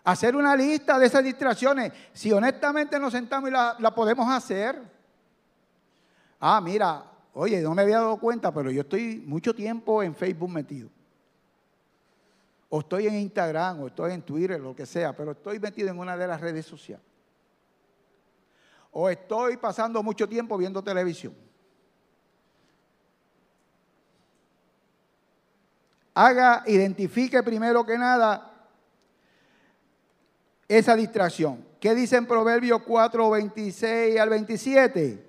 Hacer 0.09 0.34
una 0.34 0.56
lista 0.56 0.98
de 0.98 1.06
esas 1.06 1.22
distracciones. 1.22 1.92
Si 2.12 2.32
honestamente 2.32 2.98
nos 2.98 3.12
sentamos 3.12 3.50
y 3.50 3.52
la, 3.52 3.94
podemos 3.94 4.26
hacer. 4.30 4.80
Ah, 6.40 6.61
mira, 6.62 7.04
oye, 7.34 7.61
no 7.61 7.74
me 7.74 7.82
había 7.82 7.98
dado 7.98 8.16
cuenta, 8.16 8.52
pero 8.52 8.70
yo 8.70 8.80
estoy 8.80 9.22
mucho 9.26 9.54
tiempo 9.54 10.02
en 10.02 10.14
Facebook 10.14 10.50
metido. 10.50 10.88
O 12.70 12.80
estoy 12.80 13.06
en 13.06 13.16
Instagram, 13.16 13.82
o 13.82 13.88
estoy 13.88 14.12
en 14.12 14.22
Twitter, 14.22 14.59
lo 14.59 14.74
que 14.74 14.86
sea, 14.86 15.14
pero 15.14 15.32
estoy 15.32 15.59
metido 15.59 15.90
en 15.90 15.98
una 15.98 16.16
de 16.16 16.26
las 16.26 16.40
redes 16.40 16.64
sociales 16.64 17.04
o 18.92 19.09
estoy 19.09 19.56
pasando 19.59 20.02
mucho 20.02 20.28
tiempo 20.28 20.56
viendo 20.56 20.82
televisión. 20.82 21.34
Haga, 26.14 26.64
identifique 26.66 27.42
primero 27.42 27.84
que 27.84 27.96
nada 27.96 28.47
esa 30.68 30.94
distracción. 30.94 31.64
¿Qué 31.80 31.94
dice 31.94 32.16
en 32.16 32.26
Proverbios 32.26 32.82
4, 32.82 33.30
26 33.30 34.20
al 34.20 34.28
27? 34.28 35.24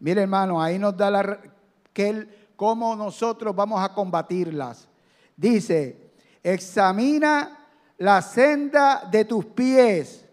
Mire 0.00 0.22
hermano, 0.22 0.62
ahí 0.62 0.78
nos 0.78 0.96
da 0.96 1.10
la, 1.10 1.40
que 1.92 2.28
cómo 2.56 2.94
nosotros 2.94 3.54
vamos 3.54 3.82
a 3.82 3.92
combatirlas. 3.92 4.86
Dice, 5.36 6.10
examina 6.42 7.58
la 7.98 8.22
senda 8.22 9.08
de 9.10 9.24
tus 9.24 9.44
pies 9.46 10.24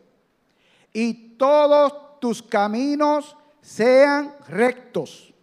y 0.93 1.38
todos 1.38 2.20
tus 2.20 2.43
caminos 2.43 3.36
sean 3.62 4.36
rectos. 4.47 5.34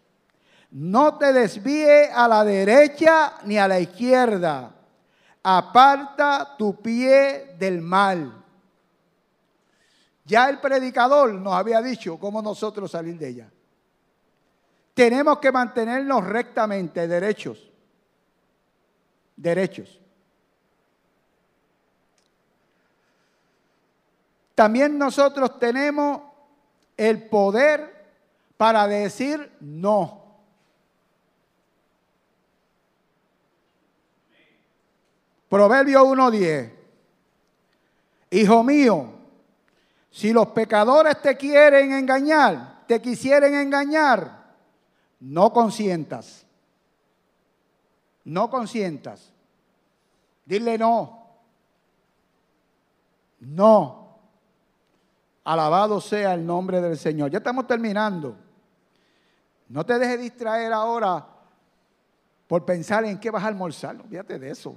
No 0.70 1.16
te 1.16 1.32
desvíe 1.32 2.10
a 2.12 2.28
la 2.28 2.44
derecha 2.44 3.34
ni 3.44 3.56
a 3.56 3.66
la 3.66 3.80
izquierda. 3.80 4.74
Aparta 5.42 6.56
tu 6.58 6.80
pie 6.82 7.54
del 7.58 7.80
mal. 7.80 8.44
Ya 10.28 10.50
el 10.50 10.60
predicador 10.60 11.32
nos 11.32 11.54
había 11.54 11.80
dicho 11.80 12.18
cómo 12.18 12.42
nosotros 12.42 12.90
salir 12.90 13.16
de 13.16 13.28
ella. 13.28 13.50
Tenemos 14.92 15.38
que 15.38 15.50
mantenernos 15.50 16.22
rectamente, 16.22 17.08
derechos. 17.08 17.70
Derechos. 19.34 19.98
También 24.54 24.98
nosotros 24.98 25.58
tenemos 25.58 26.20
el 26.94 27.26
poder 27.28 28.10
para 28.58 28.86
decir 28.86 29.50
no. 29.60 30.26
Proverbio 35.48 36.04
1.10. 36.04 36.72
Hijo 38.30 38.62
mío, 38.62 39.17
si 40.18 40.32
los 40.32 40.48
pecadores 40.48 41.22
te 41.22 41.36
quieren 41.36 41.92
engañar, 41.92 42.84
te 42.88 43.00
quisieren 43.00 43.54
engañar, 43.54 44.52
no 45.20 45.52
consientas. 45.52 46.44
No 48.24 48.50
consientas. 48.50 49.32
Dile 50.44 50.76
no. 50.76 51.24
No. 53.38 54.18
Alabado 55.44 56.00
sea 56.00 56.34
el 56.34 56.44
nombre 56.44 56.80
del 56.80 56.98
Señor. 56.98 57.30
Ya 57.30 57.38
estamos 57.38 57.68
terminando. 57.68 58.36
No 59.68 59.86
te 59.86 60.00
dejes 60.00 60.18
distraer 60.18 60.72
ahora 60.72 61.28
por 62.48 62.64
pensar 62.64 63.04
en 63.04 63.20
qué 63.20 63.30
vas 63.30 63.44
a 63.44 63.46
almorzar. 63.46 64.02
Fíjate 64.10 64.36
de 64.36 64.50
eso. 64.50 64.74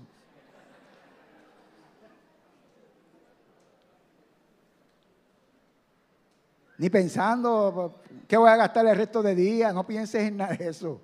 Ni 6.81 6.89
pensando 6.89 8.01
qué 8.27 8.35
voy 8.37 8.49
a 8.49 8.55
gastar 8.55 8.87
el 8.87 8.97
resto 8.97 9.21
de 9.21 9.35
día. 9.35 9.71
No 9.71 9.85
pienses 9.85 10.23
en 10.23 10.37
nada 10.37 10.55
de 10.55 10.69
eso. 10.69 10.99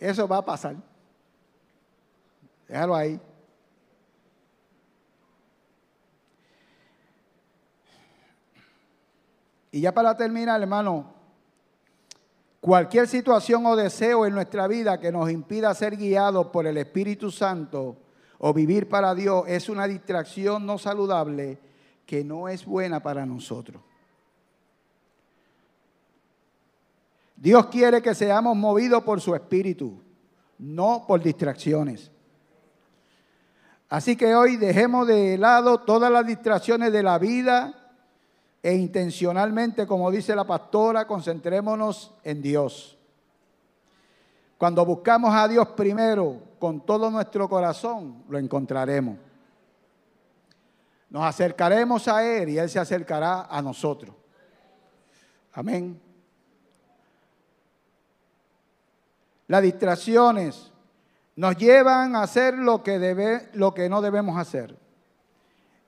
Eso 0.00 0.26
va 0.26 0.38
a 0.38 0.44
pasar. 0.44 0.74
Déjalo 2.66 2.96
ahí. 2.96 3.20
Y 9.70 9.80
ya 9.80 9.94
para 9.94 10.16
terminar, 10.16 10.60
hermano, 10.60 11.14
cualquier 12.60 13.06
situación 13.06 13.64
o 13.64 13.76
deseo 13.76 14.26
en 14.26 14.34
nuestra 14.34 14.66
vida 14.66 14.98
que 14.98 15.12
nos 15.12 15.30
impida 15.30 15.72
ser 15.72 15.96
guiados 15.96 16.48
por 16.48 16.66
el 16.66 16.78
Espíritu 16.78 17.30
Santo 17.30 17.96
o 18.38 18.52
vivir 18.52 18.88
para 18.88 19.14
Dios 19.14 19.44
es 19.46 19.68
una 19.68 19.86
distracción 19.86 20.66
no 20.66 20.78
saludable 20.78 21.60
que 22.04 22.24
no 22.24 22.48
es 22.48 22.64
buena 22.66 23.00
para 23.00 23.24
nosotros. 23.24 23.82
Dios 27.40 27.66
quiere 27.66 28.02
que 28.02 28.16
seamos 28.16 28.56
movidos 28.56 29.04
por 29.04 29.20
su 29.20 29.32
Espíritu, 29.32 30.02
no 30.58 31.04
por 31.06 31.22
distracciones. 31.22 32.10
Así 33.88 34.16
que 34.16 34.34
hoy 34.34 34.56
dejemos 34.56 35.06
de 35.06 35.38
lado 35.38 35.78
todas 35.78 36.10
las 36.10 36.26
distracciones 36.26 36.92
de 36.92 37.02
la 37.02 37.16
vida 37.18 37.92
e 38.60 38.74
intencionalmente, 38.74 39.86
como 39.86 40.10
dice 40.10 40.34
la 40.34 40.44
pastora, 40.44 41.06
concentrémonos 41.06 42.12
en 42.24 42.42
Dios. 42.42 42.98
Cuando 44.58 44.84
buscamos 44.84 45.32
a 45.32 45.46
Dios 45.46 45.68
primero 45.68 46.40
con 46.58 46.80
todo 46.84 47.08
nuestro 47.08 47.48
corazón, 47.48 48.24
lo 48.28 48.36
encontraremos. 48.36 49.16
Nos 51.08 51.22
acercaremos 51.22 52.08
a 52.08 52.24
Él 52.24 52.48
y 52.48 52.58
Él 52.58 52.68
se 52.68 52.80
acercará 52.80 53.42
a 53.42 53.62
nosotros. 53.62 54.12
Amén. 55.52 56.07
Las 59.48 59.62
distracciones 59.62 60.72
nos 61.36 61.56
llevan 61.56 62.14
a 62.14 62.22
hacer 62.22 62.54
lo 62.54 62.82
que, 62.82 62.98
debe, 62.98 63.48
lo 63.54 63.74
que 63.74 63.88
no 63.88 64.00
debemos 64.00 64.38
hacer. 64.38 64.78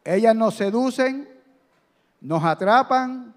Ellas 0.05 0.35
nos 0.35 0.57
seducen 0.57 1.41
nos 2.21 2.45
atrapan 2.45 3.35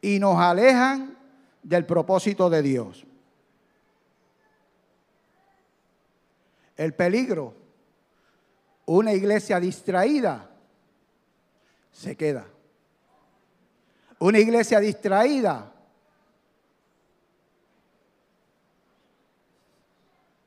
y 0.00 0.18
nos 0.18 0.38
alejan 0.38 1.16
del 1.62 1.86
propósito 1.86 2.50
de 2.50 2.62
Dios. 2.62 3.04
El 6.76 6.94
peligro, 6.94 7.54
una 8.84 9.12
iglesia 9.12 9.58
distraída, 9.58 10.50
se 11.90 12.16
queda. 12.16 12.46
Una 14.18 14.38
iglesia 14.38 14.80
distraída 14.80 15.72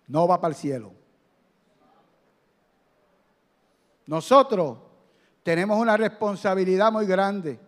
no 0.10 0.28
va 0.28 0.42
para 0.42 0.52
el 0.52 0.60
cielo. 0.60 0.92
Nosotros 4.08 4.78
tenemos 5.44 5.80
una 5.80 5.96
responsabilidad 5.96 6.92
muy 6.92 7.06
grande. 7.06 7.60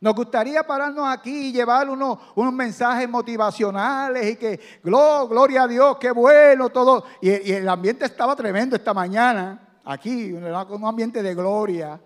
Nos 0.00 0.14
gustaría 0.14 0.62
pararnos 0.64 1.08
aquí 1.08 1.48
y 1.48 1.52
llevar 1.52 1.88
unos, 1.88 2.18
unos 2.34 2.52
mensajes 2.52 3.08
motivacionales 3.08 4.32
y 4.32 4.36
que, 4.36 4.60
gloria 4.82 5.62
a 5.62 5.68
Dios, 5.68 5.96
qué 5.98 6.10
bueno, 6.10 6.68
todo. 6.68 7.04
Y, 7.22 7.52
el 7.52 7.68
ambiente 7.68 8.04
estaba 8.04 8.36
tremendo 8.36 8.76
esta 8.76 8.92
mañana, 8.92 9.80
aquí, 9.84 10.32
un 10.32 10.84
ambiente 10.84 11.22
de 11.22 11.34
gloria. 11.34 11.98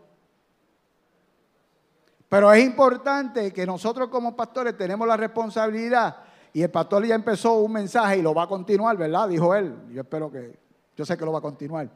Pero 2.29 2.53
es 2.53 2.63
importante 2.63 3.53
que 3.53 3.67
nosotros 3.67 4.09
como 4.09 4.37
pastores 4.37 4.77
tenemos 4.77 5.09
la 5.09 5.17
responsabilidad, 5.17 6.28
y 6.53 6.63
el 6.63 6.71
pastor 6.71 7.07
ya 7.07 7.15
empezó 7.15 7.55
un 7.55 7.73
mensaje 7.73 8.19
y 8.19 8.23
lo 8.23 8.35
va 8.35 8.45
a 8.45 8.47
continuar, 8.47 8.97
¿verdad? 8.97 9.29
Dijo 9.29 9.55
él. 9.55 9.75
Yo 9.91 10.01
espero 10.01 10.31
que, 10.31 10.59
yo 10.97 11.05
sé 11.05 11.17
que 11.17 11.25
lo 11.25 11.33
va 11.33 11.39
a 11.39 11.43
continuar. 11.43 11.89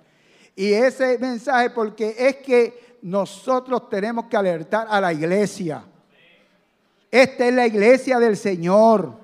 Y 0.54 0.72
ese 0.72 1.18
mensaje 1.18 1.70
porque 1.70 2.14
es 2.18 2.36
que 2.36 2.98
nosotros 3.02 3.88
tenemos 3.88 4.26
que 4.26 4.36
alertar 4.36 4.86
a 4.88 5.00
la 5.00 5.12
iglesia. 5.12 5.84
Esta 7.10 7.46
es 7.46 7.54
la 7.54 7.66
iglesia 7.66 8.18
del 8.18 8.36
Señor. 8.36 9.20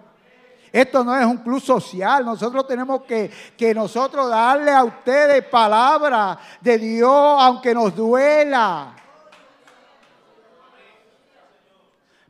Esto 0.73 1.03
no 1.05 1.17
es 1.17 1.25
un 1.25 1.39
club 1.39 1.61
social. 1.61 2.25
Nosotros 2.25 2.67
tenemos 2.67 3.03
que, 3.05 3.31
que 3.57 3.75
nosotros 3.75 4.29
darle 4.29 4.71
a 4.71 4.85
ustedes 4.85 5.45
palabra 5.45 6.39
de 6.61 6.79
Dios, 6.79 7.37
aunque 7.41 7.75
nos 7.75 7.95
duela. 7.95 8.95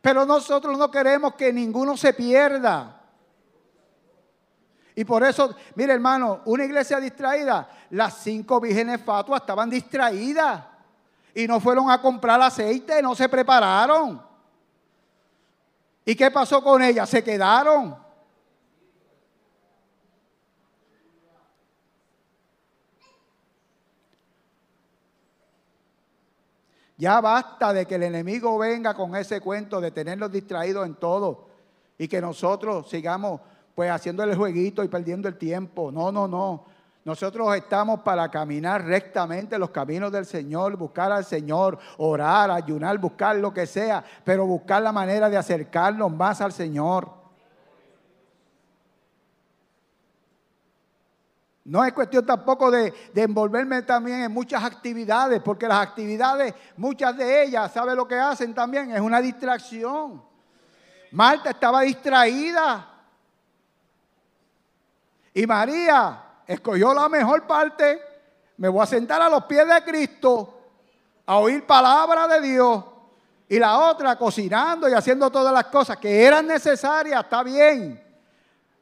Pero 0.01 0.25
nosotros 0.25 0.79
no 0.79 0.91
queremos 0.91 1.35
que 1.35 1.53
ninguno 1.53 1.97
se 1.97 2.13
pierda. 2.13 3.01
Y 4.95 5.05
por 5.05 5.23
eso, 5.23 5.55
mire 5.77 5.93
hermano, 5.93 6.41
una 6.47 6.65
iglesia 6.65 6.99
distraída, 6.99 7.69
las 7.91 8.19
cinco 8.19 8.61
vírgenes 8.61 9.01
fatuas 9.05 9.43
estaban 9.43 9.71
distraídas 9.71 10.65
y 11.35 11.47
no 11.47 11.61
fueron 11.61 11.91
a 11.91 12.03
comprar 12.03 12.41
aceite, 12.43 13.01
no 13.01 13.15
se 13.15 13.29
prepararon. 13.29 14.21
¿Y 16.05 16.17
qué 16.17 16.31
pasó 16.31 16.63
con 16.63 16.83
ellas? 16.83 17.09
Se 17.09 17.23
quedaron. 17.23 17.97
Ya 26.99 27.21
basta 27.21 27.73
de 27.73 27.87
que 27.87 27.95
el 27.95 28.03
enemigo 28.03 28.59
venga 28.59 28.93
con 28.93 29.15
ese 29.15 29.41
cuento 29.41 29.81
de 29.81 29.93
tenerlos 29.93 30.33
distraídos 30.33 30.85
en 30.85 30.97
todo 30.97 31.47
y 31.97 32.09
que 32.09 32.21
nosotros 32.21 32.91
sigamos 32.91 33.41
pues 33.77 33.89
haciendo 33.89 34.25
el 34.25 34.35
jueguito 34.35 34.83
y 34.83 34.89
perdiendo 34.89 35.29
el 35.29 35.39
tiempo. 35.39 35.93
No, 35.93 36.11
no, 36.11 36.27
no. 36.27 36.65
Nosotros 37.05 37.55
estamos 37.55 38.01
para 38.01 38.29
caminar 38.29 38.85
rectamente 38.85 39.57
los 39.59 39.71
caminos 39.71 40.11
del 40.11 40.27
Señor, 40.27 40.77
buscar 40.77 41.13
al 41.13 41.25
Señor, 41.25 41.79
orar, 41.99 42.51
ayunar, 42.51 42.99
buscar 42.99 43.37
lo 43.37 43.55
que 43.55 43.67
sea, 43.67 44.05
pero 44.25 44.45
buscar 44.45 44.83
la 44.83 44.91
manera 44.91 45.31
de 45.31 45.37
acercarnos 45.37 46.13
más 46.13 46.41
al 46.41 46.53
Señor. 46.53 47.18
No 51.69 51.85
es 51.85 51.93
cuestión 51.93 52.25
tampoco 52.25 52.71
de, 52.71 52.95
envolverme 53.15 53.83
también 53.83 54.23
en 54.23 54.33
muchas 54.33 54.65
actividades, 54.65 55.43
porque 55.43 55.69
las 55.69 55.87
actividades, 55.87 56.55
muchas 56.79 57.15
de 57.15 57.43
ellas, 57.43 57.71
¿sabe 57.71 57.95
lo 57.95 58.09
que 58.09 58.15
hacen 58.15 58.55
también? 58.55 58.91
Es 58.91 59.01
una 59.03 59.21
distracción. 59.21 60.23
Marta 61.13 61.51
estaba 61.51 61.83
distraída. 61.83 62.89
Y 65.35 65.47
María 65.47 66.23
escogió 66.47 66.95
la 66.95 67.07
mejor 67.07 67.47
parte. 67.47 68.01
Me 68.57 68.69
voy 68.69 68.83
a 68.83 68.87
sentar 68.87 69.21
a 69.21 69.29
los 69.29 69.45
pies 69.45 69.69
de 69.69 69.85
Cristo 69.85 70.59
a 71.27 71.37
oír 71.37 71.67
palabra 71.67 72.27
de 72.29 72.41
Dios. 72.41 72.83
Y 73.47 73.59
la 73.59 73.91
otra 73.91 74.17
cocinando 74.17 74.89
y 74.89 74.95
haciendo 74.95 75.31
todas 75.31 75.53
las 75.53 75.65
cosas 75.65 75.99
que 75.99 76.25
eran 76.25 76.47
necesarias, 76.47 77.23
está 77.23 77.43
bien. 77.43 78.03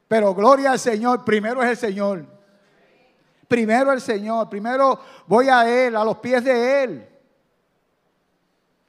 Pero 0.07 0.33
gloria 0.37 0.71
al 0.71 0.79
Señor, 0.79 1.25
primero 1.25 1.65
es 1.65 1.71
el 1.71 1.77
Señor. 1.77 2.36
Primero 3.49 3.93
el 3.93 4.01
Señor, 4.01 4.49
primero 4.49 4.99
voy 5.27 5.49
a 5.49 5.69
Él, 5.69 5.97
a 5.97 6.05
los 6.05 6.19
pies 6.19 6.43
de 6.45 6.83
Él. 6.83 7.09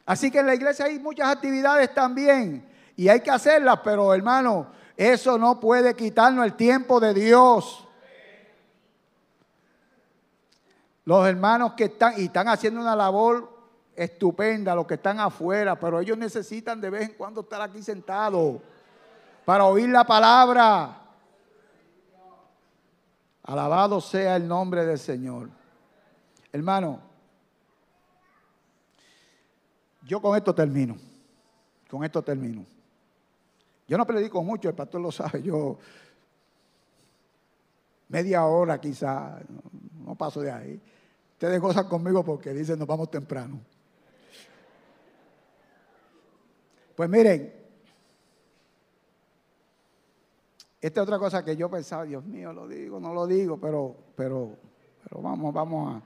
Así 0.06 0.32
que 0.32 0.40
en 0.40 0.48
la 0.48 0.56
iglesia 0.56 0.86
hay 0.86 1.00
muchas 1.00 1.28
actividades 1.28 1.94
también 1.94 2.68
y 2.96 3.10
hay 3.10 3.20
que 3.20 3.30
hacerlas, 3.30 3.82
pero 3.84 4.14
hermano, 4.14 4.68
eso 4.96 5.38
no 5.38 5.60
puede 5.60 5.96
quitarnos 5.96 6.46
el 6.46 6.54
tiempo 6.54 7.00
de 7.00 7.14
Dios. 7.14 7.88
Los 11.06 11.28
hermanos 11.28 11.74
que 11.74 11.86
están 11.86 12.14
y 12.18 12.26
están 12.26 12.48
haciendo 12.48 12.82
una 12.82 12.96
labor 12.96 13.58
estupenda, 13.96 14.76
los 14.76 14.88
que 14.88 14.96
están 14.96 15.20
afuera, 15.20 15.80
pero 15.80 16.00
ellos 16.00 16.18
necesitan 16.18 16.82
de 16.82 16.90
vez 16.90 17.10
en 17.10 17.16
cuando 17.16 17.42
estar 17.42 17.62
aquí 17.62 17.82
sentados 17.82 18.62
para 19.46 19.66
oír 19.66 19.90
la 19.90 20.06
palabra. 20.06 21.07
Alabado 23.48 24.02
sea 24.02 24.36
el 24.36 24.46
nombre 24.46 24.86
del 24.86 25.00
Señor. 25.00 25.50
Hermano, 26.52 27.02
yo 30.04 30.22
con 30.22 30.36
esto 30.36 30.54
termino. 30.54 30.98
Con 31.90 32.04
esto 32.04 32.22
termino. 32.22 32.66
Yo 33.88 33.98
no 33.98 34.06
predico 34.06 34.44
mucho, 34.44 34.68
el 34.68 34.76
pastor 34.76 35.00
lo 35.00 35.14
sabe, 35.14 35.42
yo 35.42 35.80
media 38.10 38.44
hora 38.46 38.82
quizá, 38.82 39.40
no, 40.06 40.14
paso 40.16 40.42
de 40.42 40.52
ahí. 40.52 40.82
Ustedes 41.32 41.62
gozan 41.62 41.88
conmigo 41.88 42.26
porque 42.26 42.52
dicen 42.52 42.78
nos 42.78 42.88
vamos 42.88 43.10
temprano. 43.10 43.62
Pues 46.98 47.10
miren, 47.10 47.57
esta 50.80 51.02
es 51.02 51.04
otra 51.04 51.18
cosa 51.18 51.44
que 51.44 51.58
yo 51.58 51.68
pensaba, 51.70 52.06
Dios 52.06 52.24
mío, 52.24 52.54
lo 52.54 52.68
digo, 52.68 53.00
no 53.00 53.12
lo 53.14 53.26
digo, 53.26 53.60
pero, 53.60 53.96
pero, 54.16 54.56
pero 55.04 55.20
vamos, 55.22 55.52
vamos 55.52 55.96
a. 55.96 56.04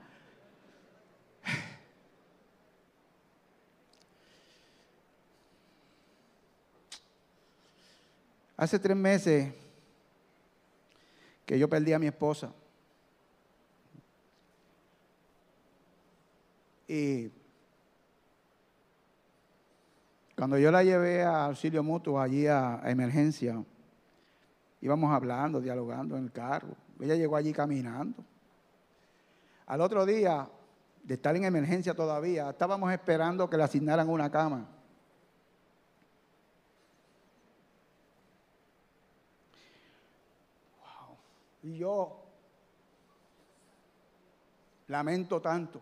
Hace 8.56 8.78
tres 8.78 8.96
meses 8.96 9.52
que 11.44 11.58
yo 11.58 11.68
perdí 11.68 11.92
a 11.92 11.98
mi 11.98 12.06
esposa. 12.06 12.50
Y 16.88 17.30
cuando 20.34 20.56
yo 20.58 20.70
la 20.70 20.82
llevé 20.82 21.24
a 21.24 21.44
auxilio 21.44 21.82
mutuo 21.82 22.18
allí 22.18 22.46
a 22.46 22.80
emergencia, 22.86 23.62
Íbamos 24.82 25.12
hablando, 25.12 25.60
dialogando 25.60 26.16
en 26.16 26.24
el 26.24 26.32
carro. 26.32 26.74
Ella 26.98 27.14
llegó 27.14 27.36
allí 27.36 27.52
caminando. 27.52 28.24
Al 29.66 29.80
otro 29.80 30.04
día, 30.04 30.50
de 31.04 31.14
estar 31.14 31.36
en 31.36 31.44
emergencia 31.44 31.94
todavía, 31.94 32.50
estábamos 32.50 32.92
esperando 32.92 33.48
que 33.48 33.56
le 33.56 33.62
asignaran 33.62 34.08
una 34.08 34.28
cama. 34.28 34.66
Y 41.62 41.78
yo 41.78 42.20
lamento 44.88 45.40
tanto 45.40 45.80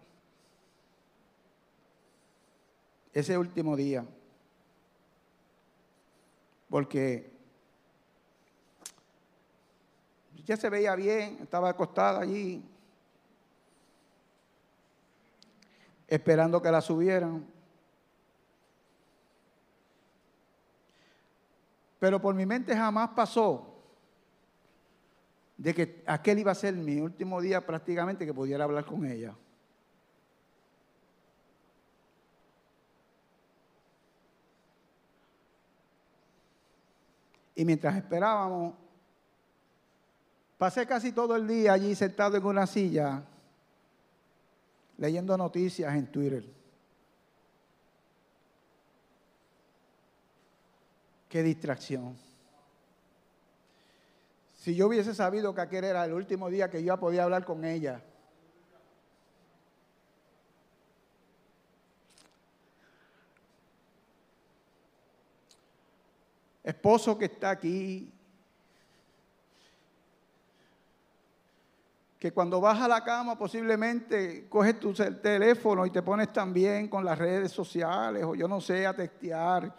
ese 3.15 3.39
último 3.39 3.77
día, 3.77 4.05
porque 6.69 7.30
ya 10.45 10.57
se 10.57 10.71
veía 10.71 10.95
bien, 10.95 11.39
estaba 11.41 11.71
acostada 11.71 12.21
allí, 12.21 12.63
esperando 16.07 16.61
que 16.61 16.71
la 16.71 16.81
subieran. 16.81 17.47
Pero 21.99 22.21
por 22.21 22.35
mi 22.35 22.47
mente 22.47 22.75
jamás 22.75 23.11
pasó 23.11 23.71
de 25.57 25.75
que 25.75 26.03
aquel 26.07 26.39
iba 26.39 26.51
a 26.51 26.55
ser 26.55 26.75
mi 26.75 26.99
último 27.01 27.41
día 27.41 27.65
prácticamente 27.65 28.25
que 28.25 28.33
pudiera 28.33 28.65
hablar 28.65 28.87
con 28.87 29.05
ella. 29.05 29.35
Y 37.55 37.65
mientras 37.67 37.95
esperábamos, 37.95 38.73
Pasé 40.61 40.87
casi 40.87 41.13
todo 41.13 41.37
el 41.37 41.49
día 41.49 41.73
allí 41.73 41.95
sentado 41.95 42.37
en 42.37 42.45
una 42.45 42.67
silla 42.67 43.23
leyendo 44.99 45.35
noticias 45.35 45.95
en 45.95 46.07
Twitter. 46.13 46.45
Qué 51.31 51.43
distracción. 51.43 52.15
Si 54.59 54.75
yo 54.75 54.89
hubiese 54.89 55.15
sabido 55.15 55.55
que 55.55 55.63
aquel 55.63 55.85
era 55.85 56.05
el 56.05 56.13
último 56.13 56.51
día 56.51 56.69
que 56.69 56.85
yo 56.85 57.01
podía 57.01 57.25
hablar 57.25 57.47
con 57.47 57.65
ella. 57.65 58.03
Esposo 66.63 67.17
que 67.17 67.25
está 67.25 67.49
aquí, 67.49 68.13
que 72.21 72.33
cuando 72.33 72.61
vas 72.61 72.79
a 72.79 72.87
la 72.87 73.03
cama 73.03 73.39
posiblemente 73.39 74.47
coges 74.51 74.79
tu 74.79 74.93
teléfono 74.93 75.87
y 75.87 75.91
te 75.91 76.03
pones 76.03 76.31
también 76.31 76.87
con 76.87 77.03
las 77.03 77.19
redes 77.19 77.51
sociales 77.51 78.23
o 78.23 78.35
yo 78.35 78.47
no 78.47 78.61
sé, 78.61 78.87
a 78.87 78.95
textear. 78.95 79.75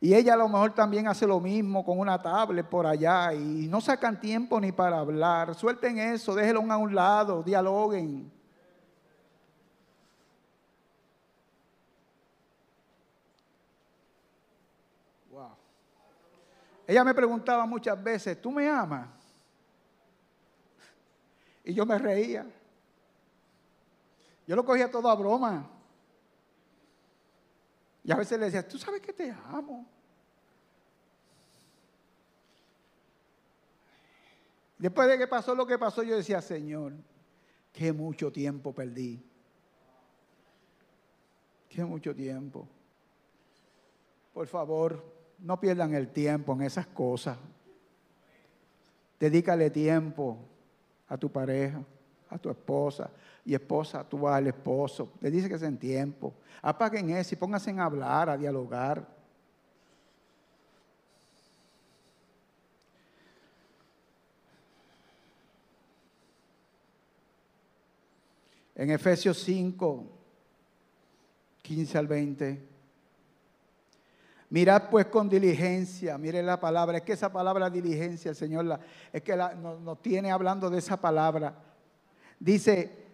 Y 0.00 0.12
ella 0.12 0.34
a 0.34 0.36
lo 0.36 0.48
mejor 0.48 0.74
también 0.74 1.06
hace 1.06 1.24
lo 1.24 1.38
mismo 1.38 1.84
con 1.84 2.00
una 2.00 2.20
tablet 2.20 2.66
por 2.66 2.84
allá 2.84 3.32
y 3.32 3.68
no 3.68 3.80
sacan 3.80 4.18
tiempo 4.18 4.60
ni 4.60 4.72
para 4.72 4.98
hablar. 4.98 5.54
Suelten 5.54 5.98
eso, 5.98 6.34
déjenlo 6.34 6.62
a 6.68 6.76
un 6.76 6.92
lado, 6.96 7.44
dialoguen. 7.44 8.32
Ella 16.88 17.04
me 17.04 17.14
preguntaba 17.14 17.66
muchas 17.66 18.02
veces, 18.02 18.40
¿tú 18.42 18.50
me 18.50 18.68
amas? 18.68 19.17
Y 21.68 21.74
yo 21.74 21.84
me 21.84 21.98
reía. 21.98 22.46
Yo 24.46 24.56
lo 24.56 24.64
cogía 24.64 24.90
todo 24.90 25.10
a 25.10 25.14
broma. 25.14 25.70
Y 28.02 28.10
a 28.10 28.16
veces 28.16 28.38
le 28.38 28.46
decía, 28.46 28.66
tú 28.66 28.78
sabes 28.78 29.02
que 29.02 29.12
te 29.12 29.30
amo. 29.30 29.86
Después 34.78 35.08
de 35.08 35.18
que 35.18 35.26
pasó 35.26 35.54
lo 35.54 35.66
que 35.66 35.76
pasó, 35.76 36.02
yo 36.02 36.16
decía, 36.16 36.40
Señor, 36.40 36.94
qué 37.70 37.92
mucho 37.92 38.32
tiempo 38.32 38.72
perdí. 38.72 39.22
Qué 41.68 41.84
mucho 41.84 42.14
tiempo. 42.14 42.66
Por 44.32 44.46
favor, 44.46 45.04
no 45.40 45.60
pierdan 45.60 45.92
el 45.92 46.08
tiempo 46.14 46.54
en 46.54 46.62
esas 46.62 46.86
cosas. 46.86 47.36
Dedícale 49.20 49.68
tiempo 49.68 50.48
a 51.08 51.16
tu 51.16 51.30
pareja, 51.30 51.82
a 52.28 52.38
tu 52.38 52.50
esposa 52.50 53.10
y 53.44 53.54
esposa, 53.54 54.06
tú 54.06 54.28
al 54.28 54.46
esposo. 54.46 55.12
Le 55.20 55.30
dice 55.30 55.48
que 55.48 55.58
se 55.58 55.66
en 55.66 55.78
tiempo. 55.78 56.34
Apaguen 56.60 57.10
eso 57.10 57.34
y 57.34 57.38
pónganse 57.38 57.70
en 57.70 57.80
hablar, 57.80 58.28
a 58.28 58.36
dialogar. 58.36 59.06
En 68.74 68.90
Efesios 68.90 69.38
5, 69.38 70.06
15 71.62 71.98
al 71.98 72.06
20. 72.06 72.77
Mirad 74.50 74.88
pues 74.88 75.06
con 75.06 75.28
diligencia, 75.28 76.16
mire 76.16 76.42
la 76.42 76.58
palabra, 76.58 76.98
es 76.98 77.04
que 77.04 77.12
esa 77.12 77.30
palabra 77.30 77.68
diligencia, 77.68 78.30
el 78.30 78.36
Señor 78.36 78.80
es 79.12 79.22
que 79.22 79.36
nos, 79.36 80.00
tiene 80.00 80.30
hablando 80.30 80.70
de 80.70 80.78
esa 80.78 80.98
palabra. 80.98 81.54
Dice, 82.40 83.06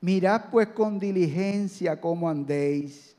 mirad 0.00 0.46
pues 0.50 0.68
con 0.68 0.98
diligencia 0.98 2.00
cómo 2.00 2.30
andéis, 2.30 3.14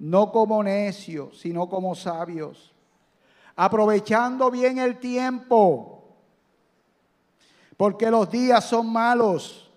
no 0.00 0.32
como 0.32 0.60
necios, 0.64 1.38
sino 1.38 1.68
como 1.68 1.94
sabios, 1.94 2.74
aprovechando 3.54 4.50
bien 4.50 4.78
el 4.78 4.98
tiempo, 4.98 6.16
porque 7.76 8.10
los 8.10 8.28
días 8.28 8.64
son 8.64 8.92
malos. 8.92 9.69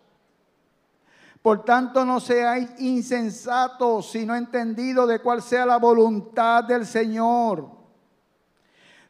Por 1.44 1.66
tanto, 1.66 2.06
no 2.06 2.22
seáis 2.22 2.70
insensatos, 2.80 4.10
sino 4.10 4.34
entendidos 4.34 5.10
de 5.10 5.20
cuál 5.20 5.41
sea 5.41 5.66
la 5.66 5.78
voluntad 5.78 6.64
del 6.64 6.86
Señor. 6.86 7.70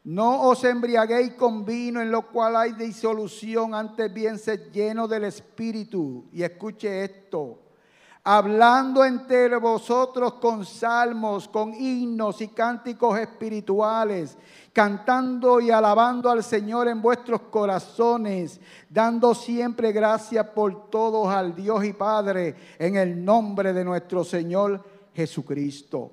No 0.02 0.42
os 0.42 0.64
embriaguéis 0.64 1.34
con 1.34 1.64
vino 1.64 2.02
en 2.02 2.10
lo 2.10 2.22
cual 2.32 2.56
hay 2.56 2.72
disolución, 2.72 3.72
antes 3.72 4.12
bien 4.12 4.36
sed 4.38 4.72
lleno 4.72 5.06
del 5.06 5.24
Espíritu. 5.24 6.24
Y 6.32 6.42
escuche 6.42 7.04
esto 7.04 7.60
hablando 8.24 9.04
entre 9.04 9.54
vosotros 9.56 10.34
con 10.34 10.64
salmos, 10.64 11.46
con 11.46 11.74
himnos 11.74 12.40
y 12.40 12.48
cánticos 12.48 13.18
espirituales, 13.18 14.38
cantando 14.74 15.60
y 15.60 15.70
alabando 15.70 16.28
al 16.28 16.42
Señor 16.42 16.88
en 16.88 17.00
vuestros 17.00 17.42
corazones, 17.42 18.60
dando 18.90 19.32
siempre 19.32 19.92
gracias 19.92 20.44
por 20.48 20.90
todos 20.90 21.28
al 21.28 21.54
Dios 21.54 21.84
y 21.84 21.92
Padre 21.92 22.56
en 22.76 22.96
el 22.96 23.24
nombre 23.24 23.72
de 23.72 23.84
nuestro 23.84 24.24
Señor 24.24 24.82
Jesucristo. 25.14 26.10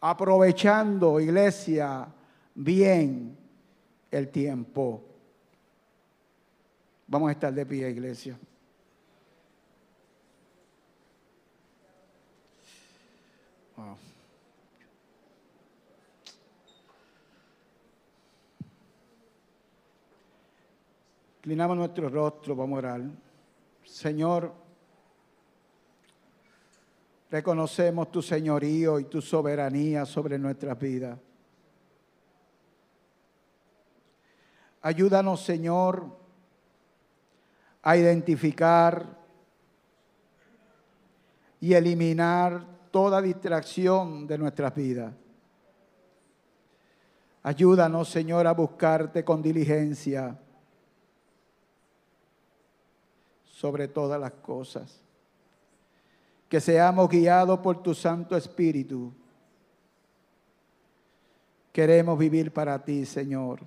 Aprovechando, 0.00 1.18
iglesia, 1.18 2.06
bien 2.54 3.36
el 4.12 4.28
tiempo. 4.28 5.02
Vamos 7.08 7.30
a 7.30 7.32
estar 7.32 7.52
de 7.52 7.66
pie, 7.66 7.90
iglesia. 7.90 8.38
Inclinamos 21.44 21.76
nuestro 21.76 22.08
rostro, 22.08 22.56
vamos 22.56 22.82
a. 22.82 23.18
Señor, 23.84 24.50
reconocemos 27.30 28.10
tu 28.10 28.22
señorío 28.22 28.98
y 28.98 29.04
tu 29.04 29.20
soberanía 29.20 30.06
sobre 30.06 30.38
nuestras 30.38 30.78
vidas. 30.78 31.18
Ayúdanos, 34.80 35.44
Señor, 35.44 36.16
a 37.82 37.94
identificar 37.94 39.06
y 41.60 41.74
eliminar 41.74 42.64
toda 42.90 43.20
distracción 43.20 44.26
de 44.26 44.38
nuestras 44.38 44.74
vidas. 44.74 45.12
Ayúdanos, 47.42 48.08
Señor, 48.08 48.46
a 48.46 48.54
buscarte 48.54 49.22
con 49.22 49.42
diligencia 49.42 50.38
sobre 53.54 53.86
todas 53.86 54.20
las 54.20 54.32
cosas. 54.32 55.00
Que 56.48 56.60
seamos 56.60 57.08
guiados 57.08 57.60
por 57.60 57.82
tu 57.82 57.94
Santo 57.94 58.36
Espíritu. 58.36 59.12
Queremos 61.72 62.18
vivir 62.18 62.52
para 62.52 62.82
ti, 62.84 63.06
Señor. 63.06 63.60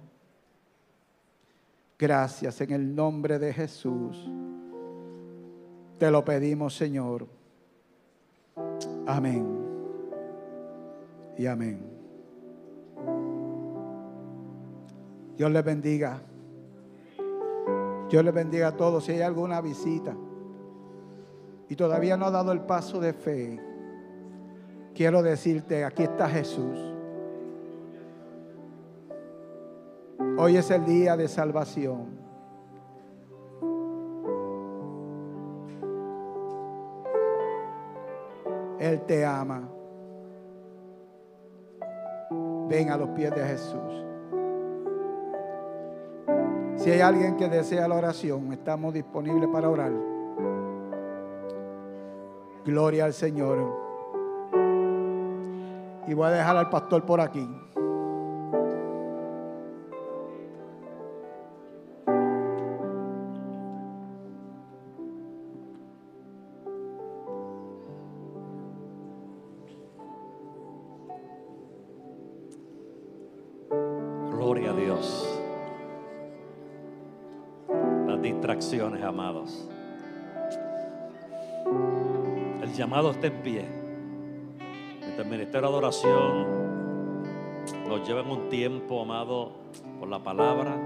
Gracias 1.98 2.62
en 2.62 2.72
el 2.72 2.96
nombre 2.96 3.40
de 3.40 3.54
Jesús. 3.54 4.30
Te 5.98 6.12
lo 6.12 6.24
pedimos, 6.24 6.76
Señor. 6.76 7.26
Amén. 9.06 9.46
Y 11.38 11.46
amén. 11.46 11.80
Dios 15.38 15.52
les 15.52 15.64
bendiga. 15.64 16.22
Dios 18.10 18.24
les 18.24 18.34
bendiga 18.34 18.70
a 18.70 18.76
todos. 18.76 19.04
Si 19.06 19.12
hay 19.12 19.22
alguna 19.22 19.62
visita 19.62 20.16
y 21.70 21.76
todavía 21.76 22.16
no 22.18 22.26
ha 22.26 22.32
dado 22.32 22.52
el 22.52 22.62
paso 22.62 23.00
de 23.00 23.14
fe, 23.14 23.60
quiero 24.94 25.22
decirte, 25.22 25.84
aquí 25.84 26.04
está 26.04 26.30
Jesús. 26.30 26.78
Hoy 30.38 30.56
es 30.56 30.70
el 30.72 30.86
día 30.86 31.18
de 31.18 31.28
salvación. 31.28 32.18
Él 38.80 39.02
te 39.02 39.26
ama. 39.26 39.68
Ven 42.70 42.92
a 42.92 42.98
los 42.98 43.10
pies 43.10 43.34
de 43.34 43.44
Jesús. 43.44 44.07
Si 46.88 46.94
hay 46.94 47.02
alguien 47.02 47.36
que 47.36 47.50
desea 47.50 47.86
la 47.86 47.96
oración, 47.96 48.54
estamos 48.54 48.94
disponibles 48.94 49.50
para 49.52 49.70
orar. 49.70 49.92
Gloria 52.64 53.04
al 53.04 53.14
Señor. 53.14 53.58
Y 56.08 56.14
voy 56.14 56.28
a 56.28 56.30
dejar 56.30 56.56
al 56.56 56.70
pastor 56.70 57.04
por 57.04 57.20
aquí. 57.20 57.46
Llamado 82.78 83.10
está 83.10 83.28
en 83.28 83.42
pie. 83.42 83.66
Este 85.02 85.24
ministerio 85.24 85.62
de 85.62 85.68
adoración 85.68 86.48
nos 87.88 88.08
lleva 88.08 88.22
en 88.22 88.28
un 88.28 88.50
tiempo, 88.50 89.02
amado, 89.02 89.54
por 90.00 90.08
la 90.08 90.20
palabra. 90.20 90.78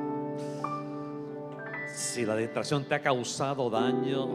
Si 1.93 2.25
la 2.25 2.37
distracción 2.37 2.85
te 2.85 2.95
ha 2.95 3.01
causado 3.01 3.69
daño, 3.69 4.27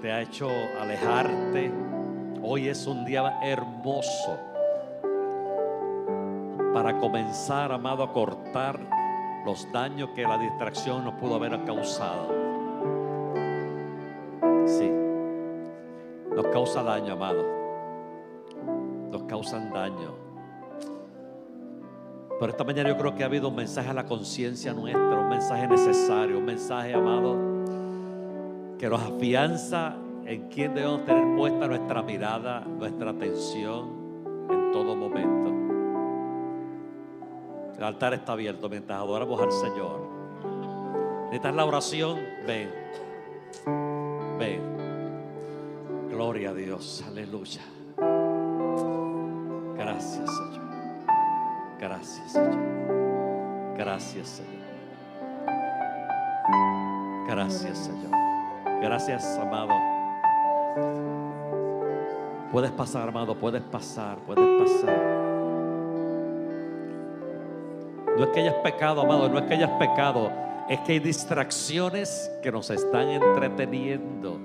te 0.00 0.12
ha 0.12 0.22
hecho 0.22 0.48
alejarte, 0.80 1.72
hoy 2.40 2.68
es 2.68 2.86
un 2.86 3.04
día 3.04 3.40
hermoso 3.42 4.38
para 6.72 6.98
comenzar, 6.98 7.72
amado, 7.72 8.04
a 8.04 8.12
cortar 8.12 8.93
los 9.44 9.70
daños 9.72 10.10
que 10.14 10.22
la 10.22 10.38
distracción 10.38 11.04
nos 11.04 11.14
pudo 11.14 11.36
haber 11.36 11.64
causado. 11.64 12.44
causa 16.54 16.84
daño, 16.84 17.14
amado. 17.14 17.44
Nos 19.10 19.24
causan 19.24 19.72
daño. 19.72 20.14
Pero 22.38 22.52
esta 22.52 22.62
mañana 22.62 22.90
yo 22.90 22.96
creo 22.96 23.14
que 23.16 23.24
ha 23.24 23.26
habido 23.26 23.48
un 23.48 23.56
mensaje 23.56 23.90
a 23.90 23.92
la 23.92 24.06
conciencia 24.06 24.72
nuestra, 24.72 25.18
un 25.18 25.28
mensaje 25.28 25.66
necesario, 25.66 26.38
un 26.38 26.44
mensaje, 26.44 26.94
amado, 26.94 27.36
que 28.78 28.88
nos 28.88 29.02
afianza 29.02 29.96
en 30.26 30.48
quién 30.48 30.74
debemos 30.74 31.04
tener 31.04 31.36
puesta 31.36 31.66
nuestra 31.66 32.02
mirada, 32.02 32.60
nuestra 32.60 33.10
atención 33.10 33.90
en 34.48 34.70
todo 34.70 34.94
momento. 34.94 35.53
El 37.76 37.84
altar 37.84 38.14
está 38.14 38.32
abierto 38.32 38.68
mientras 38.68 38.98
adoramos 38.98 39.40
al 39.40 39.52
Señor. 39.52 40.00
¿Necesitas 41.24 41.54
la 41.54 41.64
oración? 41.64 42.20
Ven. 42.46 42.70
Ven. 44.38 44.60
Gloria 46.10 46.50
a 46.50 46.54
Dios. 46.54 47.04
Aleluya. 47.06 47.62
Gracias, 49.76 50.30
Señor. 50.30 50.64
Gracias, 51.80 52.32
Señor. 52.32 53.76
Gracias, 53.76 54.28
Señor. 54.28 54.64
Gracias, 57.26 57.78
Señor. 57.78 58.10
Gracias, 58.80 59.38
amado. 59.38 59.74
Puedes 62.52 62.70
pasar, 62.70 63.08
amado, 63.08 63.34
puedes 63.34 63.62
pasar, 63.62 64.18
puedes 64.18 64.62
pasar. 64.62 65.23
No 68.16 68.24
es 68.24 68.30
que 68.30 68.40
hayas 68.40 68.54
pecado, 68.56 69.00
amado, 69.02 69.28
no 69.28 69.38
es 69.38 69.44
que 69.46 69.54
hayas 69.54 69.72
pecado, 69.72 70.30
es 70.68 70.80
que 70.80 70.92
hay 70.92 70.98
distracciones 71.00 72.30
que 72.42 72.52
nos 72.52 72.70
están 72.70 73.08
entreteniendo, 73.08 74.38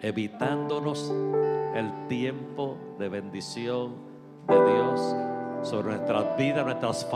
evitándonos 0.00 1.12
el 1.74 2.06
tiempo 2.08 2.76
de 2.98 3.08
bendición 3.08 3.96
de 4.46 4.54
Dios 4.54 5.16
sobre 5.62 5.96
nuestras 5.96 6.36
vidas, 6.36 6.64
nuestras 6.64 7.04
familias. 7.10 7.14